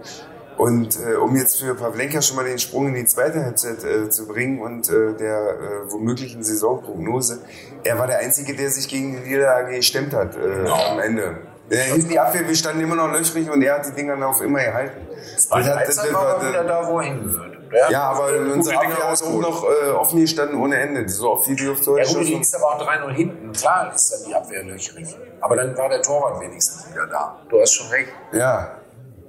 und 0.57 0.99
äh, 0.99 1.15
um 1.15 1.35
jetzt 1.35 1.59
für 1.59 1.75
Pavlenka 1.75 2.21
schon 2.21 2.37
mal 2.37 2.45
den 2.45 2.59
Sprung 2.59 2.87
in 2.87 2.95
die 2.95 3.05
zweite 3.05 3.43
Halbzeit 3.43 3.83
äh, 3.83 4.09
zu 4.09 4.27
bringen 4.27 4.59
und 4.61 4.89
äh, 4.89 5.13
der 5.13 5.37
äh, 5.37 5.91
womöglichen 5.91 6.43
Saisonprognose, 6.43 7.39
er 7.83 7.99
war 7.99 8.07
der 8.07 8.19
Einzige, 8.19 8.55
der 8.55 8.69
sich 8.69 8.87
gegen 8.87 9.23
die 9.23 9.29
Niederlage 9.29 9.75
gestemmt 9.75 10.13
hat 10.13 10.35
äh, 10.35 10.65
ja. 10.65 10.91
am 10.91 10.99
Ende. 10.99 11.37
Ja, 11.69 11.79
hinten 11.79 12.09
die 12.09 12.19
Abwehr, 12.19 12.47
wir 12.47 12.55
standen 12.55 12.81
immer 12.81 12.95
noch 12.95 13.11
löchrig 13.11 13.49
und 13.49 13.61
er 13.61 13.75
hat 13.75 13.87
die 13.87 13.91
Dinger 13.91 14.27
auf 14.27 14.41
immer 14.41 14.59
gehalten. 14.59 15.07
Das 15.35 15.49
hat, 15.49 15.87
das, 15.87 15.95
das 15.95 16.13
war 16.13 16.47
wieder 16.47 16.63
da, 16.63 16.87
wo 16.87 16.99
er 16.99 17.05
hingehört. 17.05 17.57
Ja, 17.73 17.89
ja 17.89 18.01
aber 18.11 18.27
unsere 18.53 18.77
Abwehr 18.77 19.09
hat 19.09 19.23
auch 19.23 19.39
noch 19.39 19.63
äh, 19.63 19.89
offen 19.91 20.19
gestanden 20.19 20.59
ohne 20.59 20.77
Ende. 20.77 21.07
So 21.09 21.41
wie 21.47 21.55
die 21.55 21.69
auf 21.69 21.79
Ja 21.85 22.05
gut, 22.05 22.27
die 22.27 22.35
ist 22.35 22.55
aber 22.55 22.75
auch 22.75 22.87
3-0 22.87 23.11
hinten. 23.13 23.51
Klar 23.51 23.91
ist 23.93 24.13
dann 24.13 24.29
die 24.29 24.35
Abwehr 24.35 24.63
löchrig. 24.63 25.15
Aber 25.41 25.55
dann 25.55 25.75
war 25.75 25.89
der 25.89 26.01
Torwart 26.01 26.39
wenigstens 26.41 26.91
wieder 26.91 27.07
da. 27.07 27.39
Du 27.49 27.59
hast 27.59 27.73
schon 27.73 27.87
recht. 27.87 28.09
Ja. 28.31 28.82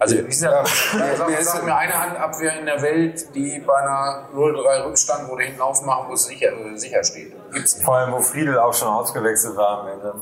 Also 0.04 0.18
wie 0.18 0.28
gesagt, 0.28 0.68
ja, 0.98 1.16
sag, 1.16 1.42
sag 1.42 1.64
mir 1.64 1.74
eine 1.74 1.94
Handabwehr 1.94 2.58
in 2.58 2.66
der 2.66 2.82
Welt, 2.82 3.34
die 3.34 3.58
bei 3.66 3.74
einer 3.74 4.28
0-3 4.34 4.84
Rückstand, 4.84 5.30
wo 5.30 5.36
du 5.36 5.42
hinten 5.42 5.62
aufmachen 5.62 6.08
musst, 6.08 6.26
sicher, 6.26 6.50
sicher 6.74 7.02
steht. 7.02 7.32
Gibt's 7.52 7.76
nicht. 7.76 7.84
Vor 7.86 7.96
allem, 7.96 8.12
wo 8.12 8.20
Friedel 8.20 8.58
auch 8.58 8.74
schon 8.74 8.88
ausgewechselt 8.88 9.56
war 9.56 9.80
am 9.80 9.88
Ende. 9.88 10.14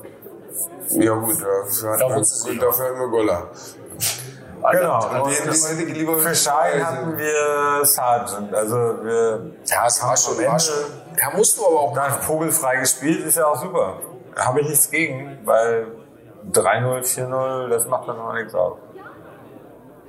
Ja 0.91 1.15
gut, 1.15 1.37
dafür, 1.43 1.97
Da 1.99 2.07
gut, 2.07 2.63
dafür 2.63 2.95
wir 2.95 3.09
Golla. 3.09 3.51
Genau. 4.71 5.25
Und 5.25 5.33
für 6.21 6.35
Schein 6.37 6.87
hatten 6.87 7.19
wir 7.19 7.85
Sargent. 7.85 8.55
Also 8.55 8.77
wir 8.77 9.51
Ja, 9.65 9.87
es 9.89 10.01
war 10.01 10.17
schon, 10.17 10.39
war. 10.39 10.61
Da 11.17 11.37
musst 11.37 11.59
du 11.59 11.67
aber 11.67 11.81
auch 11.81 11.95
dann 11.95 12.13
vogelfrei 12.21 12.77
gespielt, 12.77 13.27
ist 13.27 13.37
ja 13.37 13.47
auch 13.47 13.61
super. 13.61 13.95
Habe 14.37 14.61
ich 14.61 14.69
nichts 14.69 14.89
gegen, 14.91 15.41
weil 15.45 15.89
3-0, 16.53 17.03
4-0, 17.03 17.69
das 17.69 17.87
macht 17.87 18.07
dann 18.09 18.19
noch 18.19 18.33
nichts 18.35 18.55
aus. 18.55 18.79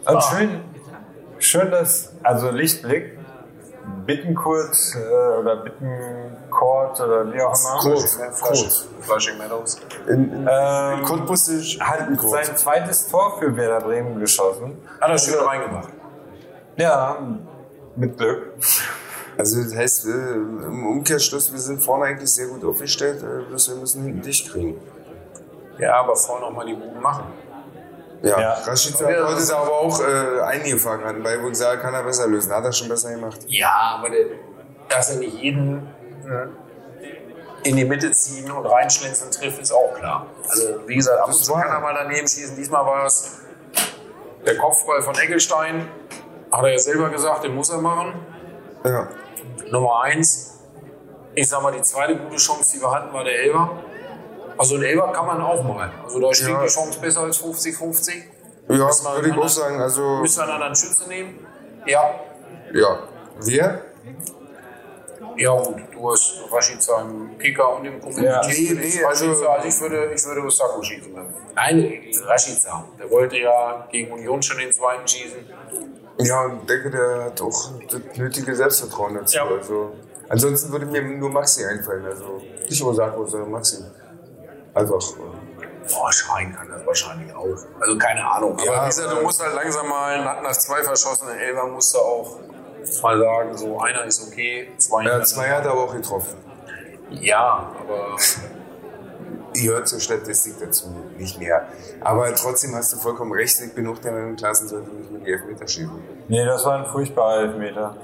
Und 0.05 0.23
schön, 0.23 0.61
schön, 1.39 1.71
dass, 1.71 2.13
also 2.23 2.49
Lichtblick, 2.49 3.17
Bittenkurt 4.05 4.75
äh, 4.95 5.39
oder 5.39 5.57
Bittencourt 5.57 6.99
oder 6.99 7.33
wie 7.33 7.41
auch 7.41 7.53
immer, 7.57 7.81
Flushing, 7.81 8.31
kurz. 8.41 8.87
Flushing 9.01 9.37
Meadows. 9.37 9.77
In, 10.07 10.31
in, 10.31 10.47
ähm, 10.49 10.99
in 10.99 11.05
Cottbus 11.05 11.49
hat 11.79 12.07
sein 12.21 12.57
zweites 12.57 13.07
Tor 13.07 13.37
für 13.39 13.55
Werder 13.55 13.85
Bremen 13.85 14.19
geschossen. 14.19 14.77
Hat 14.99 15.09
er 15.09 15.17
schön 15.17 15.39
reingemacht. 15.39 15.89
Ja, 16.75 17.17
mit 17.95 18.17
Glück. 18.17 18.53
Also 19.37 19.63
das 19.63 19.75
heißt, 19.75 20.05
äh, 20.05 20.09
im 20.09 20.85
Umkehrschluss, 20.85 21.51
wir 21.51 21.59
sind 21.59 21.81
vorne 21.81 22.05
eigentlich 22.05 22.31
sehr 22.31 22.47
gut 22.47 22.63
aufgestellt, 22.63 23.23
äh, 23.23 23.43
bloß 23.47 23.69
wir 23.69 23.75
müssen 23.77 24.03
hinten 24.03 24.21
dicht 24.21 24.51
kriegen. 24.51 24.79
Ja, 25.79 25.95
aber 25.95 26.15
vorne 26.15 26.45
noch 26.45 26.51
mal 26.51 26.65
die 26.65 26.73
Buben 26.73 27.01
machen. 27.01 27.25
Ja, 28.23 28.39
Ja. 28.39 28.53
Rashica 28.53 29.05
hat 29.05 29.35
heute 29.35 29.55
aber 29.55 29.71
auch 29.71 29.99
äh, 29.99 30.41
eingefangen 30.41 31.05
an, 31.05 31.25
ich 31.51 31.57
sage, 31.57 31.81
kann 31.81 31.93
er 31.93 32.03
besser 32.03 32.25
lösen. 32.27 32.53
Hat 32.53 32.63
er 32.63 32.71
schon 32.71 32.87
besser 32.87 33.11
gemacht. 33.11 33.39
Ja, 33.47 33.97
aber 33.97 34.09
der, 34.09 34.25
dass 34.87 35.09
er 35.11 35.17
nicht 35.17 35.35
jeden 35.35 35.87
äh, 36.25 37.67
in 37.67 37.75
die 37.75 37.83
Mitte 37.85 38.11
ziehen 38.11 38.49
und 38.49 38.65
reinschlänzen 38.65 39.29
trifft, 39.29 39.61
ist 39.61 39.73
auch 39.73 39.93
klar. 39.95 40.27
Also 40.49 40.87
wie 40.87 40.95
gesagt, 40.95 41.19
ab 41.19 41.27
und 41.27 41.33
zu 41.33 41.53
kann 41.53 41.67
er 41.67 41.79
mal 41.81 41.93
daneben 41.93 42.27
schießen. 42.27 42.55
Diesmal 42.55 42.85
war 42.85 43.05
es 43.05 43.39
der 44.45 44.57
Kopfball 44.57 45.01
von 45.01 45.15
Eckelstein. 45.15 45.87
Hat 46.49 46.63
er 46.63 46.71
ja 46.71 46.79
selber 46.79 47.09
gesagt, 47.09 47.43
den 47.43 47.55
muss 47.55 47.69
er 47.71 47.79
machen. 47.79 48.13
Ja. 48.85 49.09
Nummer 49.69 50.01
eins. 50.03 50.59
Ich 51.35 51.49
sag 51.49 51.61
mal, 51.61 51.73
die 51.73 51.81
zweite 51.81 52.15
gute 52.15 52.37
Chance, 52.37 52.73
die 52.77 52.81
wir 52.81 52.91
hatten, 52.91 53.11
war 53.11 53.23
der 53.23 53.33
Elber. 53.39 53.83
Also 54.57 54.75
ein 54.75 54.83
Elber 54.83 55.11
kann 55.11 55.25
man 55.25 55.41
auch 55.41 55.63
mal. 55.63 55.91
Also 56.03 56.19
da 56.19 56.33
steht 56.33 56.49
Ja. 56.49 56.61
die 56.63 56.69
Chance 56.69 56.99
besser 56.99 57.21
als 57.21 57.37
50-50. 57.37 58.23
Ja, 58.69 58.85
Müssen 58.85 59.05
wir 59.05 59.15
würde 59.15 59.27
ich 59.27 59.33
einen 59.33 59.41
auch 59.43 59.49
sagen. 59.49 59.81
Also, 59.81 60.01
Müssen 60.21 60.37
wir 60.37 60.43
einen 60.43 60.51
anderen 60.53 60.75
Schütze 60.75 61.07
nehmen? 61.09 61.45
Ja. 61.85 62.01
ja. 62.73 62.99
Wer? 63.41 63.81
Ja 65.35 65.51
gut, 65.57 65.77
du 65.91 66.11
hast 66.11 66.43
Rashica 66.51 67.01
im 67.01 67.37
Kicker 67.39 67.77
und 67.77 67.85
im 67.85 67.99
Kommentator. 67.99 68.29
Ja. 68.29 68.47
Nee, 68.47 68.73
nee, 68.79 69.03
also- 69.03 69.25
also 69.31 69.67
ich 69.67 69.81
würde, 69.81 70.11
ich 70.13 70.23
würde 70.25 70.41
Osako 70.43 70.83
schießen. 70.83 71.11
Nein, 71.55 72.01
Rashica. 72.25 72.85
Der 72.99 73.09
wollte 73.09 73.37
ja 73.37 73.87
gegen 73.91 74.11
Union 74.11 74.41
schon 74.43 74.57
den 74.59 74.71
zweiten 74.71 75.07
schießen. 75.07 75.39
Ja, 76.19 76.45
und 76.45 76.69
denke, 76.69 76.91
der 76.91 77.25
hat 77.25 77.41
auch 77.41 77.71
das 77.89 78.01
nötige 78.17 78.55
Selbstvertrauen 78.55 79.15
dazu. 79.15 79.35
Ja. 79.37 79.45
Also, 79.47 79.91
ansonsten 80.29 80.71
würde 80.71 80.85
mir 80.85 81.01
nur 81.01 81.31
Maxi 81.31 81.65
einfallen. 81.65 82.05
Also 82.05 82.39
nicht 82.69 82.83
Osako, 82.83 83.25
sondern 83.25 83.51
Maxi. 83.51 83.77
Einfach. 84.73 84.99
äh, 85.01 85.67
Boah, 85.91 86.11
Schein 86.13 86.55
kann 86.55 86.69
das 86.69 86.85
wahrscheinlich 86.85 87.35
auch. 87.35 87.45
Also 87.79 87.97
keine 87.97 88.25
Ahnung. 88.25 88.53
Aber 88.53 88.63
Ja, 88.65 88.83
wie 88.83 88.87
gesagt, 88.87 89.11
du 89.11 89.21
musst 89.21 89.41
halt 89.43 89.53
langsam 89.53 89.87
mal 89.89 90.23
nach, 90.23 90.41
nach 90.41 90.53
zwei 90.53 90.81
verschossenen 90.81 91.37
Elfer 91.37 91.67
musst 91.67 91.93
du 91.93 91.99
auch 91.99 92.37
mal 93.01 93.17
sagen, 93.19 93.57
so 93.57 93.79
einer 93.79 94.03
ist 94.05 94.25
okay, 94.27 94.69
zwei 94.77 95.03
Ja, 95.03 95.21
zwei 95.23 95.49
hat 95.49 95.65
er 95.65 95.71
aber 95.71 95.83
auch 95.83 95.93
getroffen. 95.93 96.37
Ja, 97.11 97.71
aber 97.81 98.15
Die 99.55 99.69
hört 99.69 99.87
zur 99.87 99.99
Statistik 99.99 100.55
dazu 100.59 100.87
nicht 101.17 101.37
mehr. 101.37 101.67
Aber 102.01 102.33
trotzdem 102.33 102.73
hast 102.75 102.91
du 102.93 102.97
vollkommen 102.97 103.31
recht. 103.33 103.61
Ich 103.61 103.73
bin 103.75 103.85
auch 103.87 103.99
der 103.99 104.11
Meinung, 104.13 104.35
Klassen 104.35 104.67
sollte 104.67 104.89
nicht 104.89 105.11
mit 105.11 105.27
die 105.27 105.31
Elfmeter 105.31 105.67
schießen. 105.67 105.91
Nee, 106.27 106.43
das 106.45 106.65
war 106.65 106.79
ein 106.79 106.85
furchtbarer 106.91 107.41
Elfmeter. 107.41 107.95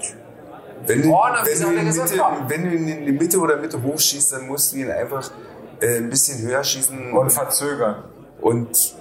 Wenn 0.86 1.02
du, 1.02 1.12
Oh, 1.12 1.24
wenn, 1.42 1.60
du 1.60 1.68
Mitte, 1.92 2.24
wenn 2.46 2.64
du 2.64 2.70
in 2.76 3.04
die 3.06 3.12
Mitte 3.12 3.38
oder 3.38 3.56
Mitte 3.56 3.82
hochschießt, 3.82 4.32
dann 4.32 4.46
musst 4.46 4.72
du 4.72 4.76
ihn 4.76 4.90
einfach 4.92 5.28
äh, 5.80 5.96
ein 5.98 6.10
bisschen 6.10 6.42
höher 6.46 6.62
schießen. 6.62 7.12
Und 7.12 7.30
verzögern. 7.30 8.04
Und 8.40 8.94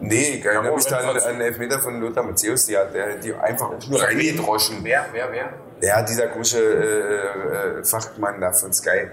nee, 0.00 0.38
ich 0.38 0.44
erinnere 0.44 0.66
Ja, 0.70 0.74
mich 0.74 0.86
da 0.86 0.96
an 0.98 1.16
den 1.16 1.40
Elfmeter 1.40 1.80
von 1.80 2.00
Lothar 2.00 2.24
Matthäus, 2.24 2.66
die 2.66 2.76
hat 2.76 2.94
der, 2.94 3.16
die 3.16 3.34
einfach 3.34 3.70
nur 3.88 4.02
reingedroschen. 4.02 4.78
wer, 4.82 5.06
wer, 5.12 5.30
wer? 5.32 5.52
Ja, 5.80 6.02
dieser 6.02 6.28
komische 6.28 6.58
äh, 6.60 7.78
äh, 7.80 7.84
Fachmann 7.84 8.40
da 8.40 8.52
von 8.52 8.72
Sky, 8.72 9.08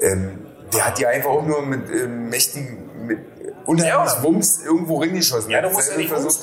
ähm, 0.00 0.46
der 0.72 0.86
hat 0.86 0.98
die 0.98 1.06
einfach 1.06 1.30
auch 1.30 1.44
nur 1.46 1.62
mit 1.62 1.88
äh, 1.90 2.06
mächtigen, 2.06 3.06
mit 3.06 3.18
unheimlich 3.66 4.14
Ja. 4.14 4.22
Wumms 4.22 4.64
irgendwo 4.64 5.00
reingeschossen. 5.00 5.50
Ja, 5.50 5.62
du 5.62 5.70
musst 5.70 5.90
ja 5.90 5.96
nicht 5.96 6.08
versucht, 6.10 6.42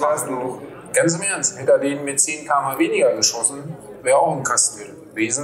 ganz 0.94 1.16
im 1.16 1.22
Ernst, 1.22 1.60
hätte 1.60 1.74
er 1.74 1.80
den 1.80 2.04
mit 2.06 2.20
10 2.20 2.46
km 2.46 2.80
weniger 2.80 3.14
geschossen, 3.16 3.76
wäre 4.02 4.18
auch 4.18 4.38
ein 4.38 4.44
Kasten 4.44 4.80
gewesen, 4.80 4.96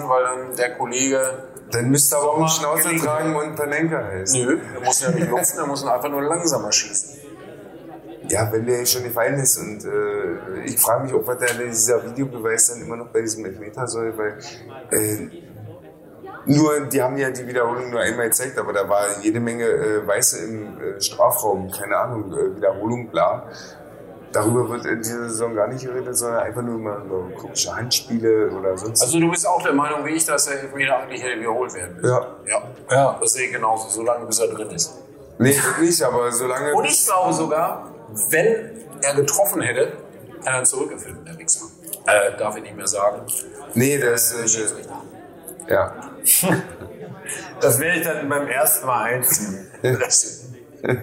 weil 0.07 0.23
dann 0.23 0.55
der 0.55 0.75
Kollege. 0.75 1.19
Dann 1.71 1.89
müsste 1.89 2.15
er 2.15 2.21
aber 2.21 2.31
auch 2.33 2.81
gelegen. 2.83 3.03
tragen 3.03 3.35
und 3.35 3.55
Panenka 3.55 4.03
heißen. 4.03 4.45
Nö, 4.45 4.59
der 4.73 4.81
muss 4.81 5.01
ja 5.01 5.11
nicht 5.11 5.29
lupfen, 5.29 5.57
der 5.57 5.65
muss 5.67 5.85
einfach 5.85 6.09
nur 6.09 6.21
langsamer 6.21 6.71
schießen. 6.71 7.19
Ja, 8.27 8.51
wenn 8.51 8.65
der 8.65 8.85
schon 8.85 9.03
gefallen 9.03 9.39
ist 9.39 9.57
und 9.57 9.83
äh, 9.83 10.63
ich 10.65 10.79
frage 10.79 11.05
mich 11.05 11.13
auch, 11.13 11.25
was 11.25 11.37
der 11.39 11.53
dieser 11.53 12.05
Videobeweis 12.05 12.67
dann 12.67 12.81
immer 12.81 12.95
noch 12.95 13.07
bei 13.07 13.21
diesem 13.21 13.45
Elfmeter 13.45 13.87
soll, 13.87 14.17
weil 14.17 14.37
äh, 14.91 15.27
nur, 16.45 16.81
die 16.81 17.01
haben 17.01 17.17
ja 17.17 17.29
die 17.29 17.45
Wiederholung 17.47 17.91
nur 17.91 17.99
einmal 17.99 18.27
gezeigt, 18.27 18.57
aber 18.57 18.73
da 18.73 18.87
war 18.89 19.05
jede 19.21 19.39
Menge 19.39 19.65
äh, 19.65 20.07
Weiße 20.07 20.45
im 20.45 20.81
äh, 20.81 21.01
Strafraum, 21.01 21.69
keine 21.71 21.97
Ahnung, 21.97 22.33
äh, 22.33 22.55
Wiederholung, 22.55 23.09
bla. 23.09 23.47
Darüber 24.31 24.69
wird 24.69 24.85
in 24.85 24.99
dieser 24.99 25.29
Saison 25.29 25.53
gar 25.55 25.67
nicht 25.67 25.85
geredet, 25.85 26.17
sondern 26.17 26.41
einfach 26.43 26.61
nur 26.61 26.77
mal 26.77 27.01
über 27.05 27.29
komische 27.37 27.75
Handspiele 27.75 28.49
oder 28.51 28.77
sonst 28.77 29.01
Also 29.01 29.19
du 29.19 29.29
bist 29.29 29.45
auch 29.45 29.61
der 29.61 29.73
Meinung 29.73 30.05
wie 30.05 30.11
ich, 30.11 30.25
dass 30.25 30.45
der 30.45 30.61
Elfmeter 30.61 30.97
eigentlich 30.97 31.21
hätte 31.21 31.39
wiederholt 31.39 31.73
werden 31.73 31.95
müssen. 31.95 32.09
Ja. 32.09 32.27
Ja. 32.47 32.63
Ja. 32.89 33.17
Das 33.19 33.33
sehe 33.33 33.47
ich 33.47 33.51
genauso, 33.53 33.89
solange 33.89 34.25
bis 34.25 34.39
er 34.39 34.47
drin 34.47 34.69
ist. 34.69 34.97
Nee, 35.37 35.59
nicht, 35.81 36.03
aber 36.03 36.31
solange. 36.31 36.73
Und 36.73 36.85
ich 36.85 37.05
glaube 37.05 37.33
sogar, 37.33 37.93
wenn 38.29 38.85
er 39.01 39.15
getroffen 39.15 39.61
hätte, 39.61 39.93
kann 40.43 40.55
er 40.55 40.63
zurückgefilmt, 40.63 41.27
der 41.27 41.37
Wichser. 41.37 41.65
Äh, 42.05 42.37
darf 42.37 42.55
ich 42.57 42.63
nicht 42.63 42.75
mehr 42.75 42.87
sagen. 42.87 43.21
Nee, 43.73 43.97
das. 43.97 44.33
Der 44.35 45.67
Äh, 45.67 45.73
ja. 45.73 45.93
Das 47.61 47.79
werde 47.79 47.99
ich 47.99 48.05
dann 48.05 48.27
beim 48.27 48.47
ersten 48.47 48.87
Mal 48.87 49.03
einziehen. 49.03 49.71
Das- 50.81 50.95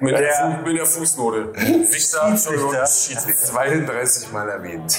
mit, 0.00 0.12
der, 0.14 0.20
Der- 0.20 0.60
mit 0.64 0.78
der 0.78 0.86
Fußnote. 0.86 1.52
Wichser, 1.54 2.28
Entschuldigung, 2.28 2.72
Schiedsrichter. 2.72 3.20
Schiedsrichter. 3.20 3.46
32 3.52 4.32
Mal 4.32 4.48
erwähnt. 4.48 4.98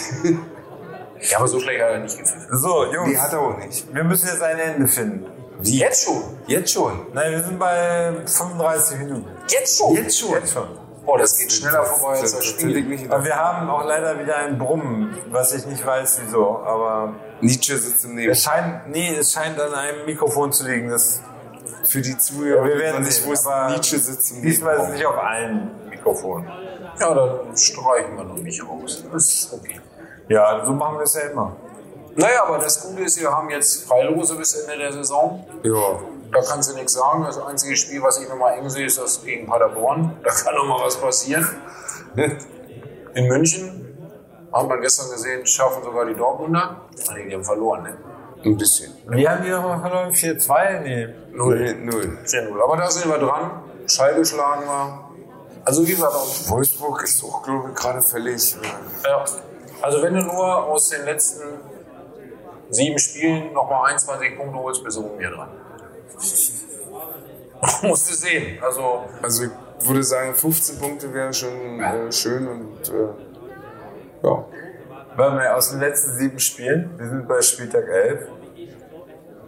Ja, 1.22 1.38
aber 1.38 1.48
so 1.48 1.60
schlecht 1.60 1.82
hat 1.82 1.90
er 1.92 2.00
nicht 2.00 2.18
gefühlt. 2.18 2.48
So, 2.52 2.86
Die 2.86 2.96
Jungs, 2.96 3.20
hat 3.20 3.34
er 3.34 3.40
auch 3.42 3.58
nicht. 3.58 3.94
wir 3.94 4.04
müssen 4.04 4.28
jetzt 4.28 4.42
ein 4.42 4.58
Ende 4.60 4.88
finden. 4.88 5.26
Wie? 5.60 5.80
Jetzt 5.80 6.04
schon? 6.06 6.24
Jetzt 6.48 6.72
schon. 6.74 7.08
Nein, 7.14 7.32
wir 7.32 7.44
sind 7.44 7.60
bei 7.60 8.14
35 8.26 8.98
Minuten. 9.00 9.28
Jetzt 9.48 9.78
schon? 9.78 9.96
Jetzt 9.96 10.20
schon. 10.20 10.32
Jetzt 10.34 10.54
schon. 10.54 10.68
Oh, 11.06 11.18
das 11.18 11.38
geht 11.38 11.52
schneller 11.52 11.84
vorbei 11.84 12.14
als 12.20 12.22
das 12.22 12.34
Das 12.34 12.46
Spiel. 12.46 12.84
nicht. 12.84 13.12
Aber 13.12 13.24
wir 13.24 13.36
haben 13.36 13.70
auch 13.70 13.84
leider 13.86 14.20
wieder 14.20 14.38
ein 14.38 14.58
Brummen, 14.58 15.16
was 15.30 15.52
ich 15.54 15.66
nicht 15.66 15.86
weiß 15.86 16.22
wieso, 16.26 16.60
aber 16.60 17.16
Nietzsche 17.42 17.76
sitzt 17.78 18.06
im 18.06 18.16
Neben. 18.16 18.32
es 18.32 18.44
scheint, 18.44 18.88
nee, 18.88 19.16
es 19.16 19.34
scheint 19.34 19.60
an 19.60 19.74
einem 19.74 20.06
Mikrofon 20.06 20.52
zu 20.52 20.68
liegen. 20.68 20.90
Das, 20.90 21.22
Für 21.92 22.00
die 22.00 22.18
Zuhörer, 22.18 22.64
wir 22.64 22.78
werden 22.78 23.04
nicht 23.04 23.16
sehen, 23.16 23.30
wusste, 23.30 23.50
aber 23.50 23.74
Nietzsche 23.74 24.00
sitzt 24.00 24.32
im 24.32 24.42
diesmal 24.42 24.78
ist 24.78 24.84
es 24.84 24.90
nicht 24.92 25.06
auf 25.06 25.18
allen 25.18 25.90
Mikrofonen. 25.90 26.50
Ja, 26.98 27.14
dann 27.14 27.58
streichen 27.58 28.16
wir 28.16 28.24
noch 28.24 28.38
mich 28.38 28.66
raus. 28.66 29.04
Das 29.12 29.26
ist 29.26 29.54
okay. 29.54 29.82
Ja, 30.30 30.66
so 30.66 30.72
machen 30.72 31.00
wir 31.00 31.04
es 31.04 31.16
ja 31.16 31.24
immer. 31.30 31.54
Naja, 32.16 32.46
aber 32.46 32.60
das 32.60 32.82
Gute 32.82 33.04
ist, 33.04 33.20
wir 33.20 33.30
haben 33.30 33.50
jetzt 33.50 33.86
Freilose 33.90 34.38
bis 34.38 34.54
Ende 34.54 34.78
der 34.78 34.94
Saison. 34.94 35.46
Ja, 35.64 36.00
Da 36.32 36.40
kannst 36.42 36.72
du 36.72 36.76
nichts 36.76 36.94
sagen. 36.94 37.26
Das 37.26 37.38
einzige 37.38 37.76
Spiel, 37.76 38.02
was 38.02 38.22
ich 38.22 38.30
nochmal 38.30 38.58
eng 38.58 38.70
sehe, 38.70 38.86
ist 38.86 38.98
das 38.98 39.22
gegen 39.22 39.46
Paderborn. 39.48 40.18
Da 40.24 40.30
kann 40.30 40.56
noch 40.56 40.66
mal 40.66 40.86
was 40.86 40.96
passieren. 40.96 41.46
In 43.16 43.28
München 43.28 43.98
haben 44.54 44.70
wir 44.70 44.80
gestern 44.80 45.12
gesehen, 45.12 45.46
schaffen 45.46 45.84
sogar 45.84 46.06
die 46.06 46.16
Dortmunder. 46.16 46.86
Die 47.28 47.34
haben 47.34 47.44
verloren, 47.44 47.84
ne? 47.84 47.98
Ein 48.46 48.58
bisschen. 48.58 48.92
Wie 49.08 49.28
haben 49.28 49.44
die 49.44 49.50
nochmal 49.50 49.80
verloren? 49.80 50.12
4-2? 50.12 50.80
Nee. 50.82 51.08
Null. 51.32 51.76
Null. 51.76 52.18
10-0. 52.26 52.64
Aber 52.64 52.78
da 52.78 52.90
sind 52.90 53.10
wir 53.10 53.18
dran. 53.18 53.64
Schalke 53.88 54.26
schlagen 54.26 54.66
wir. 54.66 55.06
Also 55.64 55.86
wie 55.88 55.92
gesagt, 55.92 56.14
Wolfsburg 56.50 57.04
ist 57.04 57.24
auch, 57.24 57.44
glaube 57.44 57.70
ich, 57.70 57.76
gerade 57.76 58.02
völlig. 58.02 58.56
äh, 58.56 59.08
ja. 59.08 59.24
Also 59.82 60.02
wenn 60.02 60.16
du 60.16 60.22
nur 60.22 60.66
aus 60.66 60.90
den 60.90 61.06
letzten 61.06 61.42
sieben 62.70 62.98
Spielen 63.00 63.54
nochmal 63.54 63.92
21 63.92 64.38
Punkte 64.38 64.58
holst, 64.58 64.84
bist 64.84 64.98
du 64.98 65.02
um 65.06 65.18
mir 65.18 65.30
dran. 65.30 65.50
Musst 67.84 68.10
du 68.10 68.14
sehen. 68.16 68.58
Also 68.62 69.04
Also 69.22 69.44
ich 69.46 69.88
würde 69.88 70.04
sagen, 70.04 70.34
15 70.34 70.80
Punkte 70.80 71.14
wären 71.14 71.34
schon 71.34 71.80
äh, 71.80 72.12
schön 72.12 72.48
und 72.48 72.90
äh, 72.90 73.08
ja. 74.24 74.46
Warte 75.16 75.36
mal, 75.36 75.48
aus 75.50 75.72
den 75.72 75.80
letzten 75.80 76.14
sieben 76.18 76.40
Spielen, 76.40 76.98
wir 76.98 77.10
sind 77.10 77.28
bei 77.28 77.42
Spieltag 77.42 77.88
11. 77.88 78.28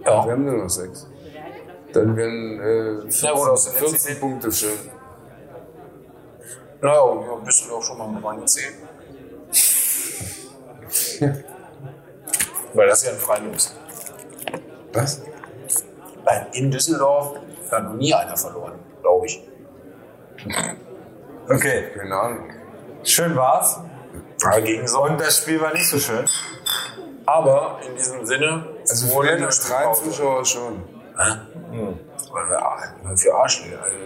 Wir 0.04 0.12
haben 0.12 0.46
nur 0.46 0.64
noch 0.64 0.70
sechs. 0.70 1.08
Dann 1.94 2.16
wären 2.18 2.60
äh, 2.60 3.02
14, 3.12 3.30
Ja, 3.30 3.34
aus 3.34 3.64
den 3.66 3.74
letzten 3.74 3.88
14 3.90 4.00
zehn- 4.00 4.20
Punkte 4.20 4.52
schön. 4.52 4.72
Naja, 6.82 6.96
ja, 6.96 7.36
bist 7.46 7.64
du 7.66 7.70
doch 7.70 7.82
schon 7.82 7.98
mal 7.98 8.08
mit 8.10 8.22
meinen 8.22 8.46
10. 8.48 8.64
Weil 12.74 12.88
das 12.88 13.00
ist 13.04 13.06
ja 13.08 13.14
ein 13.14 13.20
Freilos. 13.20 13.74
Was? 14.92 15.22
Weil 16.26 16.48
in 16.54 16.72
Düsseldorf 16.72 17.38
hat 17.72 17.84
noch 17.84 17.94
nie 17.94 18.14
einer 18.14 18.36
verloren, 18.36 18.74
glaube 19.02 19.26
ich. 19.28 19.48
Okay, 21.50 21.86
Keine 21.96 22.16
Ahnung. 22.16 22.50
schön 23.04 23.36
war's. 23.36 23.80
Ja, 24.44 24.60
gegen. 24.60 24.90
Und 24.96 25.20
das 25.22 25.38
Spiel 25.38 25.60
war 25.62 25.74
nicht 25.74 25.88
so 25.88 26.00
schön. 26.00 26.26
Aber 27.26 27.80
in 27.88 27.96
diesem 27.96 28.26
Sinne, 28.26 28.68
Also 28.90 29.14
wohl 29.14 29.26
für 29.26 29.32
in 29.34 29.40
den 29.40 29.48
der 29.48 29.50
neutralen. 29.50 29.96
Zuschauer 29.96 30.46
schon. 30.46 30.84
Weil 31.16 32.50
wir 32.50 32.62
ah, 32.62 33.16
für 33.16 33.34
Arschlöcher, 33.34 33.82
also. 33.82 33.98